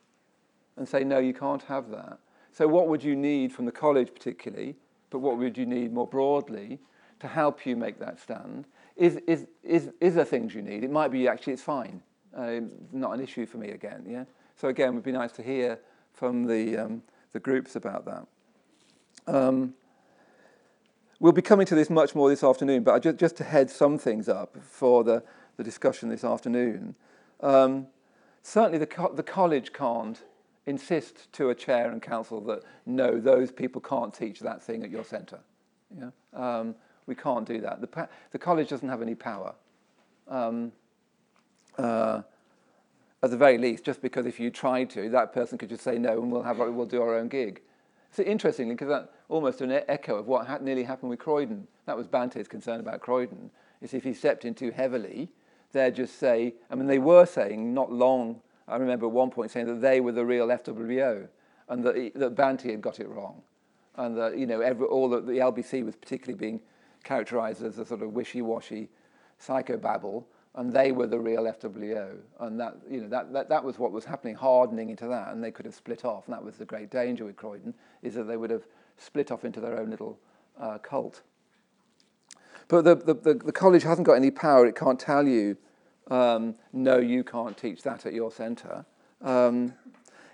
and 0.78 0.88
say, 0.88 1.04
no, 1.04 1.20
you 1.20 1.34
can't 1.34 1.64
have 1.64 1.90
that. 1.92 2.20
So, 2.54 2.68
what 2.68 2.88
would 2.88 3.04
you 3.04 3.16
need 3.16 3.54
from 3.54 3.66
the 3.66 3.72
college, 3.72 4.14
particularly, 4.14 4.76
but 5.10 5.20
what 5.20 5.38
would 5.38 5.58
you 5.58 5.66
need 5.66 5.94
more 5.94 6.08
broadly 6.08 6.80
to 7.20 7.28
help 7.28 7.66
you 7.66 7.76
make 7.76 8.00
that 8.00 8.20
stand? 8.20 8.66
Is, 8.96 9.18
is, 9.28 9.48
is, 9.64 9.90
is 10.00 10.16
there 10.16 10.26
things 10.26 10.54
you 10.54 10.62
need? 10.62 10.84
It 10.84 10.92
might 10.92 11.10
be 11.10 11.28
actually 11.28 11.54
it's 11.54 11.62
fine, 11.62 12.02
um, 12.36 12.72
not 12.92 13.14
an 13.14 13.22
issue 13.22 13.46
for 13.46 13.58
me 13.58 13.70
again. 13.70 14.04
Yeah. 14.08 14.26
So 14.56 14.68
again, 14.68 14.90
it 14.90 14.96
would 14.96 15.04
be 15.04 15.12
nice 15.12 15.32
to 15.34 15.44
hear 15.44 15.80
from 16.14 16.46
the 16.46 16.78
um, 16.78 17.04
the 17.32 17.40
groups 17.40 17.76
about 17.76 18.06
that. 18.06 18.28
Um, 19.34 19.74
we'll 21.22 21.32
be 21.32 21.42
coming 21.42 21.68
to 21.68 21.76
this 21.76 21.90
much 21.90 22.16
more 22.16 22.30
this 22.30 22.44
afternoon, 22.44 22.82
but 22.84 23.00
just, 23.00 23.18
just 23.18 23.38
to 23.38 23.44
head 23.44 23.70
some 23.70 23.98
things 23.98 24.28
up 24.28 24.58
for 24.60 25.04
the, 25.04 25.24
the 25.56 25.64
discussion 25.64 26.10
this 26.10 26.24
afternoon. 26.24 26.96
Um, 27.42 27.86
certainly 28.42 28.80
the, 28.80 28.88
co- 28.88 29.14
the 29.14 29.24
college 29.24 29.72
can't 29.72 30.24
insist 30.66 31.32
to 31.34 31.52
a 31.52 31.56
chair 31.56 31.92
and 31.92 32.02
council 32.02 32.42
that 32.42 32.64
no, 32.88 33.20
those 33.20 33.52
people 33.52 33.80
can't 33.80 34.12
teach 34.12 34.40
that 34.40 34.64
thing 34.64 34.84
at 34.84 34.90
your 34.90 35.04
centre. 35.04 35.40
Yeah? 35.96 36.10
Um, 36.34 36.76
we 37.06 37.14
can't 37.14 37.48
do 37.48 37.62
that. 37.62 37.82
The, 37.82 37.88
pa- 37.88 38.08
the 38.32 38.40
college 38.40 38.70
doesn't 38.70 38.90
have 38.90 39.04
any 39.04 39.16
power. 39.16 39.54
Um, 40.28 40.72
uh, 41.78 42.24
at 43.22 43.30
the 43.30 43.38
very 43.38 43.60
least, 43.60 43.84
just 43.84 44.02
because 44.02 44.26
if 44.26 44.40
you 44.40 44.50
tried 44.50 44.90
to, 44.92 45.08
that 45.10 45.34
person 45.34 45.60
could 45.60 45.70
just 45.70 45.84
say 45.84 46.00
no 46.00 46.14
and 46.14 46.32
we'll, 46.32 46.42
have 46.42 46.58
we'll 46.58 46.88
do 46.88 47.00
our 47.04 47.16
own 47.16 47.28
gig. 47.28 47.62
So 48.12 48.24
interestingly, 48.24 48.76
because 48.76 48.90
that 48.90 49.12
almost 49.30 49.62
an 49.62 49.72
echo 49.72 50.16
of 50.16 50.28
what 50.28 50.46
ha- 50.46 50.60
nearly 50.62 50.84
happened 50.84 51.10
with 51.10 51.20
Croydon. 51.20 51.68
That 51.86 51.96
was 51.96 52.08
Bhante's 52.08 52.48
concern 52.48 52.82
about 52.82 53.00
Croydon, 53.00 53.50
is 53.82 53.94
if 53.94 54.04
he 54.04 54.14
stepped 54.14 54.44
in 54.44 54.54
too 54.54 54.72
heavily, 54.72 55.30
they'd 55.72 55.96
just 55.96 56.20
say, 56.20 56.54
I 56.70 56.76
mean, 56.76 56.88
they 56.88 57.00
were 57.00 57.26
saying 57.26 57.74
not 57.74 57.92
long, 57.92 58.42
I 58.68 58.76
remember 58.76 59.06
at 59.06 59.12
one 59.14 59.30
point 59.30 59.52
saying 59.52 59.68
that 59.68 59.82
they 59.82 60.02
were 60.02 60.12
the 60.12 60.26
real 60.26 60.48
FWO 60.48 61.28
and 61.70 61.84
that, 61.86 62.12
that 62.16 62.36
Bhante 62.36 62.70
had 62.70 62.82
got 62.82 63.00
it 63.00 63.08
wrong. 63.08 63.42
And 63.96 64.18
that, 64.18 64.38
you 64.38 64.46
know, 64.46 64.60
every, 64.60 64.88
all 64.88 65.10
the, 65.10 65.22
the 65.22 65.34
LBC 65.34 65.86
was 65.86 65.96
particularly 65.96 66.38
being 66.38 66.60
characterized 67.04 67.64
as 67.64 67.78
a 67.78 67.86
sort 67.86 68.02
of 68.02 68.12
wishy-washy 68.12 68.90
psychobabble 69.42 70.26
and 70.56 70.74
they 70.74 70.92
were 70.92 71.08
the 71.08 71.20
real 71.20 71.44
FWO. 71.44 72.18
And 72.40 72.60
that, 72.60 72.76
you 72.90 73.02
know, 73.02 73.08
that, 73.10 73.32
that, 73.34 73.50
that 73.50 73.64
was 73.64 73.80
what 73.80 73.92
was 73.92 74.04
happening, 74.04 74.36
hardening 74.36 74.90
into 74.90 75.08
that, 75.08 75.30
and 75.30 75.44
they 75.44 75.52
could 75.52 75.66
have 75.66 75.76
split 75.76 76.04
off. 76.04 76.26
And 76.28 76.34
that 76.34 76.44
was 76.44 76.58
the 76.58 76.66
great 76.66 76.92
danger 76.92 77.26
with 77.26 77.38
Croydon, 77.38 77.74
is 78.02 78.16
that 78.16 78.24
they 78.24 78.38
would 78.38 78.50
have 78.50 78.64
split 78.98 79.32
off 79.32 79.46
into 79.46 79.62
their 79.62 79.80
own 79.80 79.90
little 79.90 80.20
uh, 80.60 80.78
cult. 80.80 81.22
But 82.68 82.84
the, 82.84 82.96
the, 82.96 83.14
the, 83.14 83.34
the, 83.34 83.52
college 83.52 83.84
hasn't 83.84 84.06
got 84.06 84.14
any 84.14 84.32
power. 84.32 84.66
It 84.66 84.76
can't 84.76 85.00
tell 85.00 85.28
you, 85.28 85.58
um, 86.10 86.56
no, 86.74 86.98
you 86.98 87.24
can't 87.24 87.58
teach 87.58 87.84
that 87.84 88.06
at 88.06 88.14
your 88.14 88.32
centre. 88.32 88.86
Um, 89.22 89.74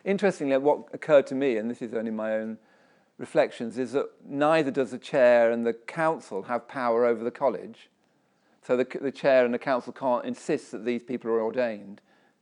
interestingly, 0.04 0.58
what 0.58 0.86
occurred 0.94 1.28
to 1.28 1.36
me, 1.36 1.58
and 1.58 1.70
this 1.70 1.82
is 1.82 1.94
only 1.94 2.12
my 2.12 2.34
own 2.34 2.58
reflections, 3.18 3.78
is 3.78 3.94
that 3.94 4.08
neither 4.26 4.72
does 4.72 4.92
the 4.92 4.98
chair 4.98 5.52
and 5.52 5.66
the 5.66 5.74
council 5.74 6.44
have 6.44 6.68
power 6.68 7.06
over 7.06 7.24
the 7.24 7.32
college. 7.32 7.90
So 8.68 8.76
the, 8.76 8.86
the 9.00 9.14
chair 9.14 9.46
and 9.46 9.54
the 9.54 9.60
council 9.60 9.94
can't 9.94 10.26
insist 10.26 10.74
that 10.74 10.84
these 10.84 11.02
people 11.02 11.32
are 11.32 11.42
ordained. 11.42 12.02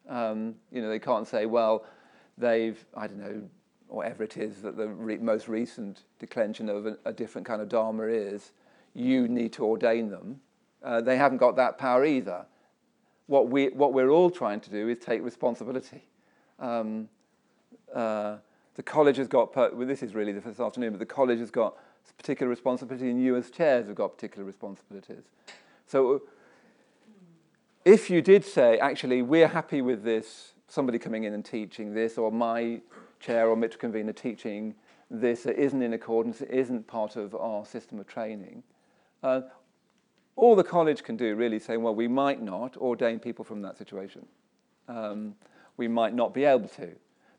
Um, 0.10 0.56
you 0.72 0.82
know, 0.82 0.90
they 0.90 0.98
can't 0.98 1.28
say, 1.28 1.46
well, 1.46 1.86
they've, 2.36 2.84
I 2.98 3.06
don't 3.06 3.20
know, 3.20 3.44
whatever 3.90 4.24
it 4.24 4.36
is 4.36 4.64
that 4.64 4.76
the 4.76 4.88
re- 4.88 5.18
most 5.18 5.48
recent 5.48 6.02
declension 6.18 6.68
of 6.68 6.88
a, 6.88 6.98
a, 7.06 7.14
different 7.14 7.46
kind 7.46 7.62
of 7.62 7.70
dharma 7.70 8.06
is, 8.06 8.54
you 8.96 9.28
need 9.28 9.54
to 9.54 9.66
ordain 9.66 10.10
them. 10.10 10.42
Uh, 10.84 11.00
they 11.00 11.16
haven't 11.16 11.38
got 11.38 11.58
that 11.58 11.78
power 11.78 12.04
either. 12.04 12.48
What, 13.28 13.50
we, 13.50 13.68
what 13.68 13.94
we're 13.94 14.10
all 14.10 14.32
trying 14.32 14.62
to 14.62 14.72
do 14.72 14.90
is 14.90 14.98
take 14.98 15.24
responsibility. 15.24 16.06
Um, 16.60 17.08
uh, 17.94 18.38
the 18.74 18.84
college 18.84 19.18
has 19.18 19.28
got, 19.28 19.54
per- 19.54 19.76
well, 19.76 19.86
this 19.86 20.02
is 20.02 20.16
really 20.16 20.32
this 20.32 20.60
afternoon, 20.60 20.90
but 20.90 21.00
the 21.00 21.06
college 21.06 21.38
has 21.38 21.52
got 21.52 21.76
particular 22.18 22.50
responsibility, 22.50 23.12
and 23.12 23.22
you 23.22 23.36
as 23.36 23.52
chairs 23.52 23.86
have 23.86 23.96
got 23.96 24.16
particular 24.16 24.44
responsibilities. 24.44 25.26
So 25.86 26.24
if 27.84 28.10
you 28.10 28.22
did 28.22 28.44
say, 28.44 28.78
actually, 28.80 29.22
we're 29.22 29.48
happy 29.48 29.82
with 29.82 30.04
this, 30.04 30.54
somebody 30.68 30.98
coming 30.98 31.24
in 31.24 31.34
and 31.34 31.46
teaching 31.46 31.94
this, 31.94 32.18
or 32.18 32.32
my 32.32 32.82
chair 33.20 33.48
or 33.48 33.56
mitra 33.56 33.80
convener 33.80 34.14
teaching 34.14 34.76
this 35.10 35.46
isn't 35.46 35.82
in 35.82 35.94
accordance, 35.94 36.42
it 36.42 36.50
isn't 36.50 36.88
part 36.88 37.16
of 37.16 37.36
our 37.36 37.66
system 37.66 38.00
of 38.00 38.08
training, 38.08 38.64
uh, 39.24 39.42
all 40.36 40.56
the 40.56 40.64
college 40.64 41.04
can 41.04 41.16
do 41.16 41.36
really 41.36 41.60
saying, 41.60 41.82
well, 41.82 41.96
we 41.96 42.08
might 42.08 42.42
not 42.42 42.76
ordain 42.78 43.20
people 43.20 43.46
from 43.46 43.62
that 43.62 43.78
situation. 43.78 44.26
Um, 44.88 45.36
we 45.78 45.88
might 45.88 46.14
not 46.14 46.34
be 46.34 46.44
able 46.44 46.68
to, 46.70 46.92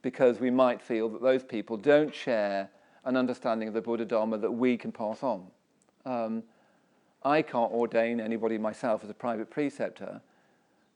because 0.02 0.40
we 0.40 0.50
might 0.50 0.80
feel 0.80 1.08
that 1.10 1.22
those 1.22 1.42
people 1.42 1.76
don't 1.76 2.14
share 2.14 2.70
an 3.04 3.16
understanding 3.16 3.68
of 3.68 3.74
the 3.74 3.82
Buddha 3.82 4.04
Dharma 4.04 4.38
that 4.38 4.50
we 4.50 4.76
can 4.76 4.92
pass 4.92 5.22
on. 5.22 5.46
Um, 6.04 6.42
I 7.26 7.42
can't 7.42 7.72
ordain 7.72 8.20
anybody 8.20 8.56
myself 8.56 9.02
as 9.02 9.10
a 9.10 9.14
private 9.14 9.50
preceptor 9.50 10.20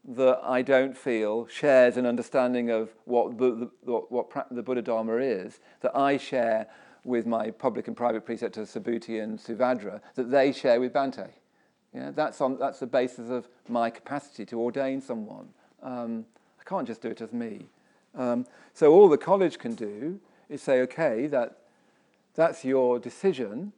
that 0.05 0.39
I 0.45 0.63
don't 0.63 0.97
feel 0.97 1.49
shares 1.49 1.97
an 1.97 2.07
understanding 2.07 2.71
of 2.71 2.91
what 3.05 3.37
the, 3.37 3.69
what, 3.83 4.31
the 4.53 4.63
Buddha 4.63 4.81
Dharma 4.81 5.17
is, 5.17 5.59
that 5.81 5.95
I 5.97 6.19
share 6.19 6.69
with 7.05 7.27
my 7.27 7.51
public 7.51 7.89
and 7.89 7.97
private 7.97 8.25
preceptors 8.25 8.73
Subhuti 8.73 9.21
and 9.21 9.41
Suvajra, 9.41 10.01
that 10.15 10.31
they 10.31 10.53
share 10.53 10.79
with 10.79 10.93
Bhante. 10.93 11.31
Yeah, 11.93 12.13
that's, 12.15 12.41
on, 12.41 12.59
that's 12.61 12.79
the 12.79 12.87
basis 12.87 13.29
of 13.29 13.49
my 13.69 13.91
capacity 13.91 14.47
to 14.47 14.61
ordain 14.61 15.01
someone. 15.01 15.49
Um, 15.83 16.25
I 16.61 16.65
can't 16.65 16.87
just 16.87 17.03
do 17.03 17.09
it 17.09 17.21
as 17.21 17.33
me. 17.33 17.67
Um, 18.15 18.47
so 18.73 18.93
all 18.93 19.09
the 19.09 19.19
college 19.19 19.59
can 19.59 19.75
do 19.75 20.21
is 20.49 20.63
say, 20.63 20.81
okay, 20.83 21.27
that, 21.27 21.59
that's 22.37 22.65
your 22.65 23.01
decision, 23.01 23.73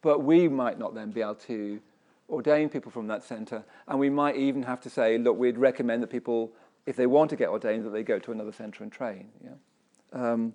but 0.00 0.22
we 0.22 0.48
might 0.48 0.78
not 0.78 0.94
then 0.94 1.10
be 1.10 1.20
able 1.20 1.34
to 1.34 1.80
ordain 2.30 2.68
people 2.68 2.90
from 2.90 3.06
that 3.08 3.22
centre. 3.22 3.64
And 3.88 3.98
we 3.98 4.10
might 4.10 4.36
even 4.36 4.62
have 4.62 4.80
to 4.82 4.90
say, 4.90 5.18
look, 5.18 5.36
we'd 5.36 5.58
recommend 5.58 6.02
that 6.02 6.08
people, 6.08 6.52
if 6.86 6.96
they 6.96 7.06
want 7.06 7.30
to 7.30 7.36
get 7.36 7.48
ordained, 7.48 7.84
that 7.84 7.90
they 7.90 8.02
go 8.02 8.18
to 8.18 8.32
another 8.32 8.52
centre 8.52 8.82
and 8.82 8.92
train. 8.92 9.28
Yeah? 9.44 9.50
Um, 10.12 10.54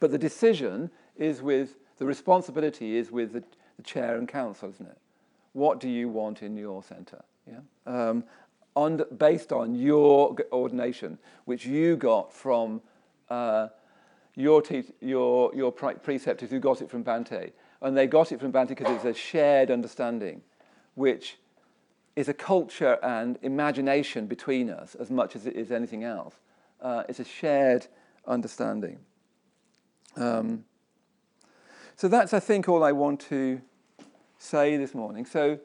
but 0.00 0.10
the 0.10 0.18
decision 0.18 0.90
is 1.16 1.42
with, 1.42 1.76
the 1.98 2.04
responsibility 2.04 2.96
is 2.96 3.10
with 3.10 3.32
the, 3.32 3.44
the, 3.76 3.82
chair 3.82 4.16
and 4.16 4.28
council, 4.28 4.68
isn't 4.70 4.86
it? 4.86 4.98
What 5.52 5.80
do 5.80 5.88
you 5.88 6.08
want 6.08 6.42
in 6.42 6.56
your 6.56 6.82
centre? 6.82 7.24
Yeah? 7.46 7.60
Um, 7.86 8.24
on, 8.74 9.04
based 9.16 9.52
on 9.52 9.74
your 9.74 10.36
ordination, 10.52 11.18
which 11.44 11.64
you 11.64 11.96
got 11.96 12.32
from 12.32 12.82
uh, 13.30 13.68
your, 14.34 14.60
te- 14.60 14.92
your, 15.00 15.54
your 15.54 15.70
preceptors 15.70 16.50
who 16.50 16.58
got 16.58 16.82
it 16.82 16.90
from 16.90 17.04
Bhante. 17.04 17.52
And 17.80 17.96
they 17.96 18.06
got 18.06 18.32
it 18.32 18.40
from 18.40 18.50
Bhante 18.50 18.68
because 18.68 18.96
it's 18.96 19.04
a 19.04 19.14
shared 19.14 19.70
understanding 19.70 20.42
which 20.94 21.36
is 22.16 22.28
a 22.28 22.34
culture 22.34 22.98
and 23.02 23.38
imagination 23.42 24.26
between 24.26 24.70
us 24.70 24.94
as 24.94 25.10
much 25.10 25.34
as 25.34 25.46
it 25.46 25.56
is 25.56 25.72
anything 25.72 26.04
else. 26.04 26.34
Uh, 26.80 27.02
it's 27.08 27.20
a 27.20 27.24
shared 27.24 27.86
understanding. 28.26 28.98
Um, 30.16 30.64
so 31.96 32.08
that's, 32.08 32.32
I 32.32 32.40
think, 32.40 32.68
all 32.68 32.84
I 32.84 32.92
want 32.92 33.20
to 33.28 33.60
say 34.38 34.76
this 34.76 34.94
morning. 34.94 35.24
So, 35.24 35.58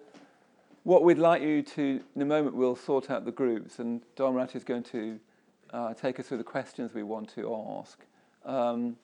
what 0.83 1.03
we'd 1.03 1.17
like 1.17 1.41
you 1.41 1.61
to, 1.61 2.01
in 2.15 2.21
a 2.21 2.25
moment, 2.25 2.55
we'll 2.55 2.75
sort 2.75 3.11
out 3.11 3.25
the 3.25 3.31
groups, 3.31 3.79
and 3.79 4.01
Dharmarati 4.15 4.55
is 4.55 4.63
going 4.63 4.83
to 4.83 5.19
uh, 5.71 5.93
take 5.93 6.19
us 6.19 6.27
through 6.27 6.37
the 6.37 6.43
questions 6.43 6.93
we 6.93 7.03
want 7.03 7.29
to 7.35 7.53
ask. 7.77 7.99
Um, 8.45 8.95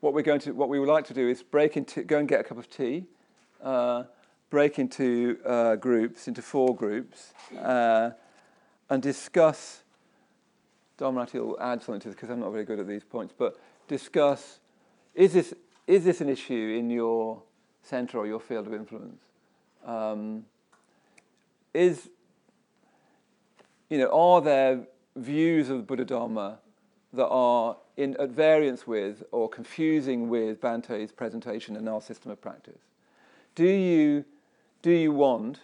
what 0.00 0.12
we're 0.12 0.22
going 0.22 0.40
to, 0.40 0.52
what 0.52 0.68
we 0.68 0.78
would 0.78 0.88
like 0.88 1.06
to 1.06 1.14
do 1.14 1.28
is 1.28 1.42
break 1.42 1.76
into, 1.76 2.02
go 2.04 2.18
and 2.18 2.28
get 2.28 2.40
a 2.40 2.44
cup 2.44 2.58
of 2.58 2.70
tea. 2.70 3.06
Uh, 3.62 4.04
break 4.50 4.78
into 4.78 5.38
uh, 5.44 5.76
groups, 5.76 6.28
into 6.28 6.42
four 6.42 6.74
groups, 6.74 7.32
uh, 7.60 8.10
and 8.90 9.02
discuss. 9.02 9.82
Dharmarati 10.98 11.34
will 11.34 11.60
add 11.60 11.82
something 11.82 12.00
to 12.00 12.08
this 12.08 12.14
because 12.16 12.30
I'm 12.30 12.40
not 12.40 12.50
very 12.50 12.64
good 12.64 12.80
at 12.80 12.88
these 12.88 13.04
points, 13.04 13.32
but 13.36 13.56
discuss 13.86 14.58
is 15.18 15.32
this, 15.32 15.52
is 15.88 16.04
this 16.04 16.20
an 16.20 16.28
issue 16.28 16.76
in 16.78 16.90
your 16.90 17.42
centre 17.82 18.18
or 18.18 18.26
your 18.28 18.38
field 18.38 18.68
of 18.68 18.72
influence? 18.72 19.20
Um, 19.84 20.44
is, 21.74 22.08
you 23.90 23.98
know, 23.98 24.08
are 24.12 24.40
there 24.40 24.86
views 25.16 25.70
of 25.70 25.78
the 25.78 25.82
Buddha 25.82 26.04
Dharma 26.04 26.60
that 27.12 27.26
are 27.26 27.76
in, 27.96 28.16
at 28.20 28.30
variance 28.30 28.86
with 28.86 29.24
or 29.32 29.48
confusing 29.48 30.28
with 30.28 30.60
Bhante's 30.60 31.10
presentation 31.10 31.74
and 31.74 31.88
our 31.88 32.00
system 32.00 32.30
of 32.30 32.40
practice? 32.40 32.82
Do 33.56 33.66
you 33.66 34.24
do 34.82 34.90
you 34.90 35.12
want? 35.12 35.60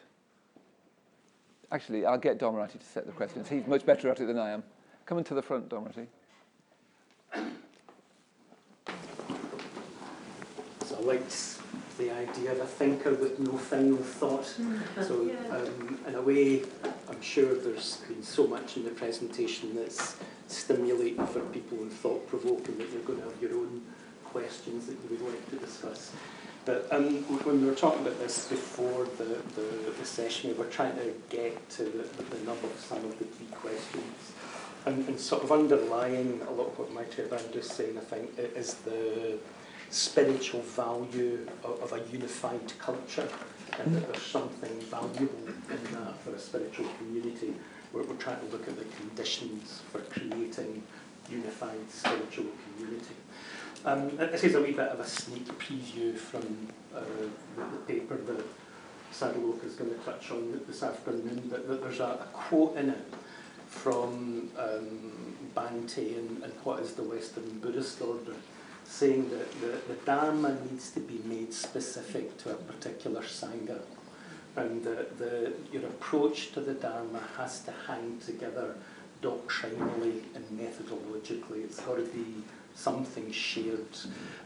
Actually, 1.70 2.04
I'll 2.06 2.18
get 2.18 2.38
Dharmarati 2.38 2.78
to 2.78 2.84
set 2.84 3.06
the 3.06 3.12
questions. 3.12 3.48
He's 3.48 3.66
much 3.66 3.86
better 3.86 4.10
at 4.10 4.20
it 4.20 4.26
than 4.26 4.38
I 4.38 4.50
am. 4.50 4.62
Come 5.06 5.18
into 5.18 5.34
the 5.34 5.42
front, 5.42 5.68
Dharmarati. 5.68 6.06
So 10.84 10.96
I 10.96 11.00
liked 11.00 11.58
the 11.98 12.10
idea 12.10 12.52
of 12.52 12.60
a 12.60 12.66
thinker 12.66 13.14
with 13.14 13.38
no 13.38 13.56
final 13.56 13.98
thought. 13.98 14.46
So, 14.46 15.22
yeah. 15.50 15.56
um, 15.56 15.98
in 16.06 16.14
a 16.14 16.22
way, 16.22 16.62
I'm 17.08 17.20
sure 17.22 17.54
there's 17.54 17.98
been 18.08 18.22
so 18.22 18.46
much 18.46 18.76
in 18.76 18.84
the 18.84 18.90
presentation 18.90 19.74
that's 19.74 20.16
stimulating 20.48 21.26
for 21.28 21.40
people 21.40 21.78
and 21.78 21.92
thought 21.92 22.26
provoking 22.28 22.78
that 22.78 22.90
you're 22.90 23.02
going 23.02 23.20
to 23.20 23.24
have 23.24 23.40
your 23.40 23.54
own 23.54 23.82
questions 24.24 24.86
that 24.86 24.92
you 24.92 25.10
would 25.10 25.20
like 25.20 25.50
to 25.50 25.56
discuss. 25.56 26.12
But 26.64 26.88
um, 26.90 27.22
when 27.44 27.60
we 27.60 27.68
were 27.68 27.74
talking 27.74 28.00
about 28.00 28.18
this 28.18 28.48
before 28.48 29.04
the, 29.18 29.24
the, 29.54 29.92
the 29.98 30.04
session, 30.04 30.50
we 30.50 30.56
were 30.56 30.70
trying 30.70 30.96
to 30.96 31.12
get 31.28 31.68
to 31.70 31.84
the, 31.84 32.22
the 32.22 32.44
nub 32.44 32.62
of 32.64 32.72
some 32.78 33.04
of 33.04 33.18
the 33.18 33.24
key 33.24 33.46
questions. 33.52 34.32
And, 34.86 35.06
and 35.08 35.18
sort 35.18 35.42
of 35.42 35.52
underlying 35.52 36.40
a 36.46 36.50
lot 36.50 36.68
of 36.68 36.78
what 36.78 36.94
Maitreyabandhu 36.94 37.56
is 37.56 37.70
saying, 37.70 37.96
I 37.96 38.02
think, 38.02 38.38
is 38.38 38.74
the 38.74 39.38
spiritual 39.90 40.60
value 40.60 41.46
of, 41.62 41.82
of 41.82 41.92
a 41.92 42.12
unified 42.12 42.72
culture 42.78 43.28
and 43.78 43.94
that 43.94 44.12
there's 44.12 44.22
something 44.22 44.80
valuable 44.82 45.48
in 45.48 45.94
that 45.94 46.18
for 46.20 46.30
a 46.30 46.38
spiritual 46.38 46.86
community. 46.98 47.54
We're, 47.92 48.02
we're 48.02 48.16
trying 48.16 48.40
to 48.40 48.46
look 48.46 48.68
at 48.68 48.78
the 48.78 48.84
conditions 48.96 49.82
for 49.90 50.00
creating 50.00 50.82
unified 51.30 51.90
spiritual 51.90 52.46
community. 52.76 53.14
Um, 53.86 54.16
this 54.16 54.44
is 54.44 54.54
a 54.54 54.62
wee 54.62 54.72
bit 54.72 54.88
of 54.88 54.98
a 54.98 55.06
sneak 55.06 55.46
preview 55.58 56.16
from 56.16 56.68
uh, 56.96 57.00
the, 57.54 57.62
the 57.64 57.76
paper 57.86 58.16
that 58.16 58.42
Saddhaloka 59.12 59.64
is 59.64 59.74
going 59.74 59.90
to 59.90 59.98
touch 60.06 60.30
on 60.30 60.58
this 60.66 60.82
afternoon, 60.82 61.42
but, 61.50 61.68
there's 61.82 62.00
a, 62.00 62.04
a 62.04 62.28
quote 62.32 62.78
in 62.78 62.88
it 62.88 63.14
from 63.66 64.48
um, 64.58 65.36
Bhante 65.54 66.16
and, 66.18 66.42
and 66.42 66.52
what 66.62 66.80
is 66.80 66.94
the 66.94 67.02
Western 67.02 67.58
Buddhist 67.58 68.00
order, 68.00 68.34
saying 68.84 69.28
that 69.28 69.60
the, 69.60 69.92
the 69.92 70.00
Dharma 70.06 70.56
needs 70.70 70.90
to 70.92 71.00
be 71.00 71.20
made 71.26 71.52
specific 71.52 72.38
to 72.38 72.52
a 72.52 72.54
particular 72.54 73.20
Sangha. 73.20 73.80
And 74.56 74.82
the, 74.82 75.06
the, 75.18 75.52
your 75.70 75.84
approach 75.84 76.52
to 76.52 76.60
the 76.60 76.72
Dharma 76.72 77.20
has 77.36 77.60
to 77.64 77.74
hang 77.86 78.18
together 78.24 78.76
doctrinally 79.20 80.22
and 80.34 80.44
methodologically. 80.58 81.64
It's 81.64 81.80
got 81.80 81.96
to 81.96 82.04
be 82.04 82.44
something 82.74 83.30
shared. 83.32 83.96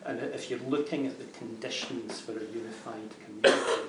And 0.05 0.21
if 0.21 0.51
you're 0.51 0.61
looking 0.61 1.07
at 1.07 1.19
the 1.19 1.39
conditions 1.39 2.21
for 2.21 2.33
a 2.33 2.45
unified 2.45 3.11
community, 3.25 3.89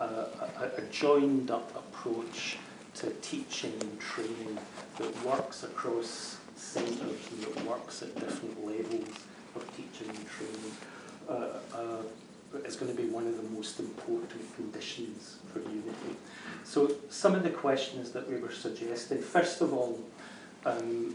uh, 0.00 0.24
a, 0.60 0.80
a 0.80 0.82
joined 0.90 1.50
up 1.50 1.74
approach 1.76 2.58
to 2.94 3.10
teaching 3.22 3.72
and 3.80 4.00
training 4.00 4.58
that 4.98 5.24
works 5.24 5.62
across 5.62 6.38
centres 6.56 7.28
and 7.30 7.42
that 7.42 7.64
works 7.64 8.02
at 8.02 8.14
different 8.14 8.64
levels 8.64 9.08
of 9.56 9.76
teaching 9.76 10.08
and 10.08 10.26
training 10.28 10.72
uh, 11.28 11.58
uh, 11.74 12.02
is 12.64 12.76
going 12.76 12.94
to 12.94 13.00
be 13.00 13.08
one 13.08 13.26
of 13.26 13.36
the 13.36 13.48
most 13.50 13.80
important 13.80 14.54
conditions 14.56 15.38
for 15.52 15.60
unity. 15.60 16.16
So 16.64 16.92
some 17.08 17.34
of 17.34 17.42
the 17.42 17.50
questions 17.50 18.12
that 18.12 18.28
we 18.28 18.36
were 18.36 18.52
suggesting, 18.52 19.20
first 19.22 19.60
of 19.62 19.72
all, 19.72 19.98
um, 20.66 21.14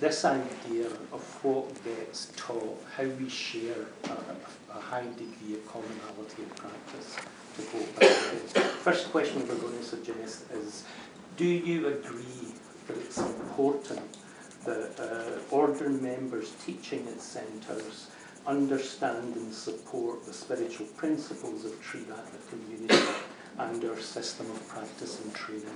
this 0.00 0.24
idea 0.24 0.86
of 1.12 1.38
what 1.42 1.84
gets 1.84 2.32
taught, 2.36 2.82
how 2.96 3.04
we 3.04 3.28
share 3.28 3.86
a, 4.04 4.76
a 4.76 4.80
high 4.80 5.06
degree 5.16 5.54
of 5.54 5.66
commonality 5.66 6.42
of 6.42 6.56
practice 6.56 7.16
to 7.56 7.62
back 7.98 8.08
First 8.82 9.10
question 9.10 9.46
we're 9.48 9.56
going 9.56 9.78
to 9.78 9.84
suggest 9.84 10.44
is, 10.52 10.84
do 11.36 11.44
you 11.44 11.88
agree 11.88 12.54
that 12.86 12.96
it's 12.96 13.18
important 13.18 14.16
that 14.64 15.00
uh, 15.00 15.54
order 15.54 15.88
members 15.88 16.52
teaching 16.64 17.06
at 17.08 17.20
centres 17.20 18.08
understand 18.46 19.34
and 19.34 19.52
support 19.52 20.24
the 20.24 20.32
spiritual 20.32 20.86
principles 20.96 21.64
of 21.64 21.72
Triratna 21.82 22.48
community 22.48 22.96
and 23.58 23.84
our 23.84 23.98
system 23.98 24.50
of 24.50 24.68
practice 24.68 25.20
and 25.22 25.34
training? 25.34 25.66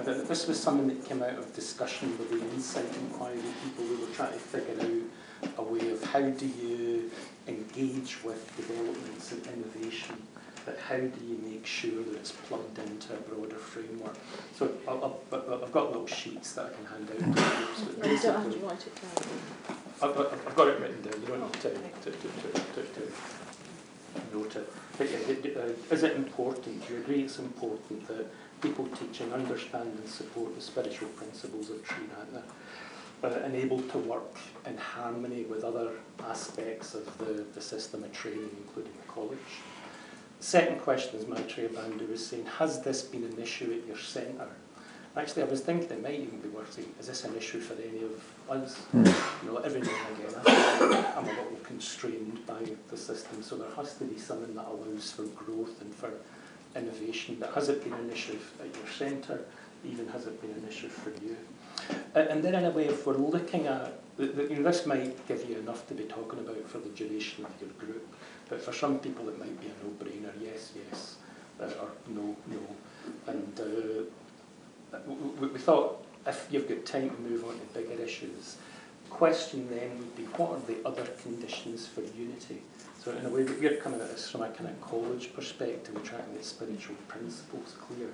This 0.00 0.46
was 0.46 0.58
something 0.58 0.88
that 0.88 1.04
came 1.06 1.22
out 1.22 1.38
of 1.38 1.54
discussion 1.54 2.16
with 2.18 2.30
the 2.30 2.40
Insight 2.54 2.86
Inquiry 2.96 3.38
people 3.62 3.84
who 3.84 4.06
were 4.06 4.12
trying 4.14 4.32
to 4.32 4.38
figure 4.38 4.74
out 4.80 5.50
a 5.58 5.62
way 5.62 5.90
of 5.90 6.02
how 6.04 6.22
do 6.22 6.46
you 6.46 7.10
engage 7.46 8.24
with 8.24 8.56
developments 8.56 9.32
and 9.32 9.46
innovation, 9.48 10.16
but 10.64 10.78
how 10.78 10.96
do 10.96 11.12
you 11.26 11.38
make 11.44 11.66
sure 11.66 12.02
that 12.04 12.14
it's 12.14 12.32
plugged 12.32 12.78
into 12.78 13.12
a 13.12 13.16
broader 13.16 13.56
framework. 13.56 14.16
So 14.56 14.72
I'll, 14.88 15.20
I'll, 15.32 15.62
I've 15.62 15.72
got 15.72 15.88
little 15.88 16.06
sheets 16.06 16.52
that 16.54 16.66
I 16.66 16.70
can 16.70 16.86
hand 16.86 17.10
out 17.10 17.18
to 17.18 17.24
groups. 17.24 17.98
But 17.98 18.10
you 18.10 18.18
don't 18.18 18.42
have 18.42 18.52
to 18.52 18.58
write 18.60 18.86
it 18.86 18.94
down. 18.94 20.10
I've, 20.10 20.18
I've 20.18 20.56
got 20.56 20.68
it 20.68 20.80
written 20.80 21.02
down, 21.02 21.20
you 21.20 21.28
don't 21.28 21.64
need 21.64 22.02
to, 22.02 22.10
to, 22.10 22.28
to, 22.74 22.82
to, 22.82 23.12
note 24.32 24.56
it. 24.56 24.72
But 24.98 25.10
yeah, 25.10 25.62
uh, 25.62 25.94
is 25.94 26.02
it 26.02 26.16
important? 26.16 26.86
Do 26.86 26.94
you 26.94 27.00
agree 27.00 27.22
it's 27.22 27.38
important 27.38 28.06
that 28.08 28.26
people 28.62 28.86
teaching 28.98 29.32
understand 29.32 29.92
and 29.98 30.08
support 30.08 30.54
the 30.54 30.60
spiritual 30.60 31.08
principles 31.08 31.68
of 31.68 31.84
Triratna, 31.84 32.42
uh, 33.24 33.28
and 33.44 33.54
able 33.54 33.80
to 33.80 33.98
work 33.98 34.36
in 34.66 34.76
harmony 34.76 35.42
with 35.44 35.64
other 35.64 35.90
aspects 36.24 36.94
of 36.94 37.18
the, 37.18 37.44
the 37.54 37.60
system 37.60 38.04
of 38.04 38.12
training, 38.12 38.50
including 38.64 38.92
the 39.04 39.12
college. 39.12 39.38
Second 40.40 40.80
question, 40.80 41.18
as 41.18 41.26
Maitreyabandhu 41.26 42.08
was 42.10 42.26
saying, 42.26 42.46
has 42.46 42.82
this 42.82 43.02
been 43.02 43.24
an 43.24 43.38
issue 43.40 43.78
at 43.80 43.86
your 43.86 43.98
centre? 43.98 44.48
Actually, 45.16 45.42
I 45.42 45.46
was 45.46 45.60
thinking 45.60 45.90
it 45.90 46.02
might 46.02 46.14
even 46.14 46.40
be 46.40 46.48
worth 46.48 46.72
saying, 46.72 46.92
is 46.98 47.06
this 47.06 47.24
an 47.24 47.36
issue 47.36 47.60
for 47.60 47.74
any 47.74 48.02
of 48.02 48.12
us? 48.50 48.80
Mm. 48.94 49.42
You 49.44 49.52
know, 49.52 49.58
every 49.58 49.82
now 49.82 49.92
and 50.08 50.18
again, 50.18 51.04
I'm 51.16 51.24
a 51.24 51.28
little 51.28 51.58
constrained 51.62 52.44
by 52.46 52.62
the 52.88 52.96
system, 52.96 53.42
so 53.42 53.56
there 53.56 53.70
has 53.76 53.94
to 53.98 54.04
be 54.04 54.18
something 54.18 54.54
that 54.54 54.66
allows 54.66 55.12
for 55.12 55.24
growth 55.24 55.80
and 55.82 55.94
for 55.94 56.10
innovation, 56.76 57.36
but 57.38 57.52
has 57.54 57.68
it 57.68 57.82
been 57.84 57.92
an 57.92 58.10
issue 58.10 58.38
at 58.60 58.74
your 58.74 58.86
centre? 58.86 59.44
Even 59.84 60.08
has 60.08 60.26
it 60.26 60.40
been 60.40 60.50
an 60.50 60.64
issue 60.68 60.88
for 60.88 61.10
you? 61.24 61.36
And 62.14 62.42
then 62.42 62.54
in 62.54 62.64
a 62.64 62.70
way, 62.70 62.86
if 62.86 63.06
we're 63.06 63.16
looking 63.16 63.66
at, 63.66 64.00
you 64.18 64.56
know, 64.56 64.62
this 64.62 64.86
might 64.86 65.26
give 65.26 65.48
you 65.48 65.56
enough 65.56 65.86
to 65.88 65.94
be 65.94 66.04
talking 66.04 66.38
about 66.38 66.68
for 66.68 66.78
the 66.78 66.90
duration 66.90 67.44
of 67.44 67.50
your 67.60 67.70
group, 67.70 68.06
but 68.48 68.60
for 68.60 68.72
some 68.72 68.98
people 68.98 69.28
it 69.28 69.38
might 69.38 69.60
be 69.60 69.66
a 69.66 69.84
no-brainer, 69.84 70.32
yes, 70.40 70.72
yes, 70.76 71.16
or 71.60 71.88
no, 72.08 72.36
no. 72.46 72.60
And 73.26 73.60
uh, 73.60 74.98
we, 75.40 75.48
we 75.48 75.58
thought 75.58 76.04
if 76.26 76.46
you've 76.50 76.68
got 76.68 76.84
time 76.84 77.10
to 77.10 77.22
move 77.22 77.44
on 77.44 77.54
to 77.54 77.66
bigger 77.74 78.00
issues, 78.00 78.58
question 79.10 79.68
then 79.70 79.98
would 79.98 80.16
be 80.16 80.22
what 80.36 80.52
are 80.52 80.66
the 80.66 80.76
other 80.86 81.04
conditions 81.22 81.86
for 81.86 82.00
unity? 82.00 82.62
So 83.02 83.10
in 83.10 83.26
a 83.26 83.28
way, 83.28 83.42
we're 83.42 83.78
coming 83.78 84.00
at 84.00 84.10
this 84.10 84.30
from 84.30 84.42
a 84.42 84.50
kind 84.50 84.70
of 84.70 84.80
college 84.80 85.34
perspective, 85.34 85.92
we're 85.92 86.02
trying 86.02 86.24
to 86.24 86.30
get 86.34 86.44
spiritual 86.44 86.94
principles 87.08 87.74
clear. 87.80 88.06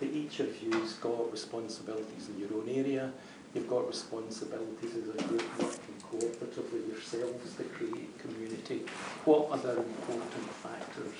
That 0.00 0.12
each 0.12 0.38
of 0.40 0.62
you's 0.62 0.92
got 0.94 1.32
responsibilities 1.32 2.28
in 2.28 2.38
your 2.38 2.52
own 2.52 2.68
area, 2.68 3.10
you've 3.54 3.70
got 3.70 3.86
responsibilities 3.88 4.96
as 4.96 5.08
a 5.08 5.28
group 5.28 5.46
working 5.58 5.94
cooperatively 6.12 6.86
yourselves 6.88 7.54
to 7.56 7.62
create 7.64 8.18
community. 8.18 8.82
What 9.24 9.48
other 9.48 9.78
important 9.78 10.50
factors 10.50 11.14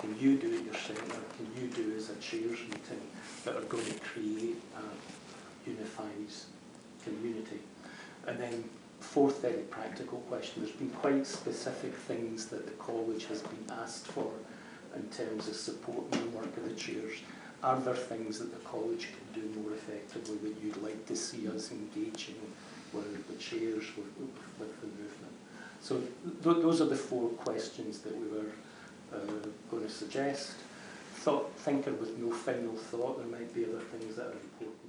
can 0.00 0.18
you 0.18 0.36
do 0.36 0.52
at 0.58 0.64
your 0.64 0.74
centre, 0.74 1.22
can 1.36 1.46
you 1.56 1.68
do 1.68 1.94
as 1.96 2.10
a 2.10 2.16
chairs 2.16 2.58
meeting 2.58 3.06
that 3.44 3.54
are 3.54 3.68
going 3.68 3.86
to 3.86 4.00
create 4.00 4.56
a 4.74 5.70
unified 5.70 6.26
community? 7.04 7.60
And 8.26 8.40
then 8.40 8.64
fourth 9.04 9.42
very 9.42 9.62
practical 9.78 10.18
question. 10.30 10.62
There's 10.62 10.76
been 10.76 10.90
quite 10.90 11.26
specific 11.26 11.94
things 11.94 12.46
that 12.46 12.66
the 12.66 12.72
college 12.72 13.26
has 13.26 13.42
been 13.42 13.66
asked 13.70 14.06
for 14.08 14.30
in 14.96 15.02
terms 15.08 15.48
of 15.48 15.54
supporting 15.54 16.20
the 16.22 16.36
work 16.36 16.56
of 16.56 16.68
the 16.68 16.74
chairs. 16.74 17.14
Are 17.62 17.78
there 17.80 17.94
things 17.94 18.38
that 18.38 18.52
the 18.52 18.68
college 18.68 19.08
can 19.14 19.40
do 19.40 19.60
more 19.60 19.72
effectively 19.72 20.36
that 20.44 20.62
you'd 20.62 20.82
like 20.82 21.06
to 21.06 21.16
see 21.16 21.48
us 21.48 21.70
engaging 21.70 22.36
with 22.92 23.26
the 23.28 23.36
chairs, 23.36 23.84
with, 23.96 24.12
with 24.58 24.80
the 24.80 24.86
movement? 24.86 25.34
So 25.80 26.00
th 26.42 26.62
those 26.66 26.80
are 26.82 26.90
the 26.96 27.02
four 27.10 27.28
questions 27.46 27.94
that 28.04 28.14
we 28.20 28.26
were 28.36 28.50
uh, 29.16 29.46
going 29.70 29.84
to 29.84 29.94
suggest. 30.02 30.52
Thought 31.24 31.46
thinker 31.66 31.92
with 32.02 32.12
no 32.18 32.30
final 32.46 32.76
thought, 32.90 33.14
there 33.18 33.32
might 33.38 33.52
be 33.54 33.64
other 33.64 33.84
things 33.92 34.16
that 34.16 34.26
are 34.32 34.40
important. 34.48 34.83